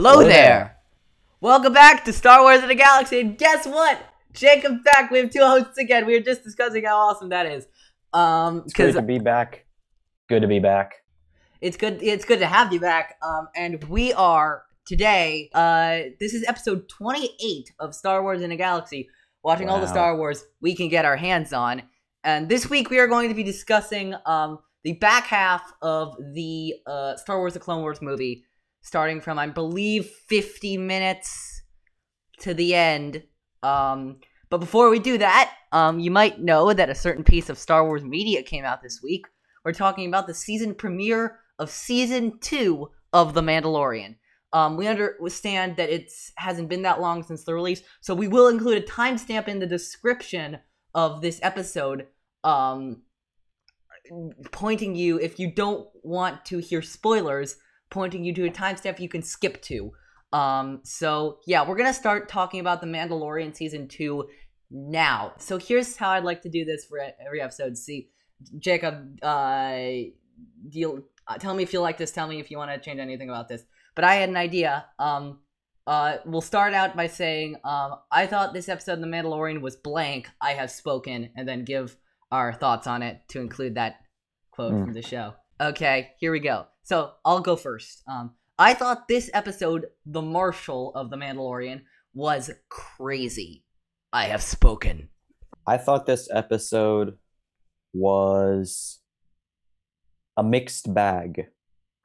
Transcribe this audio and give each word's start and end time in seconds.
Hello, 0.00 0.12
Hello 0.12 0.22
there. 0.22 0.32
there. 0.32 0.76
Welcome 1.42 1.74
back 1.74 2.06
to 2.06 2.12
Star 2.14 2.40
Wars 2.40 2.62
in 2.62 2.68
the 2.68 2.74
Galaxy. 2.74 3.20
And 3.20 3.36
guess 3.36 3.66
what? 3.66 4.00
Jacob's 4.32 4.82
back. 4.82 5.10
We 5.10 5.18
have 5.18 5.28
two 5.28 5.40
hosts 5.44 5.76
again. 5.76 6.06
We 6.06 6.14
were 6.14 6.24
just 6.24 6.42
discussing 6.42 6.84
how 6.86 6.96
awesome 6.96 7.28
that 7.28 7.44
is. 7.44 7.66
Um, 8.14 8.62
It's 8.64 8.72
great 8.72 8.94
to 8.94 9.02
be 9.02 9.18
back. 9.18 9.66
Good 10.30 10.40
to 10.40 10.48
be 10.48 10.58
back. 10.58 10.94
it's 11.60 11.76
good. 11.76 12.02
It's 12.02 12.24
good 12.24 12.38
to 12.38 12.46
have 12.46 12.72
you 12.72 12.80
back. 12.80 13.16
Um, 13.22 13.48
and 13.54 13.84
we 13.90 14.14
are 14.14 14.62
today. 14.86 15.50
Uh, 15.52 15.98
this 16.18 16.32
is 16.32 16.46
episode 16.48 16.88
twenty-eight 16.88 17.70
of 17.78 17.94
Star 17.94 18.22
Wars 18.22 18.40
in 18.40 18.48
the 18.48 18.56
Galaxy. 18.56 19.06
Watching 19.44 19.68
all 19.68 19.80
the 19.82 19.86
Star 19.86 20.16
Wars 20.16 20.46
we 20.62 20.74
can 20.74 20.88
get 20.88 21.04
our 21.04 21.16
hands 21.16 21.52
on. 21.52 21.82
And 22.24 22.48
this 22.48 22.70
week 22.70 22.88
we 22.88 22.98
are 23.00 23.06
going 23.06 23.28
to 23.28 23.34
be 23.34 23.42
discussing 23.42 24.14
um 24.24 24.60
the 24.82 24.94
back 24.94 25.24
half 25.24 25.74
of 25.82 26.16
the 26.32 26.76
uh 26.86 27.16
Star 27.18 27.38
Wars: 27.38 27.52
The 27.52 27.60
Clone 27.60 27.82
Wars 27.82 28.00
movie, 28.00 28.44
starting 28.82 29.20
from 29.20 29.38
I 29.38 29.46
believe 29.46 30.06
fifty 30.28 30.76
minutes 30.76 31.62
to 32.40 32.54
the 32.54 32.74
end. 32.74 33.22
Um, 33.62 34.20
but 34.48 34.58
before 34.58 34.90
we 34.90 34.98
do 34.98 35.18
that, 35.18 35.52
um, 35.72 36.00
you 36.00 36.10
might 36.10 36.40
know 36.40 36.72
that 36.72 36.90
a 36.90 36.94
certain 36.94 37.24
piece 37.24 37.50
of 37.50 37.58
Star 37.58 37.84
Wars 37.84 38.02
media 38.02 38.42
came 38.42 38.64
out 38.64 38.82
this 38.82 39.00
week. 39.02 39.26
We're 39.64 39.72
talking 39.72 40.08
about 40.08 40.26
the 40.26 40.34
season 40.34 40.74
premiere 40.74 41.40
of 41.58 41.70
season 41.70 42.38
two 42.40 42.90
of 43.12 43.34
The 43.34 43.42
Mandalorian. 43.42 44.16
Um, 44.52 44.76
we 44.76 44.88
understand 44.88 45.76
that 45.76 45.90
it 45.90 46.10
hasn't 46.36 46.68
been 46.68 46.82
that 46.82 47.00
long 47.00 47.22
since 47.22 47.44
the 47.44 47.54
release, 47.54 47.82
so 48.00 48.14
we 48.14 48.26
will 48.26 48.48
include 48.48 48.82
a 48.82 48.86
timestamp 48.86 49.46
in 49.46 49.60
the 49.60 49.66
description 49.66 50.58
of 50.94 51.20
this 51.20 51.38
episode, 51.42 52.06
um, 52.42 53.02
pointing 54.50 54.96
you 54.96 55.20
if 55.20 55.38
you 55.38 55.54
don't 55.54 55.86
want 56.02 56.44
to 56.46 56.58
hear 56.58 56.82
spoilers, 56.82 57.56
pointing 57.90 58.24
you 58.24 58.32
to 58.34 58.46
a 58.46 58.50
timestamp 58.50 58.98
you 59.00 59.08
can 59.08 59.22
skip 59.22 59.60
to. 59.62 59.92
Um, 60.32 60.80
so 60.84 61.40
yeah, 61.46 61.66
we're 61.66 61.76
gonna 61.76 61.92
start 61.92 62.28
talking 62.28 62.60
about 62.60 62.80
the 62.80 62.86
Mandalorian 62.86 63.54
season 63.54 63.88
two 63.88 64.28
now. 64.70 65.32
So 65.38 65.58
here's 65.58 65.96
how 65.96 66.10
I'd 66.10 66.24
like 66.24 66.42
to 66.42 66.48
do 66.48 66.64
this 66.64 66.84
for 66.84 66.98
every 67.24 67.40
episode. 67.40 67.76
See, 67.76 68.10
Jacob, 68.58 69.18
uh, 69.22 69.26
uh, 71.26 71.38
tell 71.38 71.54
me 71.54 71.62
if 71.62 71.72
you 71.72 71.80
like 71.80 71.98
this. 71.98 72.12
Tell 72.12 72.28
me 72.28 72.38
if 72.40 72.50
you 72.50 72.56
want 72.58 72.70
to 72.70 72.78
change 72.78 73.00
anything 73.00 73.28
about 73.28 73.48
this. 73.48 73.64
But 73.94 74.04
I 74.04 74.14
had 74.14 74.28
an 74.28 74.36
idea. 74.36 74.86
Um, 74.98 75.40
uh, 75.86 76.18
we'll 76.24 76.40
start 76.40 76.72
out 76.72 76.94
by 76.96 77.08
saying, 77.08 77.56
um, 77.64 77.96
I 78.12 78.26
thought 78.26 78.52
this 78.54 78.68
episode 78.68 78.94
of 78.94 79.00
The 79.00 79.06
Mandalorian 79.08 79.60
was 79.60 79.76
blank. 79.76 80.28
I 80.40 80.52
have 80.52 80.70
spoken, 80.70 81.30
and 81.36 81.48
then 81.48 81.64
give 81.64 81.96
our 82.30 82.52
thoughts 82.52 82.86
on 82.86 83.02
it 83.02 83.20
to 83.30 83.40
include 83.40 83.74
that 83.74 83.96
quote 84.52 84.72
Mm. 84.74 84.84
from 84.84 84.92
the 84.92 85.02
show. 85.02 85.34
Okay, 85.60 86.12
here 86.18 86.30
we 86.30 86.38
go. 86.38 86.66
So 86.82 87.12
I'll 87.24 87.40
go 87.40 87.56
first. 87.56 88.02
Um, 88.08 88.32
I 88.58 88.74
thought 88.74 89.08
this 89.08 89.30
episode, 89.32 89.86
The 90.04 90.22
Marshal 90.22 90.92
of 90.94 91.10
The 91.10 91.16
Mandalorian, 91.16 91.82
was 92.14 92.50
crazy. 92.68 93.64
I 94.12 94.24
have 94.26 94.42
spoken. 94.42 95.08
I 95.66 95.76
thought 95.76 96.06
this 96.06 96.28
episode 96.32 97.16
was 97.92 99.00
a 100.36 100.42
mixed 100.42 100.92
bag. 100.92 101.46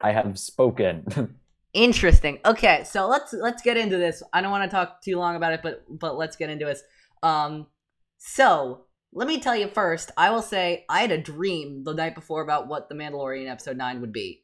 I 0.00 0.12
have 0.12 0.38
spoken. 0.38 1.38
Interesting. 1.72 2.38
Okay, 2.44 2.84
so 2.84 3.06
let's 3.06 3.34
let's 3.34 3.60
get 3.60 3.76
into 3.76 3.98
this. 3.98 4.22
I 4.32 4.40
don't 4.40 4.50
want 4.50 4.64
to 4.64 4.74
talk 4.74 5.02
too 5.02 5.16
long 5.16 5.36
about 5.36 5.52
it, 5.52 5.60
but 5.62 5.84
but 5.90 6.16
let's 6.16 6.36
get 6.36 6.48
into 6.48 6.68
it. 6.68 6.78
Um, 7.22 7.66
so 8.18 8.86
let 9.12 9.28
me 9.28 9.40
tell 9.40 9.56
you 9.56 9.68
first. 9.68 10.10
I 10.16 10.30
will 10.30 10.42
say 10.42 10.84
I 10.88 11.00
had 11.00 11.10
a 11.10 11.18
dream 11.18 11.84
the 11.84 11.92
night 11.92 12.14
before 12.14 12.42
about 12.42 12.68
what 12.68 12.88
the 12.88 12.94
Mandalorian 12.94 13.50
episode 13.50 13.76
nine 13.76 14.00
would 14.00 14.12
be, 14.12 14.42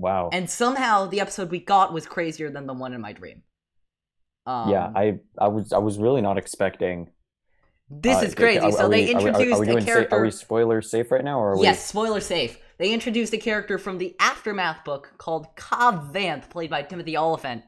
wow. 0.00 0.30
and 0.32 0.48
somehow 0.50 1.06
the 1.06 1.20
episode 1.20 1.50
we 1.50 1.60
got 1.60 1.92
was 1.92 2.06
crazier 2.06 2.50
than 2.50 2.66
the 2.66 2.74
one 2.74 2.92
in 2.92 3.00
my 3.00 3.12
dream. 3.12 3.42
Um, 4.46 4.70
yeah, 4.70 4.90
I 4.94 5.20
I 5.38 5.48
was 5.48 5.72
I 5.72 5.78
was 5.78 5.98
really 5.98 6.22
not 6.22 6.38
expecting. 6.38 7.10
this 7.90 8.16
uh, 8.18 8.26
is 8.26 8.34
crazy. 8.34 8.58
are- 8.60 8.72
so 8.72 8.84
are 8.86 8.88
they 8.88 9.06
we- 9.06 9.14
are 9.14 9.18
we- 9.18 9.24
are- 9.24 9.28
introduced 9.28 9.60
we 9.60 9.66
a 9.66 9.70
doing 9.72 9.84
sa- 9.84 9.92
character. 9.92 10.16
are 10.16 10.22
we 10.22 10.30
spoiler 10.30 10.80
safe 10.82 11.10
right 11.12 11.24
now, 11.24 11.38
or 11.38 11.52
are 11.52 11.56
we? 11.58 11.64
Yes, 11.64 11.84
spoiler 11.86 12.20
safe. 12.20 12.58
They 12.78 12.92
introduced 12.94 13.34
a 13.34 13.38
character 13.38 13.76
from 13.78 13.98
the 13.98 14.16
Aftermath 14.18 14.84
book 14.84 15.12
called 15.18 15.46
Cobb 15.56 16.14
Vanth, 16.14 16.48
played 16.48 16.70
by 16.70 16.82
Timothy 16.82 17.14
Olyphant, 17.16 17.62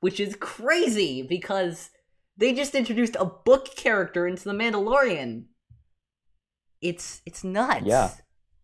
which 0.00 0.20
is 0.20 0.36
crazy 0.36 1.22
because 1.22 1.88
they 2.36 2.52
just 2.52 2.74
introduced 2.74 3.16
a 3.18 3.24
book 3.24 3.74
character 3.74 4.26
into 4.26 4.44
the 4.44 4.52
Mandalorian. 4.52 5.44
It's 6.82 7.22
it's 7.26 7.42
nuts. 7.44 7.86
Yeah. 7.86 8.10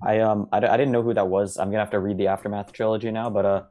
I 0.03 0.21
um 0.21 0.49
I, 0.53 0.59
I 0.59 0.77
didn't 0.77 0.93
know 0.93 1.03
who 1.03 1.15
that 1.15 1.29
was. 1.29 1.57
I'm 1.59 1.69
gonna 1.69 1.81
have 1.81 1.91
to 1.91 2.01
read 2.01 2.19
the 2.19 2.27
aftermath 2.29 2.73
trilogy 2.73 3.11
now, 3.11 3.31
but 3.31 3.45
uh, 3.45 3.63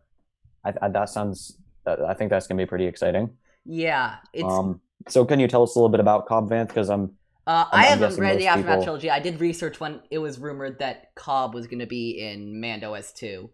I, 0.66 0.74
I 0.82 0.88
that 0.90 1.10
sounds. 1.10 1.58
uh, 1.86 1.98
I 2.08 2.14
think 2.14 2.30
that's 2.32 2.48
gonna 2.48 2.62
be 2.62 2.66
pretty 2.66 2.86
exciting. 2.88 3.30
yeah. 3.66 4.18
It's 4.34 4.44
um, 4.44 4.82
so 5.08 5.24
can 5.26 5.40
you 5.40 5.48
tell 5.48 5.64
us 5.64 5.76
a 5.76 5.80
little 5.80 5.90
bit 5.90 6.00
about 6.00 6.26
Cobb 6.26 6.50
Vanth? 6.50 6.70
Because 6.70 6.90
I'm 6.90 7.12
uh, 7.48 7.52
I'm- 7.52 7.68
I 7.72 7.84
haven't 7.86 8.10
guessing 8.10 8.22
read 8.24 8.40
the 8.40 8.48
Aftermath 8.48 8.72
people- 8.80 8.84
trilogy. 8.86 9.12
I 9.12 9.20
did 9.20 9.40
research 9.40 9.80
when 9.80 10.02
it 10.10 10.18
was 10.18 10.40
rumored 10.40 10.80
that 10.80 11.14
Cobb 11.16 11.54
was 11.54 11.68
going 11.68 11.80
to 11.80 11.86
be 11.86 12.20
in 12.20 12.60
Mando 12.60 12.94
S2. 12.94 13.50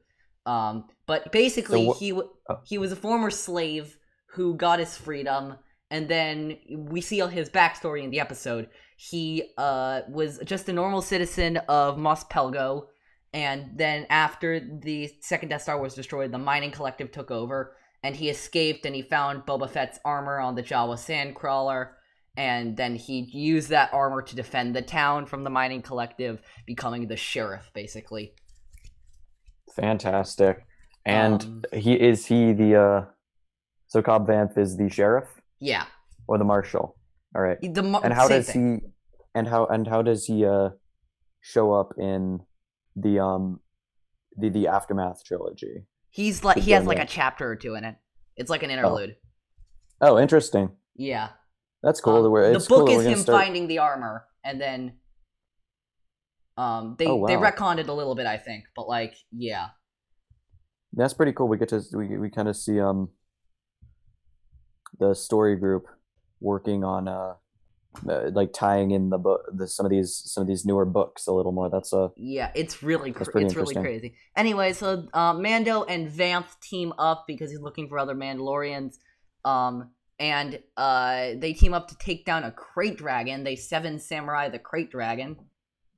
Um, 0.46 0.86
but 1.08 1.32
basically, 1.34 1.88
wh- 1.88 1.98
he 2.00 2.14
oh. 2.14 2.30
he 2.64 2.78
was 2.78 2.92
a 2.94 2.96
former 2.96 3.30
slave 3.30 3.98
who 4.28 4.56
got 4.56 4.80
his 4.80 4.96
freedom, 4.96 5.56
and 5.90 6.08
then 6.08 6.58
we 6.70 7.02
see 7.02 7.20
his 7.20 7.50
backstory 7.50 8.04
in 8.04 8.12
the 8.12 8.22
episode. 8.22 8.70
He 9.10 9.54
uh 9.58 10.02
was 10.10 10.40
just 10.46 10.70
a 10.70 10.74
normal 10.74 11.02
citizen 11.02 11.58
of 11.68 11.98
Mos 11.98 12.24
Pelgo, 12.26 12.88
and 13.34 13.72
then 13.76 14.06
after 14.10 14.60
the 14.60 15.12
second 15.22 15.50
Death 15.50 15.64
Star 15.64 15.80
was 15.80 15.96
destroyed, 15.96 16.32
the 16.32 16.38
mining 16.38 16.72
collective 16.72 17.12
took 17.12 17.32
over, 17.32 17.76
and 18.04 18.16
he 18.16 18.30
escaped, 18.30 18.86
and 18.86 18.96
he 18.96 19.02
found 19.02 19.46
Boba 19.46 19.70
Fett's 19.70 20.00
armor 20.06 20.40
on 20.40 20.56
the 20.56 20.64
Jawa 20.64 20.98
Sandcrawler 20.98 21.90
and 22.38 22.78
then 22.78 22.96
he 22.96 23.28
used 23.32 23.70
that 23.70 23.94
armor 23.94 24.22
to 24.22 24.36
defend 24.36 24.76
the 24.76 24.82
town 24.82 25.26
from 25.26 25.44
the 25.44 25.50
mining 25.50 25.82
collective, 25.82 26.42
becoming 26.66 27.08
the 27.08 27.18
sheriff, 27.18 27.70
basically. 27.74 28.34
fantastic. 29.76 30.66
And 31.06 31.44
Um, 31.44 31.64
he 31.74 31.94
is 31.94 32.26
he 32.28 32.54
the 32.54 32.76
uh, 32.76 33.06
so 33.88 34.02
Cobb 34.02 34.28
Vanth 34.28 34.58
is 34.58 34.78
the 34.78 34.90
sheriff 34.90 35.28
Yeah, 35.60 35.86
or 36.28 36.38
the 36.38 36.44
marshal. 36.44 36.96
All 37.36 37.42
right. 37.42 37.58
the 37.62 37.84
mar- 37.84 38.02
And 38.04 38.14
how 38.14 38.28
does 38.28 38.48
thing. 38.52 38.82
he? 38.84 38.88
And 39.34 39.48
how 39.48 39.66
and 39.68 39.88
how 39.88 40.02
does 40.02 40.26
he 40.26 40.46
uh 40.46 40.70
show 41.40 41.72
up 41.74 41.94
in 41.98 42.42
the 42.96 43.20
um 43.20 43.60
the 44.38 44.50
the 44.50 44.68
aftermath 44.68 45.24
trilogy? 45.24 45.86
He's 46.10 46.44
like 46.44 46.58
he 46.58 46.72
has 46.72 46.86
like 46.86 47.00
a 47.00 47.06
chapter 47.06 47.50
or 47.50 47.56
two 47.56 47.76
in 47.76 47.84
it. 47.86 47.96
It's 48.36 48.50
like 48.50 48.64
an 48.64 48.70
interlude. 48.72 49.16
Oh, 50.02 50.20
interesting. 50.20 50.72
Yeah, 50.96 51.30
That's 51.84 52.02
cool. 52.02 52.18
Um, 52.18 52.24
the 52.54 52.66
cool 52.68 52.80
book 52.80 52.88
that 52.88 52.94
is 53.00 53.06
him 53.06 53.20
start- 53.20 53.42
finding 53.44 53.68
the 53.68 53.78
armor, 53.80 54.26
and 54.44 54.60
then 54.60 54.94
um 56.58 56.96
they 57.00 57.08
Oh, 57.08 57.26
they 57.28 57.38
wow. 57.38 57.50
retconned 57.52 57.78
it 57.80 57.88
a 57.88 57.94
little 57.94 58.16
bit, 58.16 58.26
I 58.28 58.38
think, 58.38 58.66
but 58.76 58.90
like 58.90 59.16
yeah, 59.32 59.68
That's 60.94 61.14
pretty 61.14 61.32
cool. 61.32 61.48
We 61.48 61.58
get 61.58 61.70
to 61.70 61.82
we 61.94 62.18
we 62.18 62.30
kind 62.30 62.50
of 62.50 62.58
see 62.58 62.82
um 62.82 63.10
the 65.00 65.14
story 65.14 65.56
group 65.56 65.86
working 66.42 66.84
on 66.84 67.08
uh, 67.08 67.36
uh 68.08 68.30
like 68.34 68.52
tying 68.54 68.92
in 68.92 69.10
the 69.10 69.18
book 69.18 69.42
the 69.54 69.68
some 69.68 69.86
of 69.86 69.90
these 69.90 70.22
some 70.26 70.42
of 70.42 70.48
these 70.48 70.66
newer 70.66 70.86
books 70.86 71.28
a 71.28 71.32
little 71.32 71.52
more. 71.52 71.70
That's 71.70 71.94
a 71.94 72.12
Yeah, 72.18 72.52
it's 72.56 72.84
really 72.84 73.12
cr- 73.12 73.38
it's 73.40 73.56
really 73.56 73.76
crazy. 73.76 74.16
Anyway, 74.36 74.74
so 74.74 75.08
uh, 75.14 75.34
Mando 75.34 75.84
and 75.84 76.10
Vanth 76.10 76.60
team 76.62 76.94
up 76.98 77.26
because 77.28 77.52
he's 77.52 77.62
looking 77.62 77.88
for 77.88 77.98
other 78.00 78.16
Mandalorians. 78.16 78.98
Um, 79.46 79.92
and 80.22 80.60
uh, 80.78 81.32
they 81.38 81.52
team 81.52 81.74
up 81.74 81.88
to 81.88 81.98
take 81.98 82.26
down 82.26 82.44
a 82.44 82.52
krayt 82.52 82.96
dragon. 82.96 83.44
They 83.44 83.56
seven 83.56 83.98
samurai 83.98 84.50
the 84.50 84.60
krayt 84.60 84.92
dragon. 84.92 85.36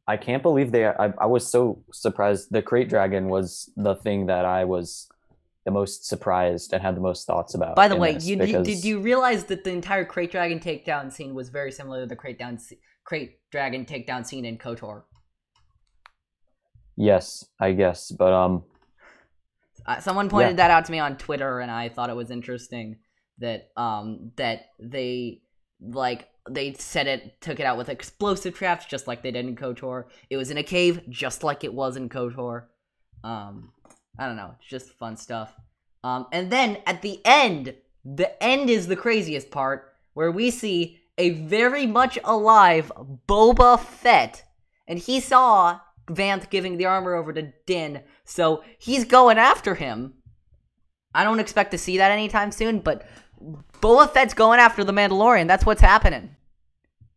I 0.08 0.16
can't 0.16 0.42
believe 0.42 0.72
they. 0.72 0.86
I, 0.86 1.14
I 1.18 1.26
was 1.26 1.46
so 1.46 1.84
surprised. 1.92 2.48
The 2.50 2.62
krayt 2.62 2.88
dragon 2.88 3.28
was 3.28 3.70
the 3.76 3.96
thing 3.96 4.28
that 4.28 4.46
I 4.46 4.64
was 4.64 5.10
the 5.66 5.72
most 5.72 6.06
surprised 6.06 6.74
and 6.74 6.82
had 6.82 6.96
the 6.96 7.02
most 7.02 7.26
thoughts 7.26 7.54
about. 7.54 7.76
By 7.76 7.88
the 7.88 7.96
way, 7.96 8.18
you, 8.20 8.36
you, 8.44 8.64
did 8.64 8.84
you 8.84 9.00
realize 9.00 9.46
that 9.46 9.64
the 9.64 9.72
entire 9.72 10.06
krayt 10.06 10.32
dragon 10.32 10.60
takedown 10.60 11.12
scene 11.12 11.34
was 11.34 11.50
very 11.50 11.72
similar 11.72 12.02
to 12.02 12.08
the 12.08 12.16
crate 12.16 12.38
down 12.38 12.58
krayt 13.10 13.36
dragon 13.52 13.86
takedown 13.86 14.26
scene 14.26 14.46
in 14.46 14.58
Kotor? 14.58 15.04
Yes, 16.96 17.46
I 17.60 17.72
guess, 17.72 18.12
but 18.12 18.34
um, 18.34 18.64
Uh, 19.86 20.00
someone 20.00 20.30
pointed 20.30 20.58
that 20.58 20.72
out 20.72 20.86
to 20.86 20.92
me 20.92 21.00
on 21.00 21.18
Twitter, 21.18 21.60
and 21.60 21.72
I 21.72 21.90
thought 21.90 22.10
it 22.10 22.16
was 22.16 22.32
interesting 22.32 22.98
that 23.40 23.70
um 23.76 24.32
that 24.36 24.68
they 24.80 25.42
like 25.82 26.30
they 26.50 26.74
said 26.74 27.08
it 27.08 27.42
took 27.42 27.60
it 27.60 27.66
out 27.66 27.78
with 27.78 27.90
explosive 27.90 28.54
traps 28.54 28.86
just 28.86 29.08
like 29.08 29.24
they 29.24 29.32
did 29.32 29.46
in 29.46 29.56
Kotor. 29.56 30.06
It 30.30 30.38
was 30.38 30.52
in 30.52 30.58
a 30.58 30.64
cave 30.64 31.02
just 31.10 31.44
like 31.44 31.64
it 31.64 31.74
was 31.74 31.98
in 31.98 32.10
Kotor. 32.10 32.66
Um, 33.24 33.74
I 34.18 34.28
don't 34.28 34.36
know, 34.36 34.56
it's 34.60 34.70
just 34.70 34.92
fun 34.92 35.18
stuff. 35.18 35.54
Um, 36.04 36.28
and 36.32 36.52
then 36.52 36.78
at 36.86 37.02
the 37.02 37.22
end, 37.26 37.76
the 38.04 38.44
end 38.44 38.70
is 38.70 38.88
the 38.88 38.96
craziest 38.96 39.52
part 39.52 39.94
where 40.14 40.32
we 40.32 40.52
see 40.52 41.00
a 41.18 41.32
very 41.32 41.86
much 41.86 42.20
alive 42.24 42.92
Boba 43.28 43.80
Fett, 43.80 44.44
and 44.88 45.00
he 45.00 45.20
saw 45.20 45.80
Vanth 46.08 46.50
giving 46.50 46.78
the 46.78 46.86
armor 46.86 47.16
over 47.16 47.32
to 47.34 47.54
Din, 47.66 48.02
so 48.26 48.64
he's 48.78 49.06
going 49.06 49.38
after 49.38 49.76
him. 49.76 50.16
I 51.16 51.24
don't 51.24 51.40
expect 51.40 51.72
to 51.72 51.78
see 51.78 51.98
that 51.98 52.12
anytime 52.12 52.52
soon. 52.52 52.80
But 52.80 53.06
Boba 53.82 54.10
Fett's 54.10 54.34
going 54.34 54.60
after 54.60 54.84
the 54.84 54.94
Mandalorian. 54.94 55.48
That's 55.48 55.66
what's 55.66 55.82
happening. 55.82 56.36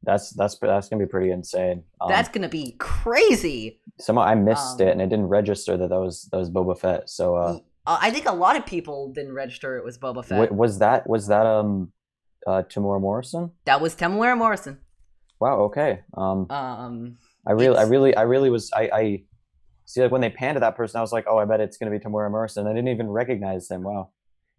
That's 0.07 0.31
that's 0.31 0.57
that's 0.59 0.89
gonna 0.89 1.05
be 1.05 1.11
pretty 1.11 1.31
insane. 1.33 1.83
Um, 2.01 2.09
That's 2.09 2.29
gonna 2.29 2.49
be 2.49 2.77
crazy. 2.79 3.81
Somehow 3.99 4.23
I 4.23 4.35
missed 4.37 4.81
um, 4.81 4.87
it 4.87 4.93
and 4.93 5.03
it 5.03 5.09
didn't 5.09 5.27
register 5.27 5.77
that 5.77 5.89
that 5.89 5.99
was 6.01 6.29
that 6.31 6.39
was 6.39 6.49
Boba 6.51 6.79
Fett. 6.79 7.11
So 7.11 7.37
uh, 7.37 7.59
Uh, 7.87 7.99
I 8.01 8.11
think 8.11 8.27
a 8.29 8.33
lot 8.35 8.57
of 8.57 8.65
people 8.67 9.13
didn't 9.13 9.35
register 9.35 9.77
it 9.77 9.85
was 9.85 9.99
Boba 9.99 10.25
Fett. 10.25 10.51
wa- 10.53 10.57
was 10.57 10.79
that 10.79 11.09
was 11.09 11.27
that 11.27 11.45
um 11.45 11.93
uh 12.47 12.63
Temuera 12.71 13.01
Morrison? 13.01 13.51
that 13.65 13.81
was 13.81 13.95
Temuera 13.97 14.37
Morrison. 14.39 14.79
Wow. 15.41 15.61
Okay. 15.69 16.01
Um, 16.17 16.47
Um, 16.51 17.19
I 17.47 17.53
really, 17.53 17.77
I 17.77 17.83
really, 17.83 18.17
I 18.17 18.23
really 18.23 18.49
was. 18.51 18.71
I, 18.73 18.83
I 19.01 19.23
see. 19.85 20.01
Like 20.03 20.11
when 20.11 20.21
they 20.23 20.31
panned 20.31 20.57
to 20.57 20.61
that 20.61 20.77
person, 20.77 20.99
I 20.99 21.03
was 21.03 21.13
like, 21.13 21.27
oh, 21.29 21.39
I 21.39 21.45
bet 21.45 21.61
it's 21.61 21.77
gonna 21.79 21.91
be 21.91 21.99
Temuera 21.99 22.31
Morrison. 22.31 22.67
I 22.67 22.71
didn't 22.73 22.89
even 22.89 23.09
recognize 23.11 23.71
him. 23.71 23.83
Wow. 23.83 24.11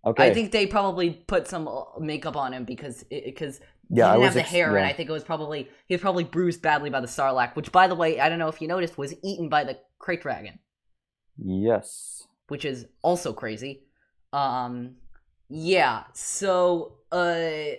Okay. 0.06 0.30
I 0.30 0.34
think 0.34 0.52
they 0.52 0.68
probably 0.68 1.10
put 1.10 1.48
some 1.48 1.68
uh, 1.68 1.82
makeup 2.00 2.36
on 2.38 2.54
him 2.54 2.64
because 2.64 3.04
because 3.10 3.60
yeah, 3.90 4.06
he 4.06 4.10
I 4.10 4.12
didn't 4.14 4.20
was 4.20 4.28
have 4.28 4.34
the 4.36 4.40
ex- 4.42 4.50
hair, 4.50 4.76
and. 4.78 4.86
I 4.86 4.94
think 4.94 5.10
it 5.10 5.14
was 5.14 5.24
probably 5.24 5.70
he 5.88 5.94
was 5.96 6.02
probably 6.02 6.24
bruised 6.24 6.62
badly 6.62 6.90
by 6.90 7.00
the 7.02 7.08
Sarlacc, 7.08 7.56
which, 7.56 7.72
by 7.72 7.88
the 7.88 7.96
way, 7.96 8.20
I 8.20 8.30
don't 8.30 8.40
know 8.40 8.48
if 8.50 8.62
you 8.62 8.68
noticed, 8.68 8.98
was 8.98 9.14
eaten 9.24 9.50
by 9.50 9.64
the 9.64 9.78
Krayt 10.02 10.22
Dragon, 10.22 10.60
Yes. 11.38 12.28
which 12.48 12.66
is 12.66 12.86
also 13.02 13.34
crazy. 13.34 13.84
Um, 14.34 14.96
yeah. 15.50 16.04
So, 16.14 16.98
uh, 17.12 17.76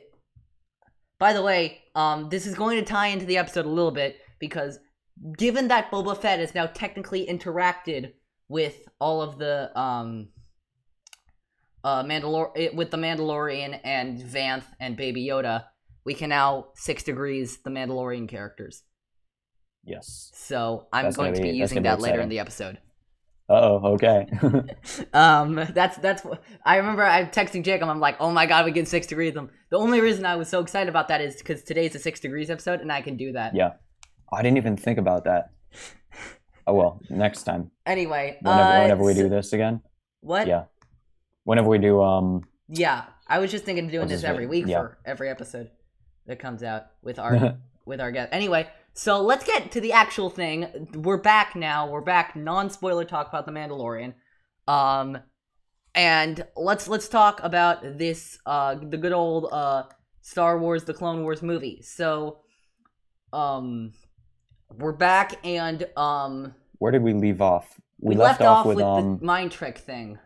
by 1.19 1.33
the 1.33 1.43
way, 1.43 1.83
um, 1.95 2.29
this 2.31 2.47
is 2.47 2.55
going 2.55 2.79
to 2.79 2.85
tie 2.85 3.09
into 3.09 3.27
the 3.27 3.39
episode 3.39 3.67
a 3.67 3.69
little 3.71 3.91
bit 3.91 4.17
because 4.39 4.79
given 5.37 5.69
that 5.69 5.91
Boba 5.91 6.17
Fett 6.17 6.39
has 6.39 6.55
now 6.55 6.67
technically 6.67 7.27
interacted 7.27 8.13
with 8.49 8.77
all 9.01 9.21
of 9.21 9.37
the 9.39 9.77
um 9.79 10.29
uh 11.85 12.03
Mandalor 12.05 12.51
eh, 12.57 12.69
with 12.73 12.91
the 12.91 12.97
Mandalorian 12.97 13.79
and 13.85 14.19
Vanth 14.21 14.65
and 14.81 14.97
Baby 14.97 15.27
Yoda, 15.27 15.65
we 16.09 16.15
can 16.15 16.31
now 16.31 16.69
six 16.75 17.03
degrees 17.03 17.59
the 17.59 17.71
Mandalorian 17.71 18.27
characters. 18.31 18.83
Yes. 19.85 20.31
So 20.35 20.87
I'm 20.91 21.05
That's 21.05 21.17
going 21.17 21.35
be 21.35 21.43
be- 21.43 21.51
using 21.51 21.83
that 21.83 21.99
be 21.99 22.03
later 22.05 22.21
in 22.23 22.31
the 22.31 22.39
episode. 22.39 22.79
Uh 23.51 23.61
oh. 23.69 23.81
Okay. 23.95 24.27
Um, 25.13 25.55
that's 25.75 25.97
that's 25.99 26.23
I 26.65 26.77
remember. 26.77 27.03
I'm 27.05 27.27
texting 27.29 27.63
Jacob. 27.63 27.89
I'm 27.91 28.01
like, 28.01 28.17
"Oh 28.21 28.31
my 28.31 28.47
god, 28.47 28.65
we 28.65 28.73
get 28.73 28.89
six 28.89 29.07
degrees 29.07 29.35
them." 29.35 29.51
The 29.71 29.77
only 29.79 30.01
reason 30.01 30.25
I 30.25 30.37
was 30.37 30.49
so 30.49 30.61
excited 30.61 30.89
about 30.89 31.09
that 31.09 31.21
is 31.21 31.37
because 31.37 31.63
today's 31.63 31.95
a 31.95 31.99
six 31.99 32.21
degrees 32.21 32.49
episode, 32.51 32.81
and 32.81 32.91
I 32.91 33.01
can 33.03 33.17
do 33.19 33.33
that. 33.33 33.55
yeah. 33.55 33.73
I 34.33 34.43
didn't 34.43 34.57
even 34.59 34.77
think 34.77 34.99
about 34.99 35.25
that. 35.25 35.51
Oh 36.67 36.75
well. 36.75 37.01
Next 37.11 37.45
time. 37.45 37.71
Anyway, 37.87 38.37
Whenever, 38.43 38.63
uh, 38.63 38.83
whenever 38.83 39.05
we 39.05 39.15
do 39.15 39.29
this 39.29 39.53
again. 39.53 39.81
what? 40.21 40.47
Yeah. 40.47 40.65
Whenever 41.45 41.69
we 41.69 41.79
do 41.79 42.03
um. 42.03 42.43
Yeah, 42.69 43.05
I 43.27 43.39
was 43.39 43.51
just 43.51 43.65
thinking 43.65 43.87
of 43.87 43.91
doing 43.93 44.09
this 44.09 44.25
every 44.25 44.47
week 44.47 44.67
Yeah. 44.67 44.81
for 44.81 44.99
every 45.07 45.29
episode 45.31 45.71
that 46.29 46.39
comes 46.39 46.63
out 46.63 46.87
with 47.03 47.19
our 47.19 47.59
with 47.85 48.01
our 48.01 48.13
guest. 48.13 48.29
Anyway, 48.33 48.69
so 48.95 49.21
let's 49.21 49.45
get 49.45 49.73
to 49.73 49.81
the 49.81 49.93
actual 49.93 50.31
thing. 50.31 50.89
We're 50.95 51.17
back 51.17 51.57
now. 51.57 51.89
We're 51.89 52.01
back. 52.01 52.37
Non 52.37 52.71
spoiler 52.71 53.05
talk 53.05 53.29
about 53.29 53.47
the 53.47 53.53
Mandalorian. 53.53 54.15
Um, 54.69 55.19
and 55.95 56.47
let's 56.57 56.87
let's 56.87 57.09
talk 57.09 57.43
about 57.43 57.99
this. 57.99 58.39
Uh, 58.47 58.77
the 58.77 58.97
good 58.97 59.13
old 59.13 59.49
uh 59.51 59.85
Star 60.21 60.59
Wars: 60.59 60.85
The 60.85 60.95
Clone 60.95 61.23
Wars 61.23 61.43
movie. 61.43 61.83
So, 61.83 62.41
um, 63.33 63.93
we're 64.77 64.93
back, 64.93 65.45
and 65.45 65.89
um, 65.97 66.55
Where 66.79 66.93
did 66.93 67.03
we 67.03 67.15
leave 67.15 67.41
off? 67.41 67.81
we, 68.01 68.15
left, 68.15 68.43
off 68.43 68.67
with, 68.67 68.79
um. 68.81 69.19
the 69.19 69.25
mind 69.25 69.51
trick 69.53 69.79
thing. 69.79 70.19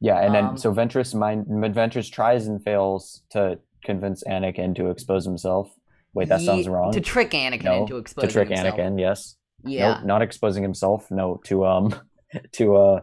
Yeah, 0.00 0.20
and 0.20 0.34
then 0.34 0.44
um, 0.44 0.56
so 0.58 0.72
Ventress 0.72 1.14
mind 1.14 1.46
Ventress 1.48 2.10
tries 2.10 2.46
and 2.46 2.62
fails 2.62 3.22
to 3.30 3.58
convince 3.84 4.24
Anakin 4.24 4.74
to 4.76 4.90
expose 4.90 5.24
himself. 5.24 5.70
Wait, 6.14 6.28
that 6.28 6.40
sounds 6.40 6.68
wrong. 6.68 6.92
To 6.92 7.00
trick 7.00 7.30
Anakin 7.30 7.64
no, 7.64 7.80
into 7.82 7.96
exposing 7.98 8.28
to 8.28 8.32
trick 8.32 8.48
himself. 8.48 8.76
Anakin. 8.76 8.98
Yes. 8.98 9.36
Yeah, 9.64 9.94
Nope, 9.94 10.04
not 10.04 10.22
exposing 10.22 10.62
himself. 10.62 11.10
No, 11.10 11.40
to 11.44 11.66
um, 11.66 11.94
to 12.52 12.76
uh, 12.76 13.00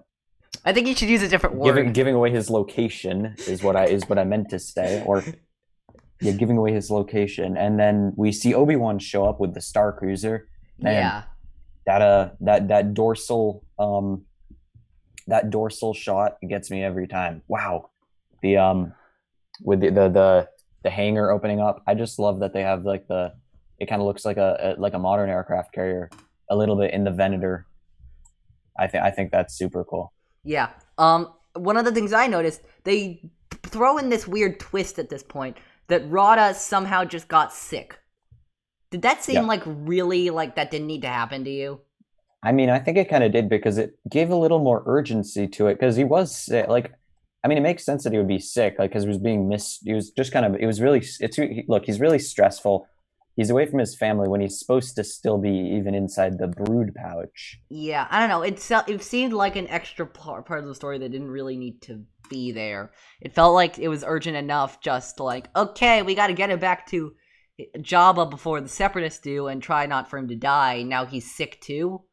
I 0.64 0.74
think 0.74 0.88
you 0.88 0.96
should 0.96 1.10
use 1.10 1.22
a 1.22 1.28
different 1.28 1.56
word. 1.56 1.74
giving 1.74 1.94
giving 1.94 2.16
away 2.16 2.32
his 2.32 2.50
location 2.50 3.36
is 3.48 3.62
what 3.62 3.76
I 3.76 3.86
is 3.86 4.08
what 4.08 4.18
I 4.18 4.24
meant 4.24 4.50
to 4.52 4.60
say, 4.60 5.04
or 5.06 5.24
yeah, 6.22 6.32
giving 6.32 6.58
away 6.58 6.72
his 6.72 6.90
location, 6.90 7.58
and 7.58 7.80
then 7.80 8.14
we 8.16 8.32
see 8.32 8.54
Obi 8.54 8.76
Wan 8.76 9.00
show 9.00 9.26
up 9.26 9.40
with 9.40 9.54
the 9.54 9.62
Star 9.62 9.92
Cruiser. 9.92 10.48
Man, 10.80 10.94
yeah, 10.94 11.24
that 11.86 12.02
uh, 12.02 12.30
that 12.42 12.68
that 12.70 12.94
dorsal 12.94 13.64
um, 13.78 14.26
that 15.28 15.50
dorsal 15.50 15.94
shot 15.94 16.38
gets 16.48 16.72
me 16.72 16.84
every 16.84 17.08
time. 17.08 17.42
Wow, 17.48 17.90
the 18.42 18.58
um, 18.58 18.94
with 19.62 19.82
the 19.82 19.90
the 19.90 20.10
the, 20.10 20.50
the 20.86 20.90
hangar 20.90 21.32
opening 21.32 21.60
up. 21.60 21.84
I 21.88 21.94
just 21.96 22.20
love 22.20 22.40
that 22.40 22.54
they 22.54 22.62
have 22.62 22.86
like 22.86 23.08
the. 23.08 23.34
It 23.80 23.88
kind 23.90 24.02
of 24.02 24.06
looks 24.08 24.24
like 24.24 24.38
a, 24.38 24.50
a 24.78 24.80
like 24.80 24.94
a 24.94 25.00
modern 25.00 25.30
aircraft 25.30 25.74
carrier, 25.74 26.10
a 26.50 26.56
little 26.56 26.78
bit 26.78 26.94
in 26.94 27.04
the 27.04 27.12
Venator. 27.12 27.66
I 28.80 28.88
think 28.88 29.04
I 29.04 29.12
think 29.12 29.32
that's 29.32 29.54
super 29.54 29.84
cool. 29.84 30.14
yeah. 30.44 30.70
Um, 30.98 31.34
one 31.56 31.76
of 31.78 31.86
the 31.86 31.92
things 31.92 32.14
I 32.14 32.28
noticed, 32.28 32.62
they 32.84 33.22
throw 33.64 33.98
in 33.98 34.10
this 34.10 34.28
weird 34.28 34.60
twist 34.60 35.00
at 35.00 35.10
this 35.10 35.24
point 35.24 35.58
that 35.88 36.02
Rotta 36.10 36.54
somehow 36.54 37.04
just 37.04 37.28
got 37.28 37.52
sick. 37.54 37.98
Did 38.92 39.02
that 39.02 39.24
seem 39.24 39.36
Yeah. 39.36 39.42
like 39.54 39.64
really 39.66 40.30
like 40.30 40.56
that 40.56 40.72
didn't 40.72 40.88
need 40.88 41.02
to 41.02 41.08
happen 41.10 41.44
to 41.46 41.50
you? 41.52 41.82
I 42.44 42.52
mean, 42.52 42.70
I 42.70 42.80
think 42.80 42.98
it 42.98 43.10
kind 43.10 43.24
of 43.24 43.32
did 43.32 43.50
because 43.50 43.78
it 43.78 43.98
gave 44.10 44.30
a 44.30 44.36
little 44.36 44.60
more 44.60 44.84
urgency 44.86 45.48
to 45.48 45.68
it 45.68 45.76
because 45.80 45.96
he 45.96 46.04
was 46.04 46.36
sick. 46.36 46.68
Like, 46.68 46.92
I 47.46 47.48
mean, 47.48 47.60
it 47.60 47.62
makes 47.62 47.86
sense 47.86 48.04
that 48.04 48.12
he 48.12 48.18
would 48.18 48.28
be 48.28 48.40
sick, 48.40 48.78
like, 48.80 48.90
because 48.90 49.04
he 49.04 49.08
was 49.08 49.20
being 49.20 49.48
missed. 49.48 49.82
He 49.86 49.94
was 49.94 50.10
just 50.10 50.32
kind 50.32 50.48
of, 50.48 50.56
it 50.56 50.66
was 50.66 50.82
really, 50.82 51.04
it's, 51.20 51.36
he- 51.36 51.64
look, 51.68 51.86
he's 51.86 52.00
really 52.00 52.18
stressful. 52.18 52.88
He's 53.36 53.52
away 53.52 53.68
from 53.68 53.78
his 53.78 53.96
family 53.96 54.28
when 54.28 54.42
he's 54.42 54.58
supposed 54.58 54.96
to 54.96 55.04
still 55.04 55.38
be 55.38 55.52
even 55.78 55.94
inside 55.94 56.40
the 56.40 56.48
brood 56.48 56.96
pouch. 56.96 57.60
Yeah, 57.70 58.08
I 58.10 58.20
don't 58.20 58.30
know. 58.30 58.42
It 58.42 58.66
it 58.88 59.04
seemed 59.04 59.34
like 59.34 59.56
an 59.58 59.68
extra 59.68 60.08
part 60.08 60.48
part 60.48 60.62
of 60.62 60.66
the 60.66 60.74
story 60.74 60.98
that 60.98 61.12
didn't 61.12 61.30
really 61.30 61.56
need 61.58 61.82
to 61.84 62.04
be 62.30 62.52
there. 62.52 62.94
It 63.22 63.36
felt 63.36 63.54
like 63.54 63.78
it 63.78 63.90
was 63.90 64.06
urgent 64.08 64.38
enough, 64.38 64.82
just 64.82 65.20
like 65.20 65.50
okay, 65.56 66.02
we 66.02 66.16
got 66.16 66.28
to 66.28 66.34
get 66.34 66.50
him 66.50 66.60
back 66.60 66.88
to 66.88 67.12
eh, 67.60 67.66
Jabba 67.78 68.30
before 68.30 68.62
the 68.62 68.70
Separatists 68.70 69.20
do, 69.20 69.48
and 69.48 69.62
try 69.62 69.86
not 69.86 70.10
for 70.10 70.18
him 70.18 70.30
to 70.30 70.36
die. 70.36 70.84
Now 70.84 71.06
he's 71.06 71.36
sick 71.36 71.60
too. 71.60 72.04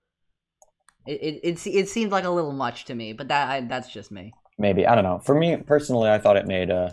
It 1.06 1.22
it 1.22 1.40
it, 1.44 1.66
it 1.66 1.88
seemed 1.88 2.10
like 2.10 2.24
a 2.24 2.30
little 2.30 2.52
much 2.52 2.84
to 2.86 2.96
me, 2.96 3.12
but 3.12 3.28
that 3.28 3.48
I, 3.48 3.60
that's 3.60 3.92
just 3.92 4.10
me. 4.10 4.32
Maybe, 4.58 4.86
I 4.86 4.94
don't 4.94 5.04
know. 5.04 5.18
For 5.18 5.34
me 5.34 5.56
personally, 5.56 6.10
I 6.10 6.18
thought 6.18 6.36
it 6.36 6.46
made, 6.46 6.70
uh, 6.70 6.90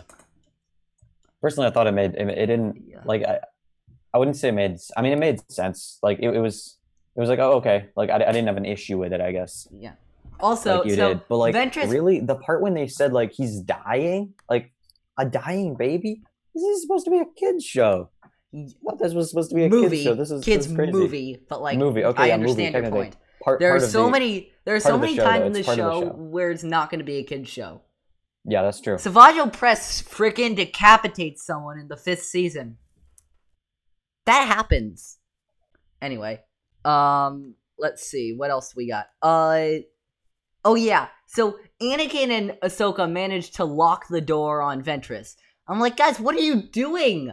personally, 1.40 1.68
I 1.68 1.70
thought 1.70 1.86
it 1.86 1.92
made, 1.92 2.14
it, 2.14 2.28
it 2.28 2.46
didn't, 2.46 2.82
Yeah. 2.86 3.00
like, 3.04 3.22
I, 3.22 3.40
I 4.12 4.18
wouldn't 4.18 4.36
say 4.36 4.48
it 4.48 4.52
made, 4.52 4.78
I 4.96 5.02
mean, 5.02 5.12
it 5.12 5.18
made 5.18 5.40
sense. 5.50 5.98
Like, 6.02 6.18
it, 6.20 6.28
it 6.28 6.40
was, 6.40 6.76
it 7.16 7.20
was 7.20 7.28
like, 7.28 7.38
oh, 7.38 7.52
okay. 7.54 7.86
Like, 7.96 8.10
I, 8.10 8.16
I 8.16 8.32
didn't 8.32 8.46
have 8.46 8.56
an 8.56 8.64
issue 8.64 8.98
with 8.98 9.12
it, 9.12 9.20
I 9.20 9.32
guess. 9.32 9.68
Yeah. 9.72 9.92
Also, 10.40 10.78
like 10.78 10.86
you 10.86 10.94
so 10.94 11.08
did. 11.08 11.20
But 11.28 11.36
like 11.36 11.54
Ventress 11.54 11.90
really 11.90 12.20
the 12.20 12.34
part 12.34 12.62
when 12.62 12.72
they 12.74 12.86
said 12.88 13.12
like 13.12 13.32
he's 13.32 13.60
dying, 13.60 14.32
like 14.48 14.72
a 15.18 15.26
dying 15.26 15.74
baby? 15.74 16.22
This 16.54 16.62
is 16.64 16.82
supposed 16.82 17.04
to 17.04 17.10
be 17.10 17.18
a 17.18 17.26
kids 17.36 17.64
show. 17.64 18.08
Thought 18.52 18.98
this 18.98 19.12
was 19.12 19.28
supposed 19.30 19.50
to 19.50 19.56
be 19.56 19.64
a 19.64 19.68
movie 19.68 19.96
kids 19.96 20.02
show. 20.02 20.14
This 20.14 20.30
is 20.30 20.42
kids 20.44 20.66
this 20.66 20.72
is 20.72 20.92
movie, 20.94 21.38
but 21.48 21.60
like 21.62 21.78
Movie, 21.78 22.04
okay, 22.04 22.22
I 22.22 22.26
yeah, 22.28 22.36
movie, 22.38 22.50
understand 22.66 22.84
your 22.84 22.90
point. 22.90 23.16
Part, 23.42 23.58
There 23.60 23.70
part 23.70 23.82
are 23.82 23.84
of 23.84 23.90
so 23.90 24.04
the- 24.04 24.10
many 24.10 24.52
there 24.64 24.74
are 24.74 24.80
so 24.80 24.98
many 24.98 25.16
times 25.16 25.46
in 25.46 25.56
It's 25.56 25.58
this 25.58 25.66
part 25.66 25.78
of 25.78 25.84
the 25.86 25.92
show 25.92 26.00
show. 26.08 26.14
where 26.14 26.50
it's 26.50 26.62
not 26.64 26.90
going 26.90 26.98
to 26.98 27.04
be 27.04 27.16
a 27.16 27.24
kids 27.24 27.48
show. 27.48 27.80
Yeah, 28.44 28.62
that's 28.62 28.80
true. 28.80 28.98
Savage 28.98 29.36
Opress 29.36 30.02
freaking 30.02 30.54
decapitates 30.56 31.44
someone 31.44 31.78
in 31.78 31.88
the 31.88 31.96
fifth 31.96 32.22
season. 32.22 32.76
That 34.26 34.46
happens. 34.46 35.18
Anyway, 36.00 36.40
um, 36.84 37.54
let's 37.78 38.02
see 38.06 38.34
what 38.36 38.50
else 38.50 38.74
we 38.76 38.88
got. 38.88 39.06
Uh, 39.22 39.80
oh 40.64 40.74
yeah. 40.74 41.08
So 41.26 41.58
Anakin 41.82 42.30
and 42.30 42.50
Ahsoka 42.62 43.10
managed 43.10 43.56
to 43.56 43.64
lock 43.64 44.08
the 44.08 44.20
door 44.20 44.62
on 44.62 44.82
Ventress. 44.82 45.36
I'm 45.68 45.78
like, 45.80 45.96
guys, 45.96 46.18
what 46.18 46.34
are 46.34 46.40
you 46.40 46.62
doing? 46.62 47.32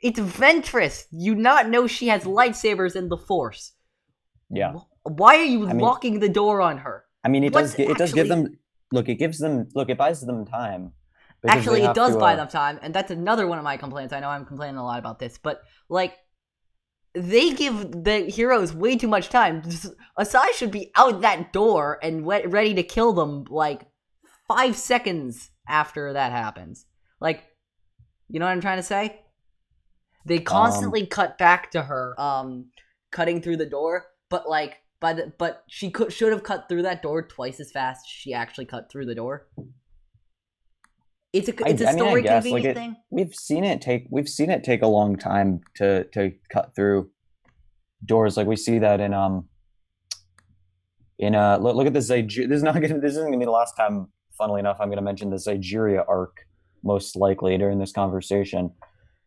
It's 0.00 0.18
Ventress. 0.20 1.06
You 1.10 1.34
not 1.34 1.68
know 1.68 1.86
she 1.86 2.08
has 2.08 2.24
lightsabers 2.24 2.94
and 2.96 3.10
the 3.10 3.18
Force. 3.18 3.72
Yeah. 4.50 4.74
Wh- 5.08 5.18
Why 5.18 5.36
are 5.36 5.44
you 5.44 5.68
I 5.68 5.72
mean- 5.72 5.78
locking 5.78 6.20
the 6.20 6.28
door 6.28 6.60
on 6.60 6.78
her? 6.78 7.04
I 7.24 7.28
mean 7.28 7.44
it 7.44 7.52
What's 7.52 7.74
does 7.74 7.80
it 7.80 7.98
does 7.98 8.12
give 8.12 8.28
them 8.28 8.58
look, 8.92 9.08
it 9.08 9.16
gives 9.16 9.38
them 9.38 9.68
look, 9.74 9.90
it 9.90 9.98
buys 9.98 10.20
them 10.20 10.46
time. 10.46 10.92
Actually, 11.46 11.82
it 11.82 11.94
does 11.94 12.14
to, 12.14 12.18
buy 12.18 12.32
uh, 12.32 12.36
them 12.36 12.48
time, 12.48 12.80
and 12.82 12.92
that's 12.92 13.12
another 13.12 13.46
one 13.46 13.58
of 13.58 13.64
my 13.64 13.76
complaints. 13.76 14.12
I 14.12 14.18
know 14.18 14.28
I'm 14.28 14.44
complaining 14.44 14.76
a 14.76 14.84
lot 14.84 14.98
about 14.98 15.20
this, 15.20 15.38
but 15.38 15.62
like, 15.88 16.16
they 17.14 17.52
give 17.52 17.92
the 17.92 18.28
heroes 18.28 18.74
way 18.74 18.96
too 18.96 19.06
much 19.06 19.28
time. 19.28 19.62
Asajj 20.18 20.52
should 20.54 20.72
be 20.72 20.90
out 20.96 21.20
that 21.20 21.52
door 21.52 21.98
and 22.02 22.26
ready 22.26 22.74
to 22.74 22.82
kill 22.82 23.12
them 23.12 23.44
like 23.50 23.86
five 24.48 24.74
seconds 24.74 25.50
after 25.68 26.12
that 26.14 26.32
happens. 26.32 26.86
Like, 27.20 27.44
you 28.28 28.40
know 28.40 28.46
what 28.46 28.52
I'm 28.52 28.60
trying 28.60 28.78
to 28.78 28.82
say? 28.82 29.20
They 30.24 30.40
constantly 30.40 31.06
cut 31.06 31.38
back 31.38 31.70
to 31.70 31.82
her, 31.82 32.20
um, 32.20 32.66
cutting 33.12 33.40
through 33.40 33.58
the 33.58 33.66
door, 33.66 34.06
but 34.28 34.48
like 34.48 34.78
the 35.00 35.32
but 35.38 35.64
she 35.68 35.90
could 35.90 36.12
should 36.12 36.32
have 36.32 36.42
cut 36.42 36.68
through 36.68 36.82
that 36.82 37.02
door 37.02 37.22
twice 37.22 37.60
as 37.60 37.70
fast 37.70 38.06
as 38.06 38.10
she 38.10 38.32
actually 38.34 38.66
cut 38.66 38.90
through 38.90 39.06
the 39.06 39.14
door. 39.14 39.46
It's 41.32 41.48
a 41.48 41.52
it's 41.68 41.82
a 41.82 41.88
I 41.88 41.92
mean, 41.92 42.02
I 42.02 42.06
story 42.06 42.22
guess, 42.22 42.44
like, 42.44 42.62
convenient 42.62 42.66
it- 42.66 42.74
thing. 42.74 42.96
we've 43.10 43.34
seen 43.34 43.64
it 43.64 43.80
take 43.80 44.06
we've 44.10 44.28
seen 44.28 44.50
it 44.50 44.64
take 44.64 44.82
a 44.82 44.86
long 44.86 45.16
time 45.16 45.60
to 45.76 46.04
to 46.14 46.32
cut 46.50 46.74
through 46.74 47.10
doors 48.04 48.36
like 48.36 48.46
we 48.46 48.56
see 48.56 48.78
that 48.78 49.00
in 49.00 49.12
um 49.12 49.48
in 51.18 51.34
uh 51.34 51.58
look, 51.58 51.76
look 51.76 51.86
at 51.86 51.92
this 51.92 52.08
this 52.08 52.36
is 52.38 52.62
not 52.62 52.74
gonna 52.74 52.98
this 53.00 53.12
isn't 53.12 53.26
gonna 53.26 53.38
be 53.38 53.44
the 53.44 53.50
last 53.50 53.76
time 53.76 54.06
funnily 54.38 54.60
enough 54.60 54.76
i'm 54.80 54.88
gonna 54.88 55.02
mention 55.02 55.30
the 55.30 55.36
Zygeria 55.36 56.04
arc 56.08 56.36
most 56.84 57.16
likely 57.16 57.58
during 57.58 57.78
this 57.80 57.90
conversation 57.92 58.70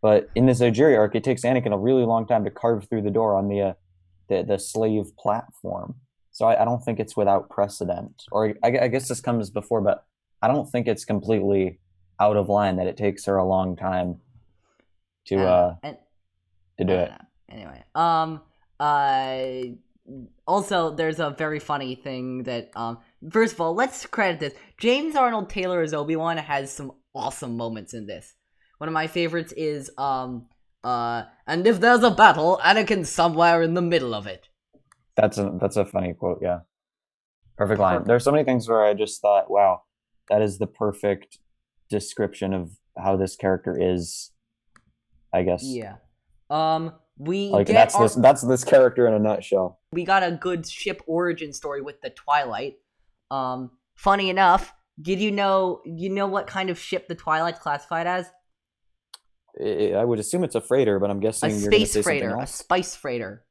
but 0.01 0.29
in 0.35 0.45
the 0.45 0.53
Zygeria 0.53 0.97
arc 0.97 1.15
it 1.15 1.23
takes 1.23 1.43
Anakin 1.43 1.73
a 1.73 1.77
really 1.77 2.03
long 2.05 2.25
time 2.25 2.45
to 2.45 2.49
carve 2.49 2.87
through 2.89 3.01
the 3.01 3.11
door 3.11 3.35
on 3.35 3.49
the 3.49 3.61
uh, 3.61 3.73
the, 4.31 4.43
the 4.43 4.57
slave 4.57 5.15
platform 5.17 5.95
so 6.31 6.45
I, 6.45 6.61
I 6.61 6.65
don't 6.65 6.83
think 6.83 6.99
it's 6.99 7.15
without 7.15 7.49
precedent 7.49 8.23
or 8.31 8.55
I, 8.63 8.69
I 8.81 8.87
guess 8.87 9.07
this 9.07 9.21
comes 9.21 9.49
before 9.49 9.81
but 9.81 10.05
i 10.41 10.47
don't 10.47 10.69
think 10.71 10.87
it's 10.87 11.05
completely 11.05 11.79
out 12.19 12.37
of 12.37 12.49
line 12.49 12.77
that 12.77 12.87
it 12.87 12.97
takes 12.97 13.25
her 13.25 13.37
a 13.37 13.45
long 13.45 13.75
time 13.75 14.17
to 15.27 15.37
Uh, 15.37 15.43
uh 15.43 15.75
and- 15.83 15.97
to 16.77 16.85
do 16.85 16.93
it. 16.93 17.11
Anyway, 17.49 17.83
um, 17.95 18.41
uh, 18.79 19.45
also 20.47 20.95
there's 20.95 21.19
a 21.19 21.31
very 21.31 21.59
funny 21.59 21.95
thing 21.95 22.43
that 22.43 22.71
um, 22.75 22.99
first 23.29 23.53
of 23.53 23.61
all, 23.61 23.73
let's 23.73 24.05
credit 24.05 24.39
this. 24.39 24.53
James 24.79 25.15
Arnold 25.15 25.49
Taylor 25.49 25.81
as 25.81 25.93
Obi 25.93 26.15
Wan 26.15 26.37
has 26.37 26.71
some 26.71 26.91
awesome 27.13 27.57
moments 27.57 27.93
in 27.93 28.07
this. 28.07 28.33
One 28.77 28.87
of 28.87 28.93
my 28.93 29.07
favorites 29.07 29.53
is 29.55 29.91
um, 29.97 30.47
uh, 30.83 31.23
and 31.47 31.67
if 31.67 31.79
there's 31.79 32.03
a 32.03 32.11
battle, 32.11 32.59
Anakin's 32.63 33.09
somewhere 33.09 33.61
in 33.61 33.73
the 33.73 33.81
middle 33.81 34.13
of 34.13 34.27
it. 34.27 34.47
That's 35.15 35.37
a 35.37 35.51
that's 35.59 35.77
a 35.77 35.85
funny 35.85 36.13
quote. 36.13 36.39
Yeah, 36.41 36.59
perfect 37.57 37.79
line. 37.79 37.93
Perfect. 37.93 38.07
There's 38.07 38.23
so 38.23 38.31
many 38.31 38.43
things 38.43 38.67
where 38.67 38.83
I 38.85 38.93
just 38.93 39.21
thought, 39.21 39.51
wow, 39.51 39.83
that 40.29 40.41
is 40.41 40.57
the 40.57 40.67
perfect 40.67 41.37
description 41.89 42.53
of 42.53 42.71
how 42.97 43.17
this 43.17 43.35
character 43.35 43.77
is. 43.79 44.31
I 45.33 45.43
guess. 45.43 45.63
Yeah. 45.63 45.95
Um, 46.49 46.93
we 47.17 47.49
Like 47.49 47.67
get 47.67 47.73
that's 47.73 47.95
our, 47.95 48.03
this 48.03 48.15
that's 48.15 48.41
this 48.41 48.63
character 48.63 49.07
in 49.07 49.13
a 49.13 49.19
nutshell. 49.19 49.79
we 49.93 50.03
got 50.03 50.23
a 50.23 50.31
good 50.31 50.67
ship 50.67 51.01
origin 51.07 51.53
story 51.53 51.81
with 51.81 52.01
the 52.01 52.09
Twilight. 52.09 52.75
Um, 53.29 53.71
funny 53.95 54.29
enough, 54.29 54.73
did 55.01 55.19
you 55.19 55.31
know 55.31 55.81
you 55.85 56.09
know 56.09 56.27
what 56.27 56.47
kind 56.47 56.69
of 56.69 56.77
ship 56.79 57.07
the 57.07 57.15
Twilight's 57.15 57.59
classified 57.59 58.07
as? 58.07 58.25
I 59.59 59.93
I 59.93 60.03
would 60.03 60.19
assume 60.19 60.43
it's 60.43 60.55
a 60.55 60.61
freighter, 60.61 60.99
but 60.99 61.09
I'm 61.09 61.17
A 61.17 61.21
guessing 61.21 61.49
you're 61.49 61.69
going 61.69 61.81
to 61.81 61.87
space 61.87 61.93
say 61.93 62.01
freighter, 62.01 62.35
a 62.37 62.47
spice 62.47 62.95
freighter. 62.95 63.43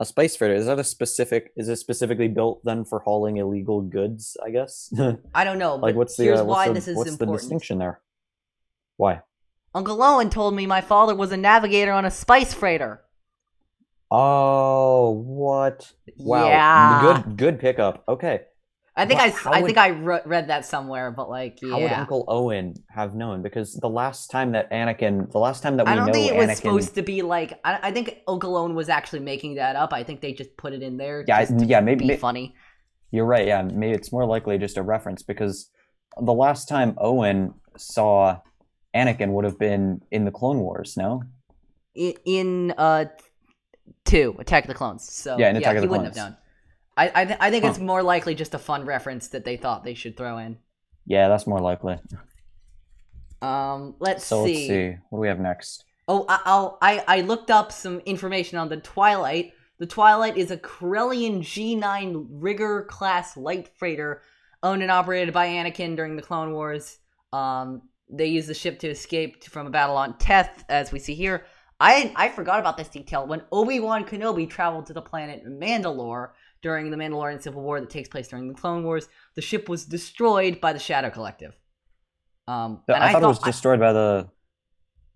A 0.00 0.04
spice 0.04 0.36
freighter 0.36 0.54
is 0.54 0.66
that 0.66 0.78
a 0.78 0.84
specific? 0.84 1.52
Is 1.56 1.68
it 1.68 1.76
specifically 1.76 2.28
built 2.28 2.64
then 2.64 2.84
for 2.84 3.00
hauling 3.00 3.38
illegal 3.38 3.80
goods? 3.80 4.36
I 4.44 4.50
guess. 4.50 4.92
I 5.34 5.44
don't 5.44 5.58
know, 5.58 5.76
like 5.76 5.96
what's 5.96 6.16
the 6.16 6.30
uh, 6.30 6.44
what's 6.44 6.56
why 6.56 6.68
the, 6.68 6.74
this 6.74 6.88
is 6.88 6.96
what's 6.96 7.16
the 7.16 7.26
distinction 7.26 7.78
there? 7.78 8.00
Why? 8.96 9.22
Uncle 9.74 10.02
Owen 10.02 10.30
told 10.30 10.54
me 10.54 10.66
my 10.66 10.80
father 10.80 11.14
was 11.14 11.32
a 11.32 11.36
navigator 11.36 11.92
on 11.92 12.04
a 12.04 12.10
spice 12.10 12.54
freighter. 12.54 13.02
Oh, 14.10 15.10
what? 15.10 15.92
Wow. 16.16 16.48
Yeah. 16.48 17.22
Good 17.24 17.36
good 17.36 17.60
pickup. 17.60 18.04
Okay. 18.08 18.42
I 18.98 19.06
think 19.06 19.20
I, 19.20 19.32
I 19.48 19.60
would- 19.60 19.66
think 19.66 19.78
I 19.78 19.88
re- 19.88 20.20
read 20.26 20.48
that 20.48 20.66
somewhere, 20.66 21.10
but 21.10 21.30
like, 21.30 21.58
How 21.62 21.80
would. 21.80 21.90
Uncle 21.92 22.24
Owen 22.28 22.74
have 22.90 23.14
known? 23.14 23.42
Because 23.42 23.74
the 23.74 23.88
last 23.88 24.30
time 24.30 24.52
that 24.52 24.70
Anakin, 24.70 25.30
the 25.30 25.38
last 25.38 25.62
time 25.62 25.76
that 25.76 25.86
we 25.86 25.92
I 25.92 25.94
don't 25.96 26.06
know 26.08 26.12
think 26.12 26.32
it 26.32 26.36
was 26.36 26.56
supposed 26.56 26.94
to 26.96 27.02
be 27.02 27.22
like. 27.22 27.58
I, 27.64 27.78
I 27.84 27.90
think 27.92 28.18
Uncle 28.26 28.56
Owen 28.56 28.74
was 28.74 28.88
actually 28.88 29.20
making 29.20 29.54
that 29.54 29.76
up. 29.76 29.92
I 29.92 30.02
think 30.02 30.20
they 30.20 30.32
just 30.32 30.56
put 30.56 30.72
it 30.72 30.82
in 30.82 30.96
there. 30.96 31.24
yeah, 31.28 31.46
yeah, 31.58 31.80
maybe, 31.80 32.00
be 32.00 32.08
may- 32.08 32.16
funny. 32.16 32.54
you're 33.10 33.24
right. 33.26 33.46
Yeah, 33.46 33.62
maybe 33.62 33.94
it's 33.94 34.10
more 34.12 34.26
likely 34.26 34.58
just 34.58 34.76
a 34.76 34.82
reference 34.82 35.22
because 35.22 35.70
the 36.20 36.34
last 36.34 36.68
time 36.68 36.94
Owen 36.98 37.54
saw 37.76 38.40
Anakin 38.94 39.28
would 39.30 39.44
have 39.44 39.58
been 39.58 40.02
in 40.10 40.24
the 40.24 40.30
Clone 40.32 40.58
Wars. 40.58 40.96
No, 40.96 41.22
in, 41.94 42.14
in 42.24 42.74
uh 42.76 43.04
two 44.04 44.34
Attack 44.38 44.64
of 44.64 44.68
the 44.68 44.74
Clones. 44.74 45.04
So 45.08 45.38
Yeah, 45.38 45.50
in 45.50 45.56
Attack 45.56 45.76
of 45.76 45.82
he 45.82 45.86
the 45.86 45.90
wouldn't 45.90 46.06
have 46.06 46.14
Clones. 46.14 46.30
known. 46.30 46.36
I 47.04 47.10
I, 47.14 47.24
th- 47.24 47.38
I 47.40 47.50
think 47.50 47.64
Huh. 47.64 47.70
it's 47.70 47.78
more 47.78 48.02
likely 48.02 48.34
just 48.34 48.54
a 48.54 48.58
fun 48.58 48.84
reference 48.84 49.28
that 49.28 49.44
they 49.44 49.56
thought 49.56 49.84
they 49.84 49.94
should 49.94 50.16
throw 50.16 50.38
in. 50.38 50.58
yeah, 51.06 51.28
that's 51.28 51.46
more 51.46 51.60
likely. 51.60 51.96
Um, 53.40 53.94
let's 54.00 54.24
So 54.24 54.44
see. 54.44 54.52
let's 54.54 54.66
see. 54.68 54.88
What 55.10 55.18
do 55.18 55.20
we 55.20 55.28
have 55.28 55.40
next? 55.40 55.84
Oh, 56.08 56.24
I, 56.28 56.40
I'll 56.44 56.78
I 56.82 57.04
I 57.06 57.20
looked 57.20 57.50
up 57.50 57.70
some 57.72 58.00
information 58.00 58.58
on 58.58 58.68
the 58.68 58.78
Twilight. 58.78 59.52
The 59.78 59.86
Twilight 59.86 60.36
is 60.36 60.50
a 60.50 60.56
Corellian 60.56 61.40
G9 61.40 62.26
Rigger 62.30 62.84
class 62.84 63.36
light 63.36 63.68
freighter 63.78 64.22
owned 64.62 64.82
and 64.82 64.90
operated 64.90 65.32
by 65.32 65.46
Anakin 65.48 65.94
during 65.94 66.16
the 66.16 66.22
Clone 66.22 66.52
Wars. 66.52 66.98
Um, 67.32 67.82
they 68.10 68.26
used 68.26 68.48
the 68.48 68.54
ship 68.54 68.80
to 68.80 68.88
escape 68.88 69.44
from 69.44 69.66
a 69.68 69.70
battle 69.70 69.96
on 69.96 70.18
Teth, 70.18 70.64
as 70.68 70.90
we 70.90 70.98
see 70.98 71.14
here. 71.14 71.44
I 71.78 72.12
I 72.16 72.30
forgot 72.30 72.58
about 72.58 72.76
this 72.76 72.88
detail. 72.88 73.24
When 73.26 73.42
Obi 73.52 73.78
Wan 73.78 74.04
Kenobi 74.04 74.50
traveled 74.50 74.86
to 74.86 74.92
the 74.94 75.02
planet 75.02 75.46
Mandalore 75.46 76.30
during 76.62 76.90
the 76.90 76.96
Mandalorian 76.96 77.42
Civil 77.42 77.62
War 77.62 77.80
that 77.80 77.90
takes 77.90 78.08
place 78.08 78.28
during 78.28 78.48
the 78.48 78.54
Clone 78.54 78.82
Wars, 78.84 79.08
the 79.34 79.42
ship 79.42 79.68
was 79.68 79.84
destroyed 79.84 80.60
by 80.60 80.72
the 80.72 80.78
Shadow 80.78 81.10
Collective. 81.10 81.54
Um, 82.46 82.82
The- 82.86 82.94
and 82.94 83.04
I, 83.04 83.12
thought, 83.12 83.22
it 83.22 83.26
was 83.26 83.42
I- 83.42 83.46
destroyed 83.46 83.80
by 83.80 83.92
the 83.92 84.28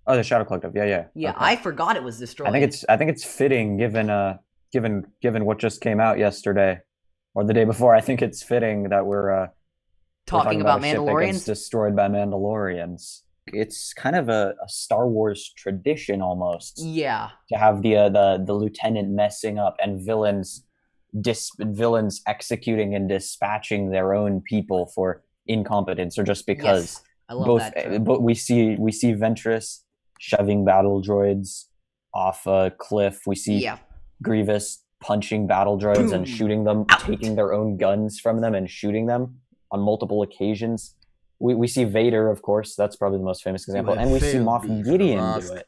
oh 0.07 0.17
the 0.17 0.23
Shadow 0.23 0.45
Collective. 0.45 0.73
Yeah, 0.75 0.85
yeah. 0.85 1.05
yeah, 1.15 1.31
Okay. 1.31 1.39
I 1.41 1.57
forgot 1.57 1.97
it 1.97 2.03
was 2.03 2.19
destroyed. 2.19 2.49
I 2.49 2.53
think 2.53 2.65
it's 2.65 2.85
I 2.89 2.97
think 2.97 3.11
it's 3.11 3.25
fitting 3.25 3.77
given 3.77 4.11
uh 4.11 4.39
given 4.73 5.07
given 5.21 5.45
what 5.45 5.59
just 5.59 5.81
came 5.81 6.01
out 6.01 6.19
yesterday 6.19 6.81
or 7.35 7.45
the 7.45 7.55
day 7.55 7.65
before. 7.65 7.95
I 7.95 8.01
think 8.01 8.21
it's 8.23 8.43
fitting 8.43 8.91
that 8.91 9.07
we're 9.07 9.31
uh 9.31 9.47
we're 10.31 10.39
talking, 10.39 10.61
about, 10.61 10.79
a 10.81 10.83
ship 10.85 10.97
that 10.99 11.05
gets 11.05 11.11
Mandalorians. 11.11 11.45
destroyed 11.47 11.97
by 11.97 12.09
Mandalorians. 12.09 13.23
It's 13.49 13.93
kind 13.93 14.15
of 14.15 14.29
a, 14.29 14.55
a 14.65 14.69
Star 14.69 15.09
Wars 15.09 15.53
tradition 15.57 16.23
almost 16.23 16.79
Yeah, 16.81 17.31
to 17.49 17.59
have 17.59 17.83
the 17.83 17.97
uh, 17.97 18.09
the 18.09 18.43
the 18.47 18.53
lieutenant 18.53 19.09
messing 19.11 19.59
up 19.59 19.77
and 19.83 20.05
villains 20.05 20.65
dis 21.21 21.51
villains 21.59 22.23
executing 22.27 22.95
and 22.95 23.09
dispatching 23.09 23.91
their 23.91 24.15
own 24.15 24.41
people 24.41 24.87
for 24.95 25.23
incompetence 25.47 26.19
or 26.19 26.25
just 26.25 26.47
because 26.47 26.95
yes, 26.95 27.03
I 27.29 27.35
love 27.35 27.47
both 27.47 27.61
that. 27.61 27.95
uh, 27.95 27.99
but 27.99 28.23
we 28.23 28.35
see 28.35 28.77
we 28.79 28.93
see 28.93 29.13
Ventress 29.13 29.81
shoving 30.19 30.65
battle 30.65 31.03
droids 31.03 31.67
off 32.15 32.47
a 32.47 32.73
cliff. 32.79 33.21
We 33.27 33.35
see 33.37 33.59
yeah, 33.59 33.79
Grievous 34.23 34.85
punching 35.01 35.47
battle 35.47 35.79
droids 35.79 36.13
and 36.13 36.29
shooting 36.29 36.65
them, 36.65 36.85
Out. 36.89 37.01
taking 37.01 37.35
their 37.35 37.53
own 37.53 37.77
guns 37.77 38.21
from 38.21 38.41
them 38.41 38.55
and 38.55 38.71
shooting 38.71 39.07
them 39.07 39.39
on 39.73 39.81
multiple 39.81 40.23
occasions. 40.23 40.95
We, 41.41 41.55
we 41.57 41.67
see 41.67 41.83
Vader, 41.85 42.31
of 42.31 42.41
course. 42.43 42.77
That's 42.77 42.95
probably 42.95 43.19
the 43.19 43.25
most 43.25 43.43
famous 43.43 43.67
example, 43.67 43.95
and 43.95 44.13
we 44.13 44.21
see 44.21 44.39
Moff 44.39 44.63
Gideon 44.85 45.41
do 45.41 45.55
it 45.55 45.67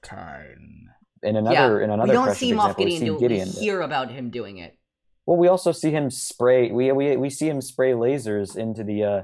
in 1.25 1.37
another 1.37 1.81
in 1.81 1.91
another. 1.91 2.09
we 2.09 2.15
don't 2.15 2.35
see 2.37 2.53
Moff 2.53 2.79
example, 2.79 2.85
we 2.85 2.85
Gideon 2.85 3.01
see 3.01 3.07
do 3.07 3.17
it. 3.17 3.21
Gideon 3.21 3.49
we 3.49 3.53
do 3.53 3.59
it. 3.59 3.63
hear 3.63 3.81
about 3.81 4.11
him 4.11 4.31
doing 4.31 4.59
it. 4.59 4.79
Well, 5.27 5.39
we 5.39 5.49
also 5.49 5.73
see 5.73 5.91
him 5.91 6.11
spray. 6.11 6.71
We 6.71 6.93
we 6.93 7.17
we 7.17 7.31
see 7.31 7.49
him 7.49 7.61
spray 7.61 7.93
lasers 7.93 8.57
into 8.57 8.85
the 8.85 9.05
uh 9.05 9.23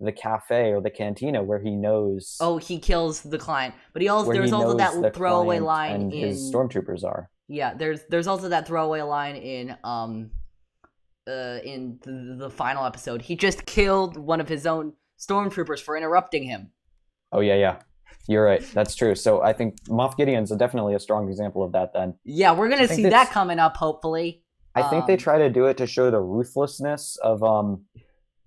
the 0.00 0.12
cafe 0.12 0.72
or 0.72 0.80
the 0.80 0.90
cantina 0.90 1.42
where 1.42 1.58
he 1.60 1.70
knows. 1.70 2.36
Oh, 2.40 2.58
he 2.58 2.78
kills 2.78 3.22
the 3.22 3.38
client, 3.38 3.74
but 3.92 4.02
he 4.02 4.08
also 4.08 4.32
there's 4.32 4.50
he 4.50 4.54
also 4.54 4.76
knows 4.76 4.94
the 4.94 5.02
that 5.02 5.14
throwaway 5.14 5.60
line 5.60 5.92
and 5.92 6.12
in 6.12 6.28
his 6.28 6.52
stormtroopers 6.52 7.04
are. 7.04 7.30
yeah. 7.48 7.74
There's 7.74 8.00
there's 8.08 8.26
also 8.26 8.48
that 8.48 8.66
throwaway 8.66 9.02
line 9.02 9.36
in 9.36 9.76
um 9.84 10.30
uh 11.28 11.58
in 11.64 11.98
the, 12.02 12.36
the 12.38 12.50
final 12.50 12.84
episode. 12.84 13.22
He 13.22 13.36
just 13.36 13.66
killed 13.66 14.16
one 14.16 14.40
of 14.40 14.48
his 14.48 14.66
own 14.66 14.94
stormtroopers 15.18 15.80
for 15.80 15.96
interrupting 15.96 16.44
him. 16.44 16.70
Oh 17.32 17.40
yeah, 17.40 17.54
yeah. 17.56 17.76
You're 18.26 18.44
right. 18.44 18.64
That's 18.72 18.94
true. 18.94 19.14
So 19.14 19.42
I 19.42 19.52
think 19.52 19.76
Moff 19.84 20.16
Gideon's 20.16 20.50
a, 20.50 20.56
definitely 20.56 20.94
a 20.94 21.00
strong 21.00 21.28
example 21.28 21.62
of 21.62 21.72
that. 21.72 21.92
Then 21.92 22.14
Yeah, 22.24 22.52
we're 22.52 22.70
gonna 22.70 22.88
see 22.88 23.08
that 23.08 23.30
coming 23.30 23.58
up 23.58 23.76
hopefully. 23.76 24.43
I 24.74 24.82
think 24.90 25.06
they 25.06 25.12
Um, 25.14 25.18
try 25.18 25.38
to 25.38 25.50
do 25.50 25.66
it 25.66 25.76
to 25.78 25.86
show 25.86 26.10
the 26.10 26.20
ruthlessness 26.20 27.16
of 27.16 27.42
um 27.42 27.84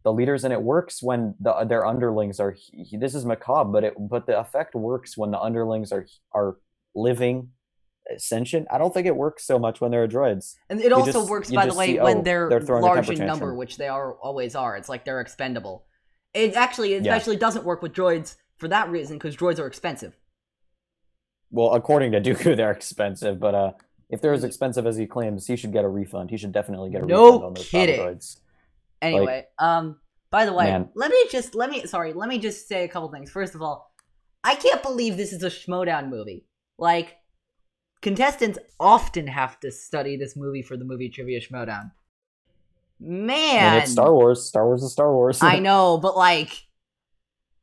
the 0.04 0.12
leaders, 0.14 0.44
and 0.46 0.54
it 0.54 0.62
works 0.62 1.02
when 1.04 1.36
the 1.40 1.54
their 1.66 1.86
underlings 1.86 2.40
are. 2.40 2.52
he- 2.52 2.98
This 2.98 3.14
is 3.16 3.26
macabre, 3.26 3.72
but 3.72 3.84
it 3.84 3.94
but 3.98 4.26
the 4.26 4.40
effect 4.40 4.76
works 4.76 5.18
when 5.18 5.32
the 5.32 5.40
underlings 5.40 5.92
are 5.92 6.06
are 6.34 6.58
living, 6.96 7.52
sentient. 8.18 8.68
I 8.72 8.78
don't 8.78 8.94
think 8.94 9.06
it 9.08 9.16
works 9.16 9.46
so 9.46 9.60
much 9.60 9.82
when 9.82 9.92
they're 9.92 10.08
droids. 10.08 10.56
And 10.70 10.80
it 10.80 10.90
You 10.90 10.96
also 10.96 11.12
just- 11.12 11.30
works, 11.30 11.52
by 11.52 11.66
the 11.66 11.74
way, 11.76 11.88
see, 11.88 12.00
when 12.00 12.20
oh, 12.20 12.22
they're, 12.22 12.50
they're 12.50 12.80
large 12.82 13.10
in 13.10 13.26
number, 13.26 13.54
which 13.54 13.78
they 13.78 13.88
are 13.88 14.14
always 14.16 14.56
are. 14.56 14.78
It's 14.78 14.90
like 14.90 15.04
they're 15.06 15.20
expendable. 15.22 15.86
It 16.34 16.56
actually, 16.56 16.94
it 16.94 17.04
Yeah. 17.06 17.16
especially 17.16 17.36
doesn't 17.38 17.66
work 17.66 17.82
with 17.82 17.94
droids 17.94 18.36
for 18.58 18.68
that 18.70 18.90
reason, 18.90 19.18
because 19.18 19.36
droids 19.36 19.60
are 19.60 19.68
expensive. 19.68 20.18
Well, 21.52 21.74
according 21.74 22.12
to 22.14 22.22
Dooku, 22.22 22.56
they're 22.58 22.72
expensive, 22.72 23.40
but 23.40 23.56
uh, 23.56 23.72
if 24.10 24.22
they're 24.22 24.34
as 24.34 24.44
expensive 24.44 24.86
as 24.88 24.96
he 24.98 25.06
claims, 25.06 25.48
he 25.48 25.56
should 25.56 25.72
get 25.74 25.84
a 25.84 25.90
refund. 25.90 26.30
He 26.30 26.38
should 26.38 26.52
definitely 26.52 26.90
get 26.90 27.04
a 27.04 27.06
No 27.06 27.26
refund 27.26 27.44
on 27.44 27.54
those 27.56 27.68
kidding. 27.70 28.00
droids. 28.00 28.38
Anyway, 29.02 29.46
um, 29.60 30.00
by 30.32 30.46
the 30.46 30.54
way, 30.54 30.66
Man. 30.66 30.90
let 30.96 31.12
me 31.12 31.26
just 31.32 31.54
let 31.56 31.70
me 31.70 31.86
sorry, 31.86 32.14
let 32.14 32.28
me 32.30 32.40
just 32.40 32.68
say 32.68 32.84
a 32.84 32.88
couple 32.88 33.10
things. 33.12 33.30
First 33.30 33.54
of 33.56 33.62
all, 33.62 33.92
I 34.44 34.56
can't 34.56 34.82
believe 34.82 35.18
this 35.18 35.34
is 35.34 35.44
a 35.44 35.50
Schmoedown 35.50 36.10
movie. 36.10 36.46
Like, 36.78 37.16
contestants 38.02 38.58
often 38.80 39.28
have 39.28 39.60
to 39.62 39.72
study 39.72 40.18
this 40.18 40.36
movie 40.36 40.62
for 40.62 40.78
the 40.78 40.86
movie 40.86 41.10
trivia 41.10 41.40
Schmoedown. 41.42 41.92
Man, 43.00 43.74
And 43.74 43.84
it's 43.84 43.92
Star 43.92 44.12
Wars. 44.12 44.44
Star 44.46 44.66
Wars 44.66 44.82
is 44.84 44.92
Star 44.92 45.14
Wars. 45.14 45.44
I 45.44 45.60
know, 45.68 45.98
but 46.00 46.18
like, 46.18 46.66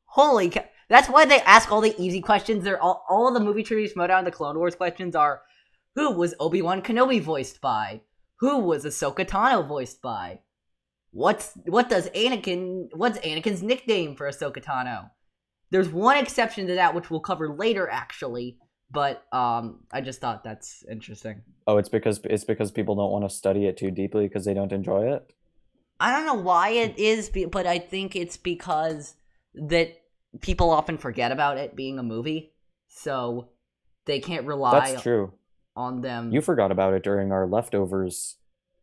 holy, 0.04 0.50
ca- 0.50 0.66
That's 0.88 1.08
why 1.08 1.24
they 1.24 1.40
ask 1.40 1.72
all 1.72 1.80
the 1.80 1.94
easy 2.00 2.20
questions. 2.20 2.62
They're 2.62 2.80
all 2.80 3.04
all 3.08 3.26
of 3.26 3.34
the 3.34 3.40
movie 3.40 3.62
trivia 3.64 3.88
Schmoedown, 3.92 4.24
the 4.24 4.30
Clone 4.30 4.56
Wars 4.56 4.76
questions 4.76 5.16
are: 5.16 5.42
Who 5.94 6.10
was 6.12 6.34
Obi 6.40 6.62
Wan 6.62 6.82
Kenobi 6.82 7.20
voiced 7.20 7.60
by? 7.60 8.00
Who 8.40 8.58
was 8.58 8.84
Ahsoka 8.84 9.26
Tano 9.26 9.66
voiced 9.66 10.02
by? 10.02 10.40
What's 11.12 11.52
what 11.66 11.88
does 11.88 12.08
Anakin? 12.10 12.88
What's 12.92 13.18
Anakin's 13.18 13.62
nickname 13.62 14.16
for 14.16 14.28
Ahsoka 14.28 14.62
Tano? 14.62 15.10
There's 15.70 15.88
one 15.88 16.18
exception 16.18 16.66
to 16.66 16.74
that, 16.74 16.94
which 16.94 17.10
we'll 17.10 17.20
cover 17.20 17.48
later, 17.48 17.88
actually. 17.88 18.58
But 18.90 19.24
um, 19.32 19.80
I 19.92 20.00
just 20.00 20.20
thought 20.20 20.44
that's 20.44 20.84
interesting. 20.90 21.42
Oh, 21.66 21.78
it's 21.78 21.88
because 21.88 22.20
it's 22.24 22.44
because 22.44 22.70
people 22.70 22.96
don't 22.96 23.10
want 23.10 23.28
to 23.28 23.34
study 23.34 23.66
it 23.66 23.76
too 23.76 23.90
deeply 23.90 24.26
because 24.26 24.44
they 24.44 24.54
don't 24.54 24.72
enjoy 24.72 25.12
it. 25.12 25.32
I 26.00 26.10
don't 26.10 26.26
know 26.26 26.42
why 26.42 26.70
it 26.70 26.98
is, 26.98 27.30
but 27.50 27.66
I 27.66 27.78
think 27.78 28.16
it's 28.16 28.36
because 28.36 29.14
that 29.54 30.00
people 30.40 30.70
often 30.70 30.98
forget 30.98 31.30
about 31.30 31.56
it 31.56 31.76
being 31.76 31.98
a 31.98 32.02
movie, 32.02 32.52
so 32.88 33.50
they 34.04 34.18
can't 34.18 34.46
rely 34.46 34.90
That's 34.90 35.02
true. 35.02 35.32
On 35.76 36.00
them. 36.00 36.32
You 36.32 36.40
forgot 36.40 36.70
about 36.70 36.94
it 36.94 37.02
during 37.02 37.32
our 37.32 37.46
leftovers, 37.46 38.36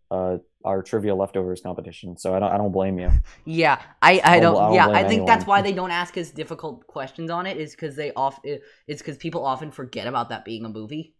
uh, 0.10 0.38
our 0.66 0.84
trivia 0.84 1.16
leftovers 1.16 1.62
competition. 1.62 2.18
So 2.18 2.34
I 2.36 2.40
don't 2.40 2.52
I 2.52 2.58
don't 2.58 2.72
blame 2.72 3.00
you. 3.00 3.12
yeah, 3.46 3.82
I 4.02 4.22
I 4.24 4.40
don't. 4.40 4.56
I 4.56 4.66
don't 4.68 4.74
yeah, 4.74 4.88
I 4.88 5.08
think 5.08 5.26
that's 5.26 5.46
why 5.46 5.62
they 5.62 5.72
don't 5.72 5.92
ask 5.92 6.18
as 6.18 6.32
difficult 6.32 6.86
questions 6.88 7.32
on 7.32 7.46
it. 7.46 7.58
Is 7.58 7.72
because 7.72 7.96
they 7.96 8.12
off. 8.14 8.40
It's 8.44 9.02
because 9.02 9.18
people 9.18 9.46
often 9.46 9.72
forget 9.72 10.08
about 10.08 10.30
that 10.30 10.46
being 10.46 10.66
a 10.66 10.70
movie, 10.70 11.16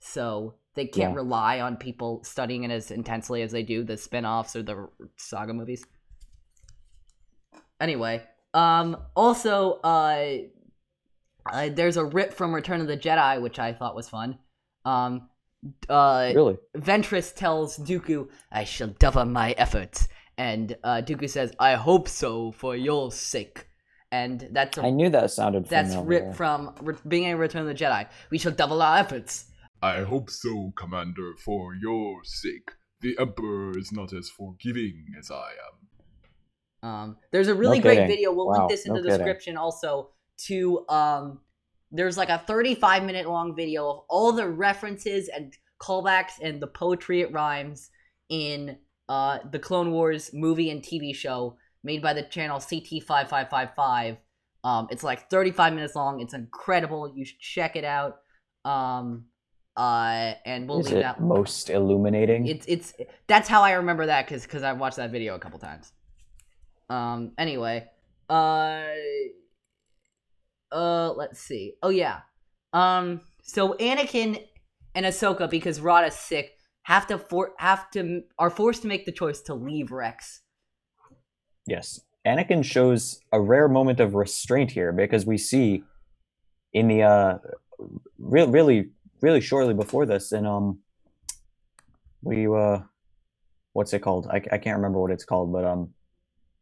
so 0.00 0.54
they 0.74 0.86
can't 0.86 1.12
Yeah. 1.12 1.16
rely 1.16 1.60
on 1.60 1.76
people 1.76 2.22
studying 2.24 2.64
it 2.64 2.70
as 2.70 2.90
intensely 2.90 3.42
as 3.42 3.52
they 3.52 3.62
do 3.62 3.84
the 3.84 3.96
spin-offs 3.96 4.56
or 4.56 4.62
the 4.62 4.88
saga 5.16 5.54
movies. 5.54 5.84
Anyway, 7.80 8.22
um, 8.54 8.96
also, 9.14 9.74
uh, 9.84 10.36
uh, 11.46 11.68
there's 11.70 11.96
a 11.96 12.04
rip 12.04 12.32
from 12.34 12.54
Return 12.54 12.80
of 12.80 12.86
the 12.86 12.96
Jedi, 12.96 13.40
which 13.40 13.58
I 13.58 13.72
thought 13.72 13.94
was 13.94 14.08
fun. 14.08 14.38
Um, 14.84 15.28
uh, 15.88 16.32
Really? 16.34 16.56
Ventress 16.76 17.34
tells 17.34 17.78
Dooku, 17.78 18.28
"I 18.52 18.64
shall 18.64 18.88
double 18.88 19.24
my 19.24 19.52
efforts," 19.52 20.08
and 20.36 20.76
uh, 20.84 21.02
Dooku 21.04 21.28
says, 21.28 21.52
"I 21.58 21.74
hope 21.74 22.08
so 22.08 22.52
for 22.52 22.76
your 22.76 23.10
sake." 23.12 23.66
And 24.12 24.48
that's 24.52 24.78
a, 24.78 24.82
I 24.82 24.90
knew 24.90 25.10
that 25.10 25.30
sounded 25.32 25.66
that's 25.68 25.94
familiar. 25.94 26.08
ripped 26.26 26.36
from 26.36 26.74
Re- 26.82 26.94
beginning 27.08 27.32
of 27.34 27.40
Return 27.40 27.62
of 27.62 27.68
the 27.68 27.74
Jedi. 27.74 28.06
We 28.30 28.38
shall 28.38 28.52
double 28.52 28.80
our 28.82 28.98
efforts. 28.98 29.46
I 29.82 30.02
hope 30.02 30.30
so, 30.30 30.72
Commander, 30.76 31.32
for 31.44 31.74
your 31.74 32.20
sake. 32.24 32.70
The 33.00 33.16
Emperor 33.18 33.76
is 33.76 33.90
not 33.92 34.12
as 34.12 34.30
forgiving 34.30 35.04
as 35.18 35.30
I 35.30 35.50
am. 35.68 36.88
Um, 36.88 37.16
there's 37.32 37.48
a 37.48 37.54
really 37.54 37.78
No 37.78 37.82
great 37.82 37.94
kidding. 37.96 38.08
video. 38.08 38.32
We'll 38.32 38.46
Wow, 38.46 38.58
link 38.58 38.70
this 38.70 38.86
in 38.86 38.92
no 38.94 39.00
the 39.00 39.08
kidding. 39.08 39.18
description 39.18 39.56
also 39.56 40.10
to 40.46 40.84
um 40.88 41.40
there's 41.94 42.16
like 42.18 42.28
a 42.28 42.38
35 42.38 43.04
minute 43.04 43.26
long 43.26 43.54
video 43.54 43.88
of 43.88 43.98
all 44.08 44.32
the 44.32 44.46
references 44.48 45.28
and 45.28 45.56
callbacks 45.80 46.32
and 46.42 46.60
the 46.60 46.66
poetry 46.66 47.20
it 47.20 47.32
rhymes 47.32 47.90
in 48.28 48.76
uh 49.08 49.38
the 49.52 49.58
Clone 49.58 49.92
Wars 49.92 50.30
movie 50.32 50.70
and 50.70 50.82
TV 50.82 51.14
show 51.14 51.56
made 51.82 52.02
by 52.02 52.12
the 52.12 52.22
channel 52.22 52.58
CT5555. 52.58 54.16
Um 54.64 54.88
it's 54.90 55.04
like 55.04 55.30
35 55.30 55.72
minutes 55.74 55.94
long. 55.94 56.20
It's 56.20 56.34
incredible. 56.34 57.12
You 57.14 57.24
should 57.24 57.38
check 57.38 57.76
it 57.76 57.84
out. 57.84 58.16
Um 58.64 59.26
uh 59.76 60.34
and 60.46 60.68
we'll 60.68 60.80
Is 60.80 60.86
leave 60.86 60.96
it 60.98 61.02
that 61.02 61.20
most 61.20 61.70
illuminating? 61.70 62.46
it's 62.46 62.66
it's 62.66 62.92
that's 63.26 63.48
how 63.48 63.62
I 63.62 63.72
remember 63.72 64.06
that 64.06 64.26
because 64.26 64.42
because 64.42 64.62
I've 64.62 64.78
watched 64.78 64.96
that 64.96 65.10
video 65.10 65.34
a 65.34 65.38
couple 65.38 65.58
times. 65.58 65.92
Um. 66.90 67.32
Anyway. 67.38 67.86
Uh. 68.28 68.82
Uh. 70.74 71.12
Let's 71.12 71.40
see. 71.40 71.74
Oh 71.82 71.90
yeah. 71.90 72.20
Um. 72.72 73.20
So 73.42 73.74
Anakin 73.74 74.44
and 74.94 75.06
Ahsoka, 75.06 75.48
because 75.48 75.80
Rotta's 75.80 76.16
sick, 76.16 76.52
have 76.84 77.06
to 77.06 77.18
for 77.18 77.52
have 77.58 77.90
to 77.92 78.22
are 78.38 78.50
forced 78.50 78.82
to 78.82 78.88
make 78.88 79.06
the 79.06 79.12
choice 79.12 79.40
to 79.42 79.54
leave 79.54 79.90
Rex. 79.90 80.42
Yes. 81.66 82.00
Anakin 82.26 82.64
shows 82.64 83.20
a 83.32 83.40
rare 83.40 83.68
moment 83.68 84.00
of 84.00 84.14
restraint 84.14 84.70
here 84.70 84.92
because 84.92 85.26
we 85.26 85.36
see 85.36 85.84
in 86.72 86.88
the 86.88 87.02
uh 87.02 87.38
real 88.18 88.48
really 88.48 88.90
really 89.20 89.40
shortly 89.40 89.74
before 89.74 90.06
this 90.06 90.32
and 90.32 90.46
um 90.46 90.78
we 92.22 92.46
uh 92.46 92.78
what's 93.72 93.92
it 93.92 94.00
called? 94.00 94.26
I, 94.30 94.36
I 94.52 94.58
can't 94.58 94.76
remember 94.76 95.00
what 95.00 95.10
it's 95.10 95.24
called, 95.24 95.52
but 95.52 95.64
um 95.64 95.90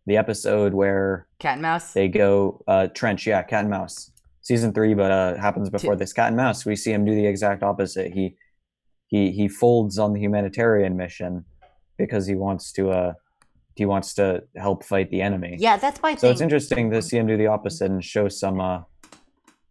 the 0.07 0.17
episode 0.17 0.75
where 0.75 1.27
Cat 1.39 1.55
and 1.55 1.63
mouse. 1.63 1.93
they 1.93 2.09
go 2.09 2.63
uh 2.67 2.89
trench, 2.89 3.27
yeah, 3.27 3.43
cat 3.43 3.61
and 3.61 3.71
mouse. 3.71 4.11
Season 4.41 4.73
3 4.73 4.95
but 4.95 5.11
uh 5.11 5.37
happens 5.37 5.71
before 5.71 5.95
this 5.97 6.13
cat 6.13 6.29
and 6.29 6.37
mouse. 6.37 6.65
We 6.67 6.77
see 6.77 6.93
him 6.93 7.05
do 7.05 7.15
the 7.15 7.27
exact 7.27 7.63
opposite. 7.63 8.13
He 8.13 8.37
he 9.07 9.31
he 9.31 9.49
folds 9.49 9.99
on 9.99 10.13
the 10.13 10.21
humanitarian 10.21 10.97
mission 10.97 11.45
because 11.99 12.27
he 12.27 12.35
wants 12.35 12.73
to 12.73 12.91
uh 12.91 13.13
he 13.75 13.87
wants 13.87 14.13
to 14.15 14.43
help 14.57 14.85
fight 14.85 15.11
the 15.11 15.23
enemy. 15.23 15.57
yeah, 15.59 15.77
that's 15.79 16.03
my 16.03 16.15
So 16.15 16.21
thing. 16.23 16.31
it's 16.33 16.41
interesting 16.41 16.91
to 16.91 17.01
see 17.01 17.17
him 17.17 17.27
do 17.27 17.37
the 17.37 17.47
opposite 17.47 17.91
and 17.91 18.05
show 18.05 18.29
some 18.29 18.61
uh 18.61 18.81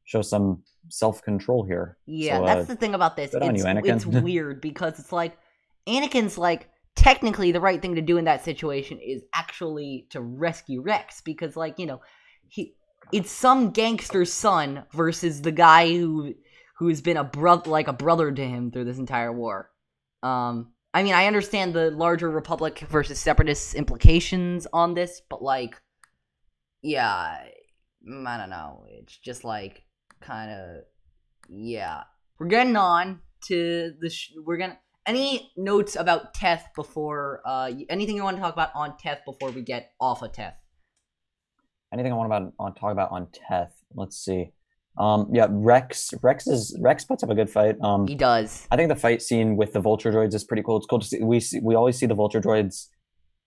show 0.06 0.22
some 0.22 0.64
self 0.90 1.22
control 1.22 1.64
here. 1.66 1.98
Yeah, 2.06 2.40
So, 2.40 2.46
that's 2.46 2.70
uh, 2.70 2.74
the 2.74 2.80
thing 2.80 2.96
about 2.96 3.16
this. 3.16 3.32
It's, 3.34 3.64
you, 3.64 3.82
it's 3.94 4.06
weird 4.28 4.62
because 4.62 5.00
it's 5.00 5.12
like 5.12 5.38
Anakin's 5.88 6.38
like 6.38 6.70
technically 6.96 7.52
the 7.52 7.62
right 7.62 7.82
thing 7.82 7.96
to 7.96 8.02
do 8.02 8.18
in 8.18 8.26
that 8.26 8.44
situation 8.44 9.00
is 9.00 9.24
actually 9.34 10.08
to 10.10 10.22
rescue 10.22 10.82
Rex 10.82 11.22
because 11.22 11.56
like, 11.56 11.80
you 11.80 11.86
know, 11.86 12.02
he 12.48 12.76
it's 13.12 13.32
some 13.32 13.72
gangster's 13.72 14.32
son 14.32 14.84
versus 14.94 15.42
the 15.42 15.52
guy 15.52 15.88
who 15.90 16.34
who's 16.78 17.02
been 17.02 17.18
a 17.18 17.24
brother 17.24 17.70
like 17.70 17.88
a 17.88 17.94
brother 17.94 18.32
to 18.32 18.48
him 18.48 18.72
through 18.72 18.86
this 18.86 19.00
entire 19.00 19.32
war. 19.32 19.70
Um 20.24 20.74
I 20.94 21.04
mean, 21.04 21.14
I 21.14 21.28
understand 21.28 21.74
the 21.74 21.90
larger 21.90 22.30
republic 22.30 22.80
versus 22.80 23.18
separatist 23.18 23.76
implications 23.76 24.68
on 24.74 24.94
this, 24.94 25.22
but 25.30 25.42
like 25.42 25.82
yeah, 26.82 27.38
mm, 28.08 28.28
I 28.28 28.38
don't 28.38 28.50
know. 28.50 28.86
It's 28.90 29.18
just 29.18 29.44
like 29.44 29.84
kind 30.20 30.52
of 30.52 30.84
yeah. 31.50 32.04
We're 32.40 32.48
getting 32.48 32.76
on 32.76 33.20
to 33.46 33.94
the. 34.00 34.10
Sh- 34.10 34.34
we're 34.44 34.58
gonna. 34.58 34.80
Any 35.08 35.52
notes 35.58 35.96
about 35.96 36.34
Teth 36.34 36.68
before? 36.76 37.42
Uh, 37.46 37.72
anything 37.90 38.16
you 38.16 38.24
want 38.24 38.38
to 38.38 38.42
talk 38.42 38.54
about 38.54 38.70
on 38.76 38.98
Teth 38.98 39.22
before 39.26 39.50
we 39.50 39.62
get 39.62 39.94
off 40.00 40.22
of 40.22 40.32
Teth? 40.32 40.56
Anything 41.92 42.12
I 42.12 42.16
want 42.16 42.28
about 42.28 42.54
on 42.60 42.76
talk 42.76 42.92
about 42.92 43.12
on 43.12 43.28
Teth? 43.34 43.74
Let's 43.96 44.18
see. 44.18 44.52
Um, 44.98 45.30
yeah, 45.34 45.48
Rex. 45.50 46.14
Rex 46.22 46.48
is 46.48 46.78
Rex 46.80 47.04
puts 47.04 47.24
up 47.24 47.30
a 47.30 47.36
good 47.36 47.50
fight. 47.50 47.78
Um, 47.82 48.08
He 48.08 48.16
does. 48.16 48.68
I 48.70 48.76
think 48.76 48.90
the 48.90 48.96
fight 48.96 49.22
scene 49.22 49.58
with 49.58 49.74
the 49.74 49.80
vulture 49.80 50.12
droids 50.12 50.36
is 50.36 50.44
pretty 50.44 50.64
cool. 50.64 50.78
It's 50.78 50.86
cool 50.86 51.00
to 51.00 51.08
see. 51.08 51.20
We 51.24 51.40
see, 51.40 51.60
we 51.60 51.76
always 51.76 51.98
see 51.98 52.06
the 52.06 52.14
vulture 52.14 52.42
droids 52.42 52.88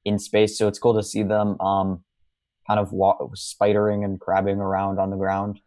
in 0.05 0.19
space, 0.19 0.59
so 0.59 0.69
it's 0.69 0.79
cool 0.79 0.95
to 0.95 1.03
see 1.03 1.23
them 1.23 1.61
um, 1.61 2.03
kind 2.67 2.81
of 2.81 2.91
spidering 2.91 4.05
and 4.05 4.19
crabbing 4.19 4.59
around 4.59 4.99
on 4.99 5.11
the 5.11 5.17
ground. 5.17 5.61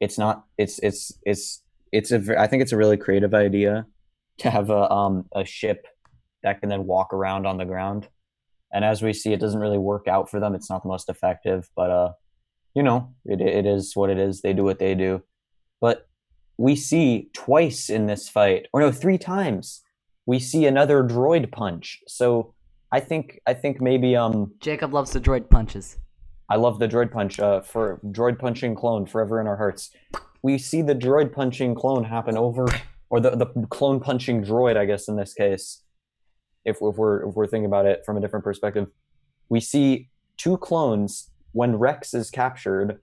It's 0.00 0.18
not. 0.18 0.44
It's 0.56 0.78
it's 0.80 1.10
it's 1.24 1.62
it's 1.90 2.12
a. 2.12 2.40
I 2.40 2.46
think 2.46 2.62
it's 2.62 2.72
a 2.72 2.76
really 2.76 2.96
creative 2.96 3.34
idea 3.34 3.86
to 4.42 4.50
have 4.50 4.70
a 4.70 4.90
um 4.90 5.26
a 5.34 5.44
ship 5.44 5.86
that 6.42 6.60
can 6.60 6.68
then 6.68 6.86
walk 6.86 7.12
around 7.14 7.46
on 7.46 7.56
the 7.56 7.64
ground. 7.64 8.08
And 8.74 8.84
as 8.84 9.02
we 9.02 9.12
see, 9.12 9.32
it 9.32 9.40
doesn't 9.40 9.60
really 9.60 9.78
work 9.78 10.08
out 10.08 10.30
for 10.30 10.40
them. 10.40 10.54
It's 10.54 10.70
not 10.70 10.82
the 10.82 10.88
most 10.88 11.08
effective, 11.08 11.68
but 11.76 11.90
uh, 11.90 12.12
you 12.74 12.82
know, 12.82 13.14
it 13.24 13.40
it 13.40 13.66
is 13.66 13.94
what 13.94 14.10
it 14.10 14.18
is. 14.18 14.40
They 14.40 14.52
do 14.52 14.64
what 14.64 14.78
they 14.78 14.94
do. 14.94 15.22
But 15.80 16.08
we 16.58 16.76
see 16.76 17.30
twice 17.32 17.90
in 17.90 18.06
this 18.06 18.28
fight, 18.28 18.66
or 18.72 18.80
no, 18.80 18.92
three 18.92 19.18
times, 19.18 19.82
we 20.26 20.38
see 20.38 20.66
another 20.66 21.02
droid 21.02 21.50
punch. 21.52 22.00
So 22.06 22.54
I 22.90 23.00
think 23.00 23.40
I 23.46 23.54
think 23.54 23.80
maybe 23.80 24.16
um 24.16 24.52
Jacob 24.60 24.92
loves 24.92 25.12
the 25.12 25.20
droid 25.20 25.48
punches. 25.50 25.98
I 26.48 26.56
love 26.56 26.78
the 26.78 26.88
droid 26.88 27.10
punch 27.10 27.40
uh, 27.40 27.60
for 27.60 28.00
droid 28.04 28.38
punching 28.38 28.74
clone 28.74 29.06
forever 29.06 29.40
in 29.40 29.46
our 29.46 29.56
hearts. 29.56 29.90
We 30.42 30.58
see 30.58 30.82
the 30.82 30.94
droid 30.94 31.32
punching 31.32 31.74
clone 31.74 32.04
happen 32.04 32.36
over, 32.36 32.66
or 33.12 33.20
the, 33.20 33.36
the 33.36 33.66
clone 33.68 34.00
punching 34.00 34.42
droid, 34.42 34.78
I 34.78 34.86
guess 34.86 35.06
in 35.06 35.16
this 35.16 35.34
case, 35.34 35.82
if, 36.64 36.76
if 36.80 36.96
we're 36.96 37.28
if 37.28 37.34
we're 37.34 37.46
thinking 37.46 37.66
about 37.66 37.84
it 37.84 38.04
from 38.06 38.16
a 38.16 38.20
different 38.20 38.42
perspective, 38.42 38.88
we 39.50 39.60
see 39.60 40.08
two 40.38 40.56
clones 40.56 41.30
when 41.52 41.76
Rex 41.76 42.14
is 42.14 42.30
captured, 42.30 43.00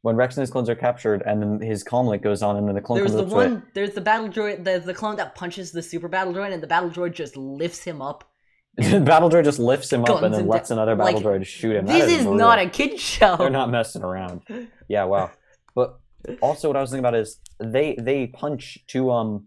when 0.00 0.16
Rex 0.16 0.34
and 0.34 0.40
his 0.40 0.50
clones 0.50 0.70
are 0.70 0.74
captured, 0.74 1.22
and 1.26 1.42
then 1.42 1.60
his 1.60 1.84
comlink 1.84 2.22
goes 2.22 2.42
on, 2.42 2.56
and 2.56 2.66
then 2.66 2.74
the 2.74 2.80
clone 2.80 3.00
There's 3.00 3.12
the 3.12 3.26
to 3.26 3.30
it. 3.30 3.34
one. 3.34 3.62
There's 3.74 3.90
the 3.90 4.00
battle 4.00 4.30
droid. 4.30 4.64
There's 4.64 4.84
the 4.84 4.94
clone 4.94 5.16
that 5.16 5.34
punches 5.34 5.72
the 5.72 5.82
super 5.82 6.08
battle 6.08 6.32
droid, 6.32 6.54
and 6.54 6.62
the 6.62 6.66
battle 6.66 6.88
droid 6.88 7.12
just 7.12 7.36
lifts 7.36 7.84
him 7.84 8.00
up. 8.00 8.24
the 8.78 9.00
battle 9.00 9.28
droid 9.28 9.44
just 9.44 9.58
lifts 9.58 9.92
him 9.92 10.04
up 10.06 10.22
and 10.22 10.32
then 10.32 10.46
lets 10.46 10.70
another 10.70 10.96
battle 10.96 11.20
Like, 11.20 11.22
droid 11.22 11.44
shoot 11.44 11.76
him. 11.76 11.84
This 11.84 12.10
is 12.10 12.22
brutal. 12.22 12.34
not 12.36 12.58
a 12.60 12.70
kid 12.70 12.98
show. 12.98 13.36
They're 13.36 13.50
not 13.50 13.68
messing 13.68 14.02
around. 14.02 14.40
Yeah, 14.88 15.04
wow. 15.04 15.30
But 15.74 16.00
also, 16.42 16.68
what 16.68 16.76
I 16.76 16.80
was 16.80 16.90
thinking 16.90 17.04
about 17.04 17.14
is 17.14 17.38
they 17.60 17.94
they 17.98 18.26
punch 18.26 18.78
to 18.88 19.12
um, 19.12 19.46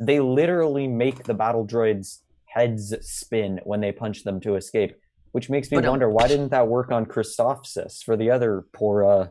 they 0.00 0.18
literally 0.20 0.88
make 0.88 1.24
the 1.24 1.34
battle 1.34 1.66
droids 1.66 2.20
heads 2.46 2.94
spin 3.02 3.60
when 3.64 3.80
they 3.80 3.92
punch 3.92 4.24
them 4.24 4.40
to 4.40 4.56
escape, 4.56 4.96
which 5.32 5.48
makes 5.50 5.70
me 5.70 5.76
But, 5.76 5.84
um, 5.84 5.90
wonder 5.90 6.10
why 6.10 6.26
didn't 6.26 6.48
that 6.48 6.66
work 6.68 6.90
on 6.90 7.06
Christophsis 7.06 8.02
for 8.02 8.16
the 8.16 8.30
other 8.30 8.64
poor 8.72 9.04
uh 9.04 9.28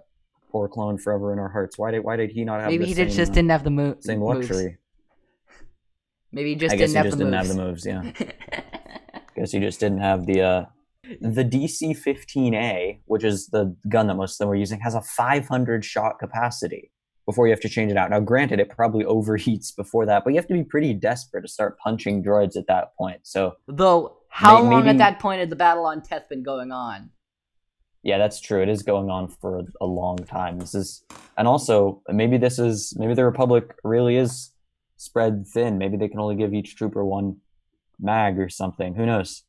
poor 0.51 0.67
clone 0.67 0.97
forever 0.97 1.31
in 1.33 1.39
our 1.39 1.49
hearts. 1.49 1.77
Why 1.77 1.91
did 1.91 2.03
why 2.03 2.15
did 2.15 2.31
he 2.31 2.43
not 2.45 2.61
have 2.61 2.69
Maybe 2.69 2.85
the 2.85 2.87
he 2.89 2.93
same, 2.93 3.09
just 3.09 3.31
uh, 3.31 3.35
didn't 3.35 3.51
have 3.51 3.63
the 3.63 3.69
mo- 3.71 3.97
same 3.99 4.19
moves. 4.19 4.49
luxury? 4.49 4.77
Maybe 6.31 6.49
he 6.51 6.55
just 6.55 6.73
I 6.73 6.77
guess 6.77 6.91
didn't 6.91 6.91
he 6.91 6.97
have 6.97 7.05
just 7.07 7.17
the 7.17 7.23
didn't 7.25 7.65
moves. 7.65 7.85
have 7.85 7.85
the 7.85 8.03
moves. 8.11 8.21
Yeah, 8.21 9.21
guess 9.35 9.51
he 9.51 9.59
just 9.59 9.79
didn't 9.79 9.99
have 9.99 10.25
the 10.25 10.41
uh 10.41 10.65
the 11.21 11.43
DC-15A, 11.43 12.99
which 13.05 13.23
is 13.23 13.47
the 13.47 13.75
gun 13.87 14.05
that 14.07 14.13
most 14.15 14.33
of 14.35 14.37
them 14.39 14.49
were 14.49 14.55
using, 14.55 14.79
has 14.81 14.93
a 14.93 15.01
500 15.01 15.83
shot 15.83 16.19
capacity 16.19 16.91
before 17.29 17.45
you 17.45 17.51
have 17.51 17.59
to 17.61 17.69
change 17.69 17.91
it 17.91 17.97
out. 17.97 18.09
Now, 18.09 18.19
granted, 18.19 18.59
it 18.59 18.69
probably 18.69 19.05
overheats 19.05 19.75
before 19.75 20.05
that, 20.07 20.23
but 20.23 20.31
you 20.31 20.37
have 20.37 20.47
to 20.47 20.53
be 20.55 20.63
pretty 20.63 20.93
desperate 20.93 21.43
to 21.43 21.47
start 21.47 21.77
punching 21.77 22.23
droids 22.23 22.57
at 22.57 22.65
that 22.67 22.95
point. 22.97 23.19
So, 23.23 23.53
Though, 23.67 24.17
how 24.29 24.63
May- 24.63 24.69
long 24.71 24.87
at 24.87 24.97
that 24.97 25.19
point 25.19 25.39
had 25.39 25.51
the 25.51 25.55
battle 25.55 25.85
on 25.85 26.01
Teth 26.01 26.27
been 26.27 26.41
going 26.41 26.71
on? 26.71 27.11
yeah, 28.01 28.17
that's 28.17 28.39
true. 28.41 28.61
It 28.63 28.69
is 28.69 28.81
going 28.81 29.09
on 29.11 29.27
for 29.27 29.61
a 29.81 29.85
long 29.85 30.17
time. 30.17 30.57
This 30.57 30.73
is, 30.73 31.03
and 31.37 31.47
also 31.47 32.01
maybe 32.07 32.37
this 32.37 32.57
is 32.57 32.95
maybe 32.97 33.13
the 33.13 33.25
Republic 33.25 33.75
really 33.83 34.15
is 34.15 34.51
spread 34.97 35.45
thin. 35.47 35.77
Maybe 35.77 35.97
they 35.97 36.07
can 36.07 36.19
only 36.19 36.35
give 36.35 36.53
each 36.53 36.75
trooper 36.77 37.03
one 37.05 37.37
mag 37.99 38.39
or 38.39 38.49
something. 38.49 38.95
Who 38.95 39.05
knows? 39.05 39.43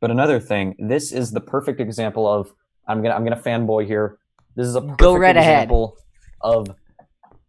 But 0.00 0.10
another 0.10 0.40
thing, 0.40 0.74
this 0.78 1.12
is 1.12 1.30
the 1.30 1.40
perfect 1.40 1.80
example 1.80 2.26
of 2.26 2.52
I'm 2.88 3.00
gonna 3.02 3.14
I'm 3.14 3.22
gonna 3.24 3.36
fanboy 3.40 3.86
here. 3.86 4.18
This 4.56 4.66
is 4.66 4.74
a 4.74 4.80
perfect 4.80 4.98
Go 4.98 5.14
right 5.16 5.36
ahead. 5.36 5.58
example 5.64 5.96
of 6.40 6.68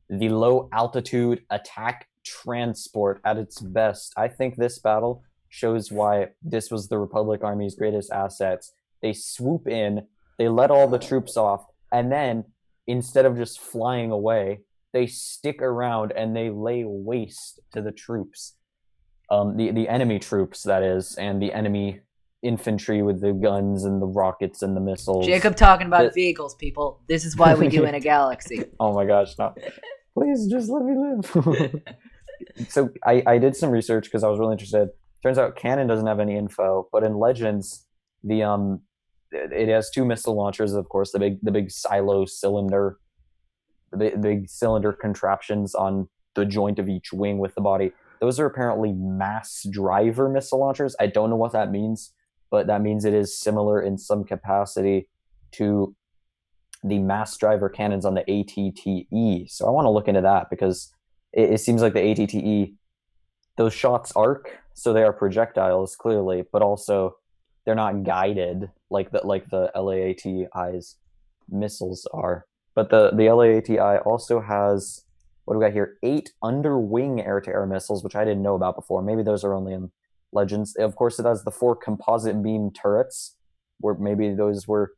the 0.10 0.30
low 0.30 0.70
altitude 0.72 1.44
attack 1.50 2.08
transport 2.26 3.22
at 3.26 3.38
its 3.38 3.60
best. 3.62 4.14
I 4.18 4.28
think 4.28 4.56
this 4.56 4.80
battle 4.80 5.24
shows 5.50 5.92
why 5.92 6.30
this 6.42 6.72
was 6.72 6.88
the 6.88 6.98
Republic 6.98 7.44
Army's 7.44 7.76
greatest 7.76 8.12
assets. 8.12 8.74
They 9.02 9.14
swoop 9.14 9.68
in, 9.68 10.08
they 10.38 10.48
let 10.50 10.72
all 10.72 10.88
the 10.88 11.00
troops 11.00 11.38
off, 11.38 11.66
and 11.92 12.12
then 12.12 12.46
instead 12.88 13.26
of 13.26 13.38
just 13.38 13.60
flying 13.60 14.12
away, 14.12 14.62
they 14.94 15.08
stick 15.08 15.62
around 15.62 16.12
and 16.16 16.36
they 16.36 16.50
lay 16.50 16.84
waste 16.86 17.60
to 17.74 17.82
the 17.82 17.92
troops. 17.92 18.56
Um, 19.30 19.58
the 19.58 19.72
the 19.72 19.90
enemy 19.90 20.20
troops, 20.20 20.64
that 20.64 20.84
is, 20.84 21.16
and 21.16 21.42
the 21.42 21.52
enemy 21.54 22.02
infantry 22.44 23.02
with 23.02 23.22
the 23.22 23.32
guns 23.32 23.86
and 23.86 24.02
the 24.02 24.06
rockets 24.06 24.62
and 24.62 24.76
the 24.76 24.82
missiles. 24.82 25.26
Jacob 25.26 25.56
talking 25.56 25.88
about 25.88 26.04
The- 26.04 26.12
vehicles, 26.12 26.56
people. 26.56 27.00
This 27.08 27.26
is 27.26 27.38
why 27.38 27.56
we 27.56 27.70
do 27.70 27.84
in 27.90 27.96
a 27.96 28.00
galaxy. 28.00 28.66
Oh 28.80 28.94
my 28.94 29.06
gosh, 29.06 29.38
no. 29.40 29.54
Please 30.14 30.48
just 30.48 30.70
let 30.70 30.84
me 30.84 30.96
live. 30.96 31.82
so 32.70 32.90
I, 33.06 33.24
I 33.26 33.38
did 33.38 33.56
some 33.56 33.72
research 33.72 34.06
because 34.06 34.24
I 34.24 34.30
was 34.30 34.40
really 34.40 34.54
interested. 34.54 34.90
Turns 35.24 35.38
out 35.38 35.56
Canon 35.56 35.88
doesn't 35.88 36.06
have 36.06 36.20
any 36.20 36.36
info, 36.36 36.88
but 36.92 37.04
in 37.04 37.18
Legends, 37.18 37.86
the 38.24 38.44
um 38.44 38.82
it 39.32 39.68
has 39.68 39.90
two 39.90 40.06
missile 40.06 40.36
launchers, 40.36 40.74
of 40.74 40.88
course, 40.90 41.12
the 41.12 41.20
big 41.20 41.40
the 41.42 41.52
big 41.52 41.72
silo 41.72 42.26
cylinder 42.26 43.00
the 43.92 44.12
big 44.20 44.50
cylinder 44.50 44.92
contraptions 44.92 45.76
on 45.76 46.10
the 46.36 46.46
joint 46.46 46.80
of 46.80 46.90
each 46.90 47.14
wing 47.14 47.38
with 47.38 47.56
the 47.56 47.62
body. 47.62 47.92
Those 48.20 48.40
are 48.40 48.46
apparently 48.46 48.92
mass 48.94 49.66
driver 49.70 50.30
missile 50.30 50.60
launchers. 50.60 50.96
I 51.00 51.08
don't 51.08 51.30
know 51.30 51.36
what 51.36 51.52
that 51.52 51.72
means, 51.72 52.14
but 52.50 52.68
that 52.68 52.82
means 52.82 53.06
it 53.06 53.14
is 53.14 53.38
similar 53.38 53.82
in 53.82 53.98
some 53.98 54.24
capacity 54.24 55.10
to 55.54 55.96
the 56.84 57.00
mass 57.00 57.38
driver 57.38 57.70
cannons 57.70 58.06
on 58.06 58.14
the 58.14 58.30
ATTE. 58.30 59.50
So 59.50 59.68
I 59.68 59.70
want 59.72 59.86
to 59.86 59.90
look 59.90 60.08
into 60.08 60.22
that 60.22 60.50
because 60.50 60.94
it, 61.32 61.54
it 61.54 61.58
seems 61.60 61.82
like 61.82 61.94
the 61.94 62.02
ATTE, 62.02 62.74
those 63.58 63.74
shots 63.74 64.12
arc, 64.16 64.60
so 64.74 64.92
they 64.92 65.04
are 65.04 65.14
projectiles 65.14 65.96
clearly, 65.96 66.44
but 66.52 66.62
also 66.62 67.18
they're 67.66 67.76
not 67.76 68.04
guided 68.04 68.70
like 68.90 69.12
the 69.12 69.26
like 69.26 69.50
the 69.50 69.72
LAATI's 69.76 70.98
missiles 71.50 72.08
are. 72.14 72.46
But 72.76 72.90
the 72.90 73.12
the 73.12 73.28
LAATI 73.28 74.06
also 74.06 74.42
has 74.42 75.04
what 75.46 75.56
do 75.56 75.60
we 75.60 75.66
got 75.66 75.74
here? 75.74 75.98
Eight 76.04 76.32
underwing 76.42 77.22
air-to-air 77.22 77.66
missiles, 77.66 78.04
which 78.04 78.16
I 78.16 78.24
didn't 78.24 78.44
know 78.44 78.56
about 78.56 78.76
before. 78.76 79.02
Maybe 79.02 79.24
those 79.24 79.44
are 79.44 79.54
only 79.54 79.74
in 79.74 79.92
Legends. 80.32 80.76
Of 80.78 80.96
course, 80.96 81.20
it 81.20 81.26
has 81.26 81.44
the 81.44 81.52
four 81.52 81.76
composite 81.76 82.42
beam 82.42 82.72
turrets, 82.72 83.36
where 83.80 83.96
maybe 83.96 84.34
those 84.34 84.68
were 84.68 84.94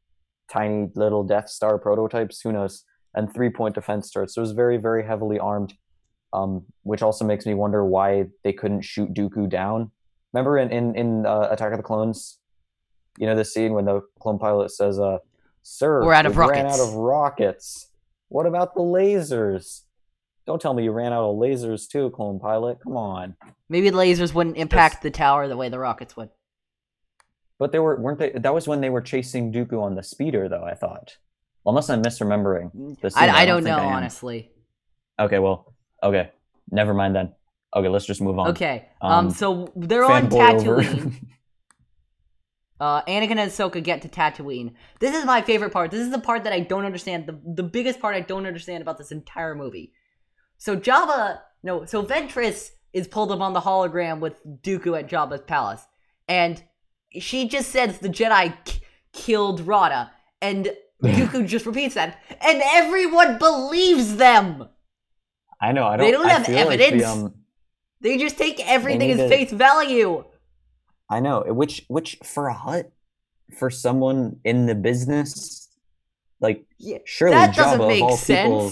tiny 0.52 0.90
little 0.96 1.24
Death 1.24 1.50
Star 1.50 1.78
prototypes. 1.78 2.42
Who 2.42 2.52
knows? 2.52 2.84
And 3.14 3.34
three-point 3.34 3.76
defense 3.76 4.12
turrets. 4.12 4.36
So 4.36 4.42
it 4.42 4.44
was 4.44 4.52
very, 4.52 4.78
very 4.78 5.06
heavily 5.06 5.40
armed, 5.40 5.74
um, 6.34 6.66
which 6.84 7.02
also 7.02 7.24
makes 7.24 7.46
me 7.46 7.54
wonder 7.54 7.86
why 7.86 8.26
they 8.44 8.52
couldn't 8.52 8.82
shoot 8.82 9.14
Dooku 9.14 9.50
down. 9.50 9.92
Remember 10.34 10.58
in 10.58 10.70
in, 10.70 10.96
in 10.96 11.26
uh, 11.26 11.48
Attack 11.50 11.72
of 11.72 11.78
the 11.78 11.84
Clones, 11.84 12.40
you 13.18 13.26
know 13.26 13.36
the 13.36 13.46
scene 13.46 13.72
when 13.74 13.86
the 13.86 14.02
clone 14.20 14.38
pilot 14.38 14.70
says, 14.70 15.00
"Uh, 15.00 15.20
sir, 15.64 16.04
We're 16.04 16.12
out 16.14 16.26
of 16.26 16.36
we 16.36 16.40
ran 16.40 16.66
rockets." 16.66 16.82
out 16.82 16.88
of 16.88 16.94
rockets. 16.96 17.88
What 18.28 18.46
about 18.46 18.76
the 18.76 18.82
lasers? 18.82 19.84
Don't 20.46 20.62
tell 20.62 20.74
me 20.74 20.84
you 20.84 20.92
ran 20.92 21.14
out 21.14 21.24
of 21.30 21.38
lasers 21.38 21.88
too, 21.88 22.10
clone 22.10 22.40
pilot. 22.40 22.80
Come 22.84 22.98
on." 22.98 23.38
Maybe 23.70 23.90
the 23.90 23.98
lasers 23.98 24.34
wouldn't 24.34 24.58
impact 24.58 25.04
the 25.04 25.10
tower 25.12 25.48
the 25.48 25.56
way 25.56 25.70
the 25.70 25.80
rockets 25.80 26.18
would. 26.18 26.30
But 27.58 27.72
they 27.72 27.80
were 27.80 28.00
weren't 28.00 28.20
they? 28.20 28.32
That 28.32 28.54
was 28.54 28.68
when 28.68 28.82
they 28.82 28.90
were 28.90 29.02
chasing 29.02 29.52
Dooku 29.52 29.82
on 29.82 29.96
the 29.96 30.04
speeder, 30.04 30.50
though. 30.50 30.64
I 30.64 30.74
thought, 30.74 31.18
unless 31.66 31.90
I'm 31.90 32.04
misremembering. 32.04 33.00
The 33.00 33.10
scene, 33.10 33.30
I, 33.30 33.42
I 33.42 33.46
don't 33.46 33.64
don't 33.64 33.78
know, 33.78 33.84
I 33.84 33.94
honestly. 33.94 34.52
Okay, 35.20 35.40
well, 35.40 35.74
okay, 36.04 36.32
never 36.70 36.94
mind 36.94 37.16
then. 37.16 37.34
Okay, 37.76 37.88
let's 37.88 38.06
just 38.06 38.22
move 38.22 38.40
on. 38.40 38.50
Okay, 38.50 38.88
um, 39.02 39.12
Um, 39.12 39.30
so 39.30 39.72
they're 39.76 40.06
on. 40.06 40.30
Tatooine. 40.30 41.16
uh, 42.82 43.02
Anakin 43.04 43.38
and 43.38 43.52
Ahsoka 43.52 43.82
get 43.82 44.02
to 44.02 44.10
Tatooine. 44.10 44.74
This 45.00 45.16
is 45.16 45.24
my 45.26 45.42
favorite 45.42 45.72
part. 45.72 45.92
This 45.92 46.02
is 46.02 46.12
the 46.12 46.20
part 46.20 46.44
that 46.44 46.52
I 46.52 46.60
don't 46.60 46.86
understand. 46.86 47.26
The 47.26 47.40
the 47.46 47.64
biggest 47.64 48.02
part 48.02 48.16
I 48.16 48.22
don't 48.22 48.46
understand 48.46 48.82
about 48.82 48.98
this 48.98 49.12
entire 49.12 49.56
movie. 49.56 49.94
So 50.58 50.76
Java, 50.76 51.42
no, 51.64 51.86
so 51.86 52.04
Ventress 52.04 52.72
is 52.92 53.08
pulled 53.08 53.32
up 53.32 53.40
on 53.40 53.54
the 53.54 53.62
hologram 53.62 54.20
with 54.20 54.42
Dooku 54.46 54.98
at 54.98 55.10
Jabba's 55.10 55.42
palace, 55.42 55.86
and 56.28 56.62
she 57.20 57.48
just 57.48 57.70
says 57.72 58.00
the 58.00 58.10
Jedi 58.10 58.54
k- 58.66 58.80
killed 59.14 59.62
Rotta, 59.62 60.12
and 60.42 60.72
Dooku 61.04 61.48
just 61.48 61.66
repeats 61.66 61.96
that, 61.96 62.22
and 62.42 62.62
everyone 62.66 63.38
believes 63.38 64.16
them. 64.18 64.68
I 65.62 65.72
know. 65.72 65.86
I 65.86 65.98
don't. 65.98 66.06
They 66.06 66.12
don't 66.12 66.26
I 66.26 66.30
have 66.34 66.46
feel 66.46 66.56
like 66.68 66.80
evidence. 66.80 67.04
the, 67.04 67.10
um, 67.10 67.34
They 68.02 68.18
just 68.18 68.38
take 68.38 68.60
everything 68.68 69.12
as 69.12 69.18
to- 69.18 69.30
face 69.30 69.52
value. 69.52 70.24
I 71.10 71.20
know. 71.20 71.44
Which 71.48 71.86
which 71.88 72.18
for 72.24 72.48
a 72.48 72.54
Hutt, 72.54 72.92
for 73.60 73.70
someone 73.70 74.38
in 74.44 74.66
the 74.66 74.76
business, 74.76 75.70
like 76.42 76.66
Yeah, 76.80 76.98
surely 77.06 77.36
that 77.36 77.52
Jabba 77.52 77.56
doesn't 77.56 77.82
of 77.82 77.88
make 77.88 78.04
all 78.04 78.18
sense. 78.18 78.48
people. 78.48 78.72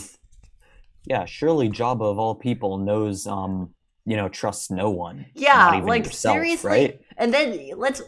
Yeah, 1.05 1.25
surely 1.25 1.69
Jabba 1.69 2.01
of 2.09 2.17
all 2.19 2.35
people 2.35 2.77
knows. 2.77 3.27
Um, 3.27 3.73
you 4.05 4.17
know, 4.17 4.27
trusts 4.27 4.69
no 4.69 4.89
one. 4.89 5.27
Yeah, 5.33 5.53
not 5.53 5.75
even 5.75 5.87
like 5.87 6.03
yourself, 6.05 6.35
seriously. 6.35 6.69
right? 6.69 7.01
And 7.15 7.33
then 7.33 7.69
let's 7.77 8.01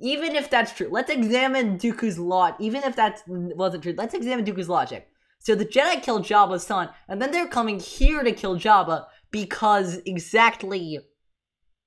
even 0.00 0.36
if 0.36 0.50
that's 0.50 0.72
true, 0.72 0.88
let's 0.90 1.10
examine 1.10 1.78
Dooku's 1.78 2.18
lot. 2.18 2.56
Even 2.60 2.82
if 2.82 2.96
that 2.96 3.22
wasn't 3.26 3.82
true, 3.82 3.94
let's 3.96 4.14
examine 4.14 4.44
Dooku's 4.44 4.68
logic. 4.68 5.08
So 5.38 5.54
the 5.54 5.66
Jedi 5.66 6.02
killed 6.02 6.24
Jabba's 6.24 6.66
son, 6.66 6.88
and 7.08 7.20
then 7.20 7.30
they're 7.30 7.46
coming 7.48 7.78
here 7.78 8.22
to 8.22 8.32
kill 8.32 8.56
Jabba 8.56 9.06
because 9.30 10.00
exactly 10.06 10.98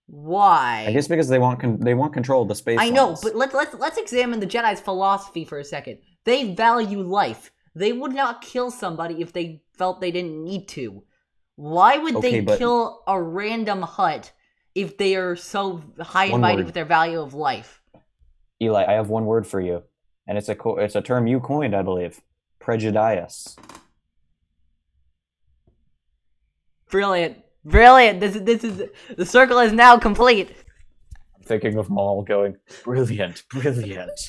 why? 0.07 0.85
I 0.87 0.91
guess 0.93 1.07
because 1.07 1.27
they 1.27 1.39
want 1.39 1.59
con- 1.59 1.79
they 1.79 1.93
want 1.93 2.13
control 2.13 2.41
of 2.43 2.47
the 2.47 2.55
space. 2.55 2.77
I 2.79 2.89
know, 2.89 3.17
but 3.21 3.35
let's 3.35 3.53
let's 3.53 3.73
let's 3.75 3.97
examine 3.97 4.39
the 4.39 4.47
Jedi's 4.47 4.79
philosophy 4.79 5.43
for 5.43 5.59
a 5.59 5.65
second. 5.65 5.99
They 6.23 6.53
value 6.53 7.01
life. 7.01 7.51
They 7.75 7.93
would 7.93 8.13
not 8.13 8.41
kill 8.41 8.71
somebody 8.71 9.21
if 9.21 9.33
they 9.33 9.61
felt 9.77 10.01
they 10.01 10.11
didn't 10.11 10.43
need 10.43 10.67
to. 10.69 11.03
Why 11.55 11.97
would 11.97 12.15
Okay, 12.17 12.31
they 12.31 12.39
but- 12.41 12.57
kill 12.57 13.03
a 13.07 13.21
random 13.21 13.81
Hutt 13.81 14.31
if 14.77 14.95
they 14.97 15.15
are 15.15 15.35
so 15.35 15.81
high 15.99 16.25
and 16.25 16.39
mighty 16.39 16.63
with 16.63 16.75
their 16.75 16.85
value 16.85 17.19
of 17.19 17.33
life? 17.33 17.81
Eli, 18.61 18.85
I 18.85 18.93
have 18.93 19.09
one 19.09 19.25
word 19.25 19.47
for 19.47 19.59
you, 19.59 19.83
and 20.27 20.37
it's 20.37 20.49
a 20.49 20.55
co- 20.55 20.77
it's 20.77 20.95
a 20.95 21.01
term 21.01 21.25
you 21.25 21.39
coined, 21.39 21.75
I 21.75 21.81
believe. 21.81 22.21
Prejudice. 22.59 23.55
Brilliant, 26.91 27.37
brilliant. 27.65 28.19
This 28.19 28.35
is 28.35 28.43
this 28.43 28.63
is 28.63 28.83
the 29.17 29.25
circle 29.25 29.57
is 29.59 29.73
now 29.73 29.97
complete. 29.97 30.49
I'm 31.35 31.43
thinking 31.43 31.77
of 31.77 31.89
Maul 31.89 32.21
going, 32.21 32.57
brilliant, 32.83 33.43
brilliant. 33.49 34.19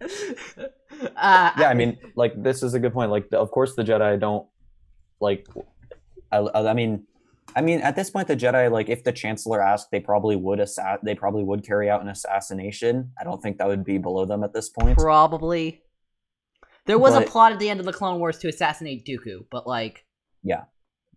Uh, 1.14 1.50
yeah, 1.58 1.68
I 1.68 1.74
mean, 1.74 1.98
like 2.14 2.42
this 2.42 2.62
is 2.62 2.72
a 2.72 2.80
good 2.80 2.94
point. 2.94 3.10
Like, 3.10 3.28
of 3.32 3.50
course, 3.50 3.74
the 3.74 3.82
Jedi 3.82 4.18
don't 4.18 4.46
like. 5.20 5.46
I, 6.32 6.38
I 6.38 6.72
mean, 6.72 7.04
I 7.56 7.62
mean, 7.62 7.80
at 7.80 7.96
this 7.96 8.10
point, 8.10 8.28
the 8.28 8.36
Jedi, 8.36 8.70
like, 8.70 8.88
if 8.90 9.02
the 9.02 9.12
Chancellor 9.12 9.62
asked, 9.62 9.90
they 9.90 9.98
probably 9.98 10.36
would 10.36 10.60
assa- 10.60 10.98
They 11.02 11.14
probably 11.14 11.42
would 11.42 11.64
carry 11.66 11.88
out 11.88 12.02
an 12.02 12.08
assassination. 12.08 13.12
I 13.18 13.24
don't 13.24 13.42
think 13.42 13.56
that 13.58 13.66
would 13.66 13.82
be 13.82 13.96
below 13.96 14.26
them 14.26 14.44
at 14.44 14.52
this 14.52 14.68
point. 14.68 14.98
probably. 14.98 15.82
There 16.84 16.98
was 16.98 17.14
a 17.16 17.22
plot 17.22 17.52
at 17.52 17.58
the 17.58 17.68
end 17.68 17.80
of 17.80 17.86
the 17.86 17.92
Clone 17.92 18.20
Wars 18.20 18.38
to 18.38 18.48
assassinate 18.48 19.04
Dooku, 19.04 19.46
but 19.50 19.66
like 19.66 20.04
yeah, 20.44 20.64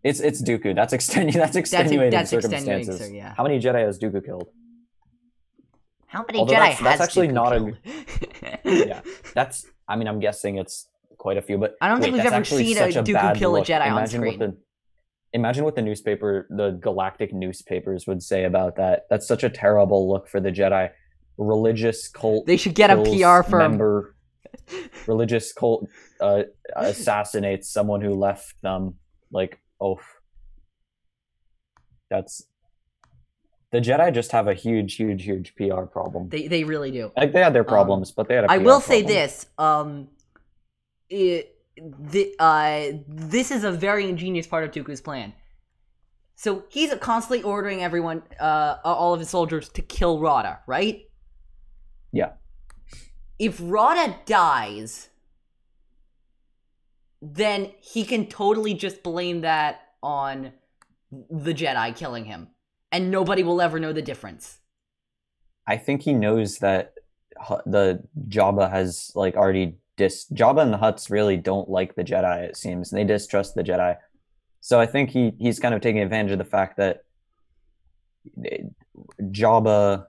It's 0.04 0.20
it's 0.20 0.42
Dooku. 0.42 0.74
That's 0.74 0.94
extenu- 0.94 1.34
That's 1.44 1.56
extenuating 1.56 2.10
that's 2.12 2.32
circumstances. 2.32 2.88
extenuating, 2.96 3.08
so 3.22 3.28
yeah. 3.28 3.34
How 3.38 3.44
many 3.44 3.60
Jedi 3.60 3.86
has 3.86 4.00
Dooku 4.00 4.26
killed? 4.26 4.48
How 6.08 6.24
many 6.28 6.40
Although 6.40 6.54
Jedi 6.54 6.58
that's- 6.58 6.78
has 6.80 6.84
that's 6.86 7.02
actually 7.02 7.28
Dooku 7.28 7.34
not 7.34 7.54
a- 7.54 7.78
Yeah. 8.88 9.02
That's. 9.36 9.68
I 9.88 9.96
mean, 9.96 10.08
I'm 10.08 10.20
guessing 10.20 10.58
it's 10.58 10.88
quite 11.18 11.38
a 11.38 11.42
few. 11.42 11.58
But 11.60 11.76
I 11.82 11.88
don't 11.88 12.02
think 12.02 12.14
we've 12.16 12.26
ever 12.26 12.44
seen 12.44 12.78
a 12.78 12.92
such 12.92 13.06
Dooku 13.06 13.14
bad 13.14 13.38
kill 13.38 13.56
a 13.56 13.58
look. 13.58 13.68
Jedi 13.68 13.92
on 13.92 14.08
screen. 14.08 14.40
What 14.40 14.40
the, 14.40 14.58
imagine 15.34 15.64
what 15.64 15.76
the 15.76 15.82
newspaper, 15.82 16.48
the 16.50 16.72
galactic 16.72 17.34
newspapers, 17.34 18.08
would 18.08 18.24
say 18.24 18.46
about 18.46 18.76
that. 18.78 19.06
That's 19.10 19.28
such 19.28 19.44
a 19.44 19.50
terrible 19.50 20.10
look 20.10 20.28
for 20.28 20.40
the 20.40 20.52
Jedi. 20.52 20.90
Religious 21.38 22.08
cult. 22.08 22.46
They 22.46 22.58
should 22.58 22.76
get 22.76 22.90
a 22.90 23.02
PR 23.04 23.48
firm. 23.50 23.72
Member, 23.72 24.16
religious 25.08 25.54
cult 25.54 25.88
uh, 26.20 26.44
assassinates 26.76 27.70
someone 27.70 28.02
who 28.02 28.14
left 28.14 28.56
them. 28.62 28.96
Like, 29.32 29.60
oh, 29.80 30.00
that's 32.10 32.44
the 33.72 33.80
Jedi. 33.80 34.14
Just 34.14 34.32
have 34.32 34.48
a 34.48 34.54
huge, 34.54 34.96
huge, 34.96 35.24
huge 35.24 35.56
PR 35.56 35.84
problem. 35.84 36.30
They 36.30 36.48
they 36.48 36.64
really 36.64 36.92
do. 36.92 37.12
Like 37.16 37.32
they 37.32 37.42
had 37.42 37.54
their 37.54 37.64
problems, 37.64 38.12
but 38.12 38.28
they 38.28 38.36
had. 38.36 38.46
a 38.46 38.52
I 38.52 38.58
PR 38.58 38.64
will 38.64 38.82
say 38.82 39.02
this. 39.04 39.46
Um, 39.58 40.10
it, 41.10 41.59
the, 41.82 42.36
uh, 42.40 42.98
this 43.08 43.52
is 43.52 43.64
a 43.64 43.72
very 43.72 44.10
ingenious 44.10 44.48
part 44.48 44.64
of 44.64 44.72
Dooku's 44.72 45.02
plan. 45.02 45.34
So 46.36 46.64
he's 46.70 46.94
constantly 46.96 47.44
ordering 47.44 47.84
everyone, 47.84 48.24
uh, 48.40 48.78
all 48.84 49.14
of 49.14 49.20
his 49.20 49.30
soldiers 49.30 49.70
to 49.70 49.82
kill 49.82 50.20
Rotta, 50.20 50.60
right? 50.68 51.02
Yeah. 52.12 52.32
If 53.38 53.60
Rotta 53.62 54.16
dies, 54.26 55.10
then 57.22 57.72
he 57.82 58.06
can 58.06 58.28
totally 58.28 58.74
just 58.74 59.04
blame 59.04 59.42
that 59.42 59.82
on 60.02 60.54
the 61.12 61.54
Jedi 61.54 61.96
killing 61.96 62.26
him, 62.26 62.50
and 62.92 63.12
nobody 63.12 63.44
will 63.44 63.62
ever 63.62 63.80
know 63.80 63.92
the 63.92 64.02
difference. 64.02 64.60
I 65.68 65.78
think 65.78 66.04
he 66.04 66.14
knows 66.14 66.60
that 66.60 66.94
the 67.66 68.04
Jabba 68.28 68.70
has 68.70 69.12
like 69.16 69.36
already 69.36 69.78
dis 70.00 70.26
Jabba 70.34 70.62
and 70.62 70.74
the 70.74 70.78
Hutts 70.78 71.12
really 71.12 71.36
don't 71.38 71.70
like 71.70 71.94
the 71.94 72.04
Jedi. 72.04 72.38
It 72.50 72.58
seems 72.58 72.92
and 72.92 73.00
they 73.00 73.04
distrust 73.04 73.54
the 73.54 73.64
Jedi. 73.64 73.98
So 74.62 74.80
I 74.80 74.86
think 74.86 75.10
he 75.10 75.34
he's 75.38 75.60
kind 75.60 75.76
of 75.76 75.82
taking 75.82 76.02
advantage 76.02 76.32
of 76.32 76.40
the 76.40 76.46
fact 76.46 76.78
that 76.78 77.02
eh, 78.46 78.64
Jabba, 79.22 80.06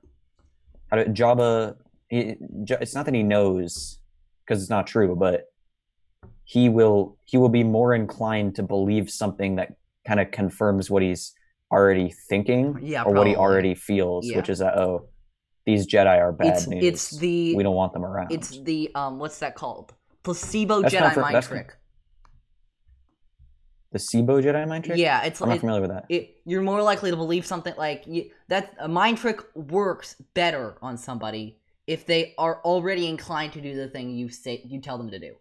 Jabba, 0.93 1.77
he, 2.09 2.37
it's 2.81 2.95
not 2.95 3.05
that 3.07 3.15
he 3.15 3.25
knows 3.25 3.99
because 4.43 4.63
it's 4.63 4.71
not 4.71 4.87
true, 4.87 5.15
but 5.17 5.47
he 6.45 6.69
will 6.69 7.19
he 7.25 7.37
will 7.37 7.49
be 7.61 7.65
more 7.65 7.93
inclined 7.95 8.55
to 8.57 8.63
believe 8.63 9.11
something 9.11 9.57
that 9.57 9.75
kind 10.07 10.21
of 10.21 10.31
confirms 10.31 10.89
what 10.89 11.03
he's 11.03 11.35
already 11.73 12.15
thinking 12.29 12.79
Yeah, 12.81 13.03
or 13.03 13.13
what 13.13 13.27
he 13.27 13.37
already 13.37 13.75
feels, 13.75 14.29
Yeah. 14.29 14.37
which 14.39 14.49
is 14.49 14.61
that 14.61 14.77
oh, 14.79 15.09
these 15.67 15.87
Jedi 15.87 16.19
are 16.19 16.33
bad 16.33 16.49
it's 16.57 16.67
news. 16.67 16.85
it's 16.85 17.11
the 17.19 17.55
we 17.55 17.63
don't 17.63 17.75
want 17.75 17.93
them 17.93 18.05
around. 18.05 18.33
It's 18.33 18.59
the 18.63 18.91
um, 18.95 19.19
what's 19.19 19.39
that 19.39 19.55
called? 19.55 19.95
Placebo 20.23 20.83
That's 20.83 20.95
Jedi 20.95 21.15
for- 21.15 21.21
mind 21.21 21.43
trick. 21.43 21.77
the 23.93 23.99
Sibo 23.99 24.43
Jedi 24.43 24.69
mind 24.69 24.85
trick. 24.85 24.99
Yeah, 24.99 25.23
it's 25.25 25.41
I'm 25.41 25.49
not 25.49 25.57
it, 25.57 25.61
familiar 25.61 25.81
with 25.81 25.91
that. 25.91 26.05
it, 26.09 26.37
you're 26.45 26.63
more 26.63 26.83
likely 26.83 27.11
to 27.11 27.17
believe 27.17 27.45
something 27.47 27.75
like 27.77 28.05
you, 28.07 28.31
that. 28.49 28.75
A 28.79 28.89
mind 28.89 29.19
trick 29.19 29.41
works 29.55 30.17
better 30.35 30.77
on 30.83 30.97
somebody 30.97 31.59
if 31.87 32.07
they 32.07 32.35
are 32.39 32.61
already 32.65 33.07
inclined 33.09 33.53
to 33.55 33.61
do 33.61 33.75
the 33.75 33.89
thing 33.89 34.11
you 34.11 34.29
say 34.29 34.63
you 34.65 34.81
tell 34.81 34.97
them 34.99 35.11
to 35.11 35.19
do. 35.19 35.35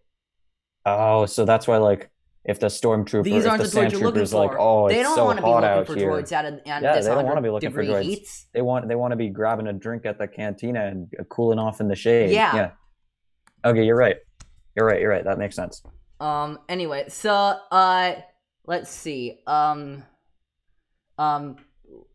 Oh, 0.86 1.26
so 1.26 1.46
that's 1.46 1.68
why 1.68 1.78
like 1.78 2.10
if 2.46 2.60
the 2.60 2.68
stormtrooper, 2.68 3.24
These 3.24 3.46
aren't 3.46 3.62
the 3.62 3.70
the 3.70 3.80
droids 3.80 3.92
you're 3.92 4.02
looking 4.02 4.22
like, 4.32 4.52
for. 4.52 4.60
oh, 4.60 4.88
they 4.88 5.04
don't 5.04 5.16
so 5.16 5.26
want 5.26 5.38
to 5.38 5.44
be 5.44 5.50
looking 5.50 5.66
out 5.66 5.86
for 5.88 5.96
here. 5.96 6.10
droids 6.10 6.32
at, 6.32 6.46
a, 6.46 6.48
at 6.68 6.82
Yeah, 6.82 6.94
this 6.96 7.06
they 7.06 7.14
don't 7.14 7.26
wanna 7.26 7.42
be 7.42 7.50
looking 7.50 7.72
for 7.72 7.84
droids. 7.84 8.04
heats. 8.04 8.48
They 8.54 8.62
want 8.62 8.88
they 8.88 8.96
want 8.96 9.12
to 9.12 9.18
be 9.18 9.30
grabbing 9.30 9.68
a 9.68 9.74
drink 9.74 10.06
at 10.06 10.18
the 10.18 10.28
cantina 10.28 10.86
and 10.86 11.08
uh, 11.20 11.24
cooling 11.26 11.60
off 11.60 11.82
in 11.82 11.88
the 11.88 11.96
shade. 11.96 12.32
Yeah. 12.32 12.56
Yeah. 12.56 12.72
Okay, 13.66 13.84
you're 13.84 13.98
right. 13.98 14.16
You're 14.76 14.86
right. 14.86 15.02
You're 15.02 15.10
right. 15.10 15.24
That 15.24 15.38
makes 15.38 15.56
sense. 15.56 15.84
Um. 16.22 16.60
Anyway, 16.70 17.06
so 17.10 17.32
uh, 17.72 18.14
let's 18.66 18.90
see. 18.90 19.42
Um. 19.46 20.04
Um. 21.18 21.58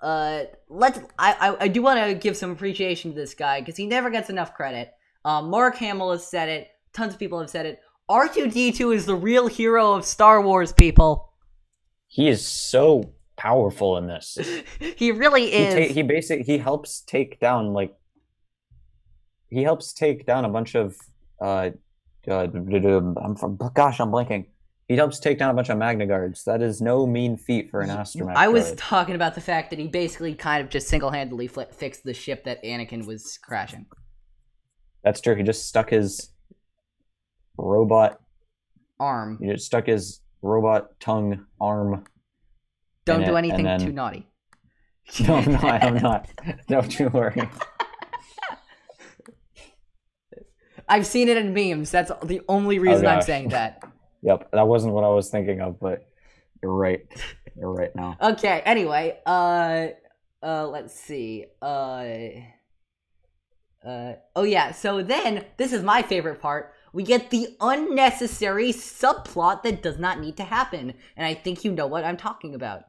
Uh. 0.00 0.44
Let's. 0.68 1.00
I. 1.18 1.34
I, 1.38 1.64
I 1.64 1.68
do 1.68 1.82
want 1.82 2.00
to 2.00 2.14
give 2.14 2.37
some 2.37 2.50
appreciation 2.50 3.10
to 3.12 3.16
this 3.16 3.34
guy 3.34 3.60
because 3.60 3.76
he 3.76 3.87
never 3.87 4.08
gets 4.10 4.30
enough 4.30 4.54
credit. 4.54 4.90
Um. 5.24 5.50
Mark 5.50 5.76
Hamill 5.76 6.12
has 6.12 6.26
said 6.26 6.48
it. 6.48 6.68
Tons 6.94 7.12
of 7.12 7.18
people 7.18 7.40
have 7.40 7.50
said 7.50 7.66
it. 7.66 7.80
R 8.08 8.28
two 8.28 8.50
D 8.50 8.72
two 8.72 8.92
is 8.92 9.06
the 9.06 9.14
real 9.14 9.46
hero 9.46 9.92
of 9.92 10.04
Star 10.04 10.42
Wars. 10.42 10.72
People. 10.72 11.32
He 12.06 12.28
is 12.28 12.46
so 12.46 13.12
powerful 13.36 13.96
in 13.96 14.06
this. 14.06 14.38
he 14.96 15.10
really 15.10 15.50
He 15.50 15.56
is. 15.56 15.88
ta- 15.88 15.94
he 15.94 16.02
basically 16.02 16.44
he 16.44 16.58
helps 16.58 17.00
take 17.00 17.40
down 17.40 17.72
like 17.72 17.94
he 19.50 19.62
helps 19.62 19.92
take 19.92 20.26
down 20.26 20.44
a 20.44 20.48
bunch 20.48 20.74
of 20.74 20.96
uh, 21.40 21.70
uh 22.28 22.46
I'm 22.52 23.36
from 23.36 23.58
gosh 23.74 24.00
I'm 24.00 24.10
blanking. 24.10 24.46
He 24.86 24.96
helps 24.96 25.18
take 25.18 25.38
down 25.38 25.50
a 25.50 25.54
bunch 25.54 25.70
of 25.70 25.78
Magna 25.78 26.06
Guards. 26.06 26.44
That 26.44 26.60
is 26.60 26.82
no 26.82 27.06
mean 27.06 27.38
feat 27.38 27.70
for 27.70 27.80
an 27.80 27.88
astromech. 27.88 28.34
I 28.36 28.48
was 28.48 28.74
talking 28.76 29.14
about 29.14 29.34
the 29.34 29.40
fact 29.40 29.70
that 29.70 29.78
he 29.78 29.88
basically 29.88 30.34
kind 30.34 30.62
of 30.62 30.68
just 30.68 30.88
single 30.88 31.10
handedly 31.10 31.48
fixed 31.48 32.04
the 32.04 32.12
ship 32.12 32.44
that 32.44 32.62
Anakin 32.62 33.06
was 33.06 33.38
crashing. 33.42 33.86
That's 35.02 35.22
true. 35.22 35.34
He 35.36 35.42
just 35.42 35.66
stuck 35.66 35.88
his 35.88 36.33
robot. 37.56 38.20
Arm. 39.00 39.38
He 39.40 39.50
just 39.50 39.66
stuck 39.66 39.86
his 39.86 40.20
robot 40.42 40.98
tongue 41.00 41.46
arm. 41.60 42.04
Don't 43.04 43.24
do 43.24 43.34
it, 43.34 43.38
anything 43.38 43.64
then- 43.64 43.80
too 43.80 43.92
naughty. 43.92 44.28
No, 45.20 45.34
I'm 45.34 45.52
not. 45.52 45.82
I'm 45.84 45.94
not. 46.02 46.28
Don't 46.66 46.98
you 46.98 47.08
worry. 47.10 47.46
I've 50.88 51.06
seen 51.06 51.28
it 51.28 51.36
in 51.36 51.52
memes. 51.54 51.90
That's 51.90 52.10
the 52.22 52.40
only 52.48 52.78
reason 52.78 53.06
I'm 53.06 53.22
saying 53.22 53.50
that. 53.50 53.82
Yep, 54.26 54.52
that 54.52 54.66
wasn't 54.66 54.94
what 54.94 55.04
I 55.04 55.08
was 55.08 55.28
thinking 55.28 55.60
of, 55.60 55.78
but 55.78 55.98
you're 56.62 56.72
right. 56.72 57.00
You're 57.58 57.70
right 57.70 57.94
now. 57.94 58.16
Okay. 58.22 58.62
Anyway, 58.64 59.18
uh, 59.26 59.88
uh, 60.42 60.66
let's 60.66 60.94
see. 60.94 61.44
Uh, 61.60 62.06
uh, 63.86 64.14
oh 64.34 64.44
yeah. 64.44 64.72
So 64.72 65.02
then, 65.02 65.44
this 65.58 65.74
is 65.74 65.82
my 65.82 66.00
favorite 66.00 66.40
part. 66.40 66.72
We 66.94 67.02
get 67.02 67.30
the 67.30 67.48
unnecessary 67.61 68.72
subplot 68.72 69.64
that 69.64 69.83
does 69.83 69.98
not 69.98 70.20
need 70.20 70.37
to 70.37 70.44
happen, 70.44 70.94
and 71.16 71.26
I 71.26 71.35
think 71.35 71.64
you 71.64 71.72
know 71.72 71.88
what 71.88 72.04
I'm 72.04 72.16
talking 72.16 72.54
about. 72.54 72.85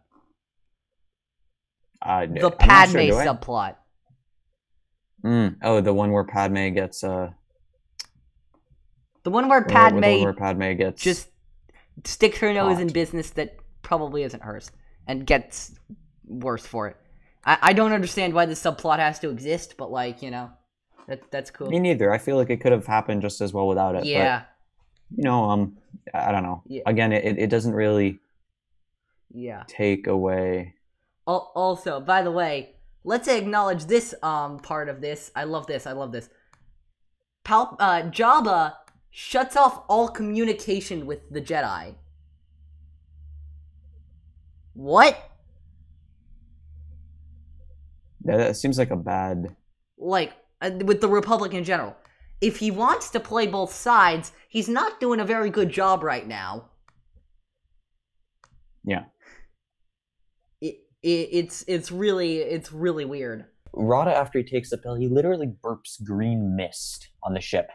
Uh, 2.04 2.28
The 2.28 2.52
Padme 2.52 2.92
sure, 2.92 3.26
subplot. 3.26 3.78
Mm. 5.24 5.56
Oh, 5.64 5.82
the 5.82 5.92
one 5.92 6.12
where 6.12 6.24
Padme 6.24 6.70
gets 6.70 7.04
uh. 7.04 7.32
The 9.24 9.32
one 9.32 9.50
where 9.50 9.62
or 9.62 9.68
the 9.68 9.74
Padme 9.74 10.02
one 10.02 10.22
where 10.22 10.34
Padme 10.34 10.74
gets 10.74 11.02
just 11.02 11.30
sticks 12.04 12.38
her 12.38 12.54
nose 12.54 12.80
in 12.80 12.90
business 12.90 13.32
that 13.32 13.56
probably 13.82 14.22
isn't 14.22 14.44
hers 14.44 14.70
and 15.08 15.26
gets 15.26 15.74
worse 16.26 16.64
for 16.64 16.90
it. 16.90 16.98
I, 17.44 17.58
I 17.60 17.74
don't 17.74 17.92
understand 17.92 18.36
why 18.36 18.46
the 18.46 18.54
subplot 18.54 19.00
has 19.00 19.18
to 19.22 19.32
exist, 19.32 19.78
but 19.78 19.90
like 19.90 20.22
you 20.22 20.30
know, 20.30 20.52
that 21.08 21.22
that's 21.32 21.52
cool. 21.52 21.70
Me 21.70 21.80
neither. 21.80 22.12
I 22.12 22.18
feel 22.18 22.36
like 22.38 22.50
it 22.50 22.62
could 22.62 22.72
have 22.72 22.86
happened 22.86 23.22
just 23.22 23.42
as 23.42 23.54
well 23.54 23.68
without 23.68 23.96
it. 23.96 24.06
yeah, 24.06 24.44
But, 25.12 25.18
you 25.18 25.24
know, 25.24 25.50
um, 25.50 25.78
I 26.14 26.32
don't 26.32 26.44
know. 26.44 26.64
Yeah. 26.68 26.82
Again, 26.86 27.12
it, 27.14 27.38
it 27.38 27.50
doesn't 27.50 27.74
really 27.74 28.20
yeah. 29.34 29.64
take 29.68 30.08
away. 30.08 30.76
Also, 31.28 32.00
by 32.00 32.22
the 32.22 32.32
way, 32.32 32.76
let's 33.04 33.28
acknowledge 33.28 33.86
this 33.86 34.14
um 34.24 34.60
part 34.60 34.90
of 34.90 35.02
this. 35.02 35.32
I 35.36 35.44
love 35.46 35.68
this. 35.68 35.88
I 35.88 35.92
love 35.94 36.12
this. 36.12 36.30
Pal- 37.44 37.78
uh, 37.80 38.04
Jabba 38.04 38.76
shuts 39.12 39.56
off 39.56 39.84
all 39.88 40.10
communication 40.10 41.06
with 41.06 41.30
the 41.32 41.42
Jedi. 41.42 41.96
What? 44.74 45.18
That, 48.26 48.38
that 48.38 48.58
seems 48.58 48.78
like 48.78 48.90
a 48.92 48.96
bad. 48.96 49.56
like 49.98 50.34
uh, 50.62 50.72
with 50.84 51.02
the 51.02 51.08
Republic 51.08 51.54
in 51.54 51.64
general. 51.64 51.96
If 52.42 52.58
he 52.58 52.72
wants 52.72 53.10
to 53.12 53.20
play 53.20 53.48
both 53.48 53.74
sides, 53.74 54.32
he's 54.50 54.68
not 54.68 55.00
doing 55.00 55.20
a 55.20 55.26
very 55.26 55.50
good 55.50 55.70
job 55.70 56.04
right 56.04 56.28
now. 56.28 56.66
Yeah. 58.84 59.06
It, 60.62 60.76
it 61.02 61.30
it's 61.32 61.64
it's 61.68 61.92
really 61.92 62.38
it's 62.38 62.72
really 62.72 63.06
weird. 63.06 63.46
Rotta, 63.74 64.16
after 64.16 64.40
he 64.40 64.46
takes 64.46 64.70
the 64.70 64.78
pill, 64.78 64.96
he 64.96 65.08
literally 65.08 65.48
burps 65.48 66.02
green 66.04 66.56
mist 66.56 67.10
on 67.24 67.34
the 67.34 67.42
ship, 67.42 67.70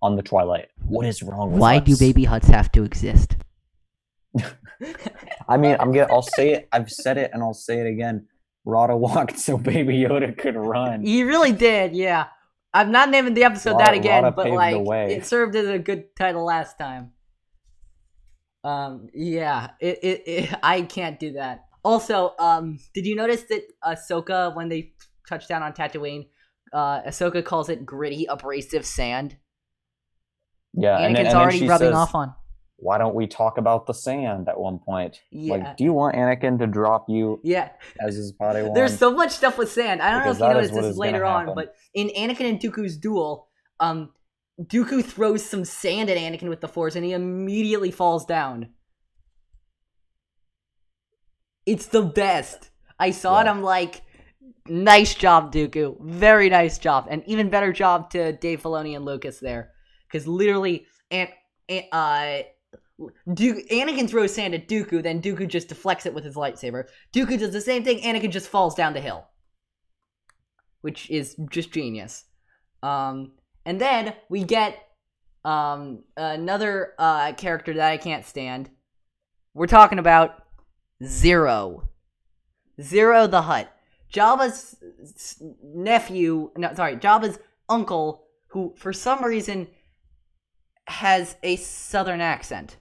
on 0.00 0.16
the 0.16 0.22
Twilight. 0.22 0.68
What 0.86 1.06
is 1.06 1.22
wrong 1.22 1.52
with 1.52 1.62
us? 1.62 1.82
Do 1.84 1.96
baby 1.98 2.24
Hutts 2.24 2.46
have 2.46 2.72
to 2.72 2.84
exist? 2.84 3.36
I 5.48 5.56
mean, 5.56 5.76
I'm 5.78 5.92
gonna. 5.92 6.10
I'll 6.10 6.22
say 6.22 6.52
it. 6.52 6.68
I've 6.72 6.90
said 6.90 7.18
it, 7.18 7.30
and 7.34 7.42
I'll 7.42 7.54
say 7.54 7.80
it 7.80 7.86
again. 7.86 8.26
Rotta 8.64 8.96
walked 8.96 9.38
so 9.38 9.56
Baby 9.56 9.98
Yoda 9.98 10.36
could 10.36 10.56
run. 10.56 11.02
He 11.02 11.22
really 11.22 11.52
did, 11.52 11.94
yeah. 11.94 12.26
I'm 12.72 12.92
not 12.92 13.10
naming 13.10 13.34
the 13.34 13.44
episode 13.44 13.72
Rotta- 13.72 13.84
that 13.84 13.94
again, 13.94 14.22
Rotta 14.24 14.36
but 14.36 14.50
like 14.50 14.76
it 15.10 15.26
served 15.26 15.56
as 15.56 15.66
a 15.66 15.78
good 15.78 16.14
title 16.16 16.44
last 16.44 16.78
time. 16.78 17.12
Um, 18.62 19.08
yeah, 19.14 19.70
it, 19.80 19.98
it, 20.02 20.22
it 20.26 20.54
I 20.62 20.82
can't 20.82 21.18
do 21.18 21.32
that. 21.32 21.64
Also, 21.82 22.34
um, 22.38 22.78
did 22.92 23.06
you 23.06 23.16
notice 23.16 23.42
that 23.44 23.62
Ahsoka 23.82 24.54
when 24.54 24.68
they 24.68 24.92
touch 25.26 25.48
down 25.48 25.62
on 25.62 25.72
Tatooine, 25.72 26.28
uh, 26.72 27.00
Ahsoka 27.02 27.44
calls 27.44 27.68
it 27.70 27.86
gritty, 27.86 28.26
abrasive 28.26 28.84
sand. 28.84 29.36
Yeah, 30.74 30.98
and, 30.98 31.16
Anakin's 31.16 31.16
then- 31.16 31.26
and 31.26 31.26
then 31.26 31.36
already 31.36 31.68
rubbing 31.68 31.88
says, 31.88 31.96
off 31.96 32.14
on. 32.14 32.34
Why 32.80 32.96
don't 32.96 33.14
we 33.14 33.26
talk 33.26 33.58
about 33.58 33.86
the 33.86 33.92
sand 33.92 34.48
at 34.48 34.58
one 34.58 34.78
point? 34.78 35.20
Yeah. 35.30 35.54
Like, 35.54 35.76
do 35.76 35.84
you 35.84 35.92
want 35.92 36.16
Anakin 36.16 36.58
to 36.60 36.66
drop 36.66 37.06
you 37.08 37.38
Yeah, 37.44 37.68
as 38.00 38.16
his 38.16 38.32
Padawan? 38.32 38.74
there's 38.74 38.98
so 38.98 39.12
much 39.12 39.32
stuff 39.32 39.58
with 39.58 39.70
sand. 39.70 40.00
I 40.00 40.12
don't 40.12 40.22
Because 40.22 40.38
know 40.40 40.46
if 40.46 40.50
you 40.50 40.54
noticed 40.54 40.74
this 40.74 40.84
is 40.86 40.98
later 40.98 41.24
on, 41.24 41.54
but 41.54 41.74
in 41.92 42.08
Anakin 42.08 42.48
and 42.48 42.58
Dooku's 42.58 42.96
duel, 42.96 43.48
um, 43.80 44.10
Dooku 44.60 45.04
throws 45.04 45.44
some 45.44 45.64
sand 45.64 46.08
at 46.08 46.16
Anakin 46.16 46.48
with 46.48 46.62
the 46.62 46.68
Force, 46.68 46.96
and 46.96 47.04
he 47.04 47.12
immediately 47.12 47.90
falls 47.90 48.24
down. 48.24 48.70
It's 51.66 51.86
the 51.86 52.02
best. 52.02 52.70
I 52.98 53.10
saw 53.10 53.40
it. 53.42 53.46
I'm 53.46 53.62
like, 53.62 54.02
nice 54.66 55.14
job, 55.14 55.52
Dooku. 55.52 56.00
Very 56.02 56.48
nice 56.48 56.78
job, 56.78 57.08
and 57.10 57.22
even 57.26 57.50
better 57.50 57.74
job 57.74 58.10
to 58.10 58.32
Dave 58.32 58.62
Filoni 58.62 58.96
and 58.96 59.04
Lucas 59.04 59.38
there, 59.38 59.72
because 60.08 60.26
literally, 60.26 60.86
and 61.10 61.28
uh. 61.92 62.38
Duke, 63.32 63.68
Anakin 63.70 64.08
throws 64.08 64.34
sand 64.34 64.54
at 64.54 64.68
Dooku, 64.68 65.02
then 65.02 65.22
Dooku 65.22 65.48
just 65.48 65.68
deflects 65.68 66.06
it 66.06 66.14
with 66.14 66.24
his 66.24 66.34
lightsaber. 66.36 66.84
Dooku 67.12 67.38
does 67.38 67.52
the 67.52 67.60
same 67.60 67.84
thing. 67.84 68.00
Anakin 68.00 68.30
just 68.30 68.48
falls 68.48 68.74
down 68.74 68.92
the 68.92 69.00
hill, 69.00 69.26
which 70.80 71.08
is 71.10 71.36
just 71.50 71.72
genius. 71.72 72.24
Um, 72.82 73.32
and 73.64 73.80
then 73.80 74.14
we 74.28 74.44
get 74.44 74.76
um 75.42 76.04
another 76.18 76.92
uh 76.98 77.32
character 77.32 77.72
that 77.72 77.90
I 77.90 77.96
can't 77.96 78.26
stand. 78.26 78.68
We're 79.54 79.66
talking 79.66 79.98
about 79.98 80.44
Ziro. 81.02 81.88
Ziro 82.78 83.30
the 83.30 83.42
Hutt. 83.42 83.72
Jabba's 84.12 84.76
s- 85.02 85.42
nephew, 85.62 86.50
no, 86.56 86.74
sorry, 86.74 86.96
Jabba's 86.96 87.38
uncle, 87.68 88.24
who 88.48 88.74
for 88.76 88.92
some 88.92 89.24
reason 89.24 89.68
has 90.86 91.36
a 91.42 91.56
southern 91.56 92.20
accent 92.20 92.76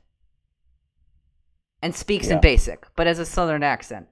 and 1.82 1.96
speaks 1.96 2.28
in 2.28 2.42
basic, 2.42 2.86
but 2.96 3.08
has 3.08 3.20
a 3.20 3.26
southern 3.26 3.64
accent. 3.64 4.08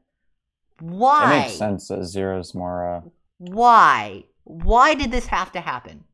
Why? 0.80 1.36
It 1.36 1.40
makes 1.40 1.54
sense 1.54 1.88
that 1.88 2.00
Ziro's 2.00 2.54
more. 2.54 2.96
Uh, 2.96 3.02
Why? 3.38 4.26
Why 4.44 4.94
did 4.94 5.12
this 5.12 5.26
have 5.28 5.52
to 5.54 5.62
happen? 5.62 6.06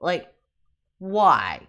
Like, 0.00 0.32
why? 0.98 1.68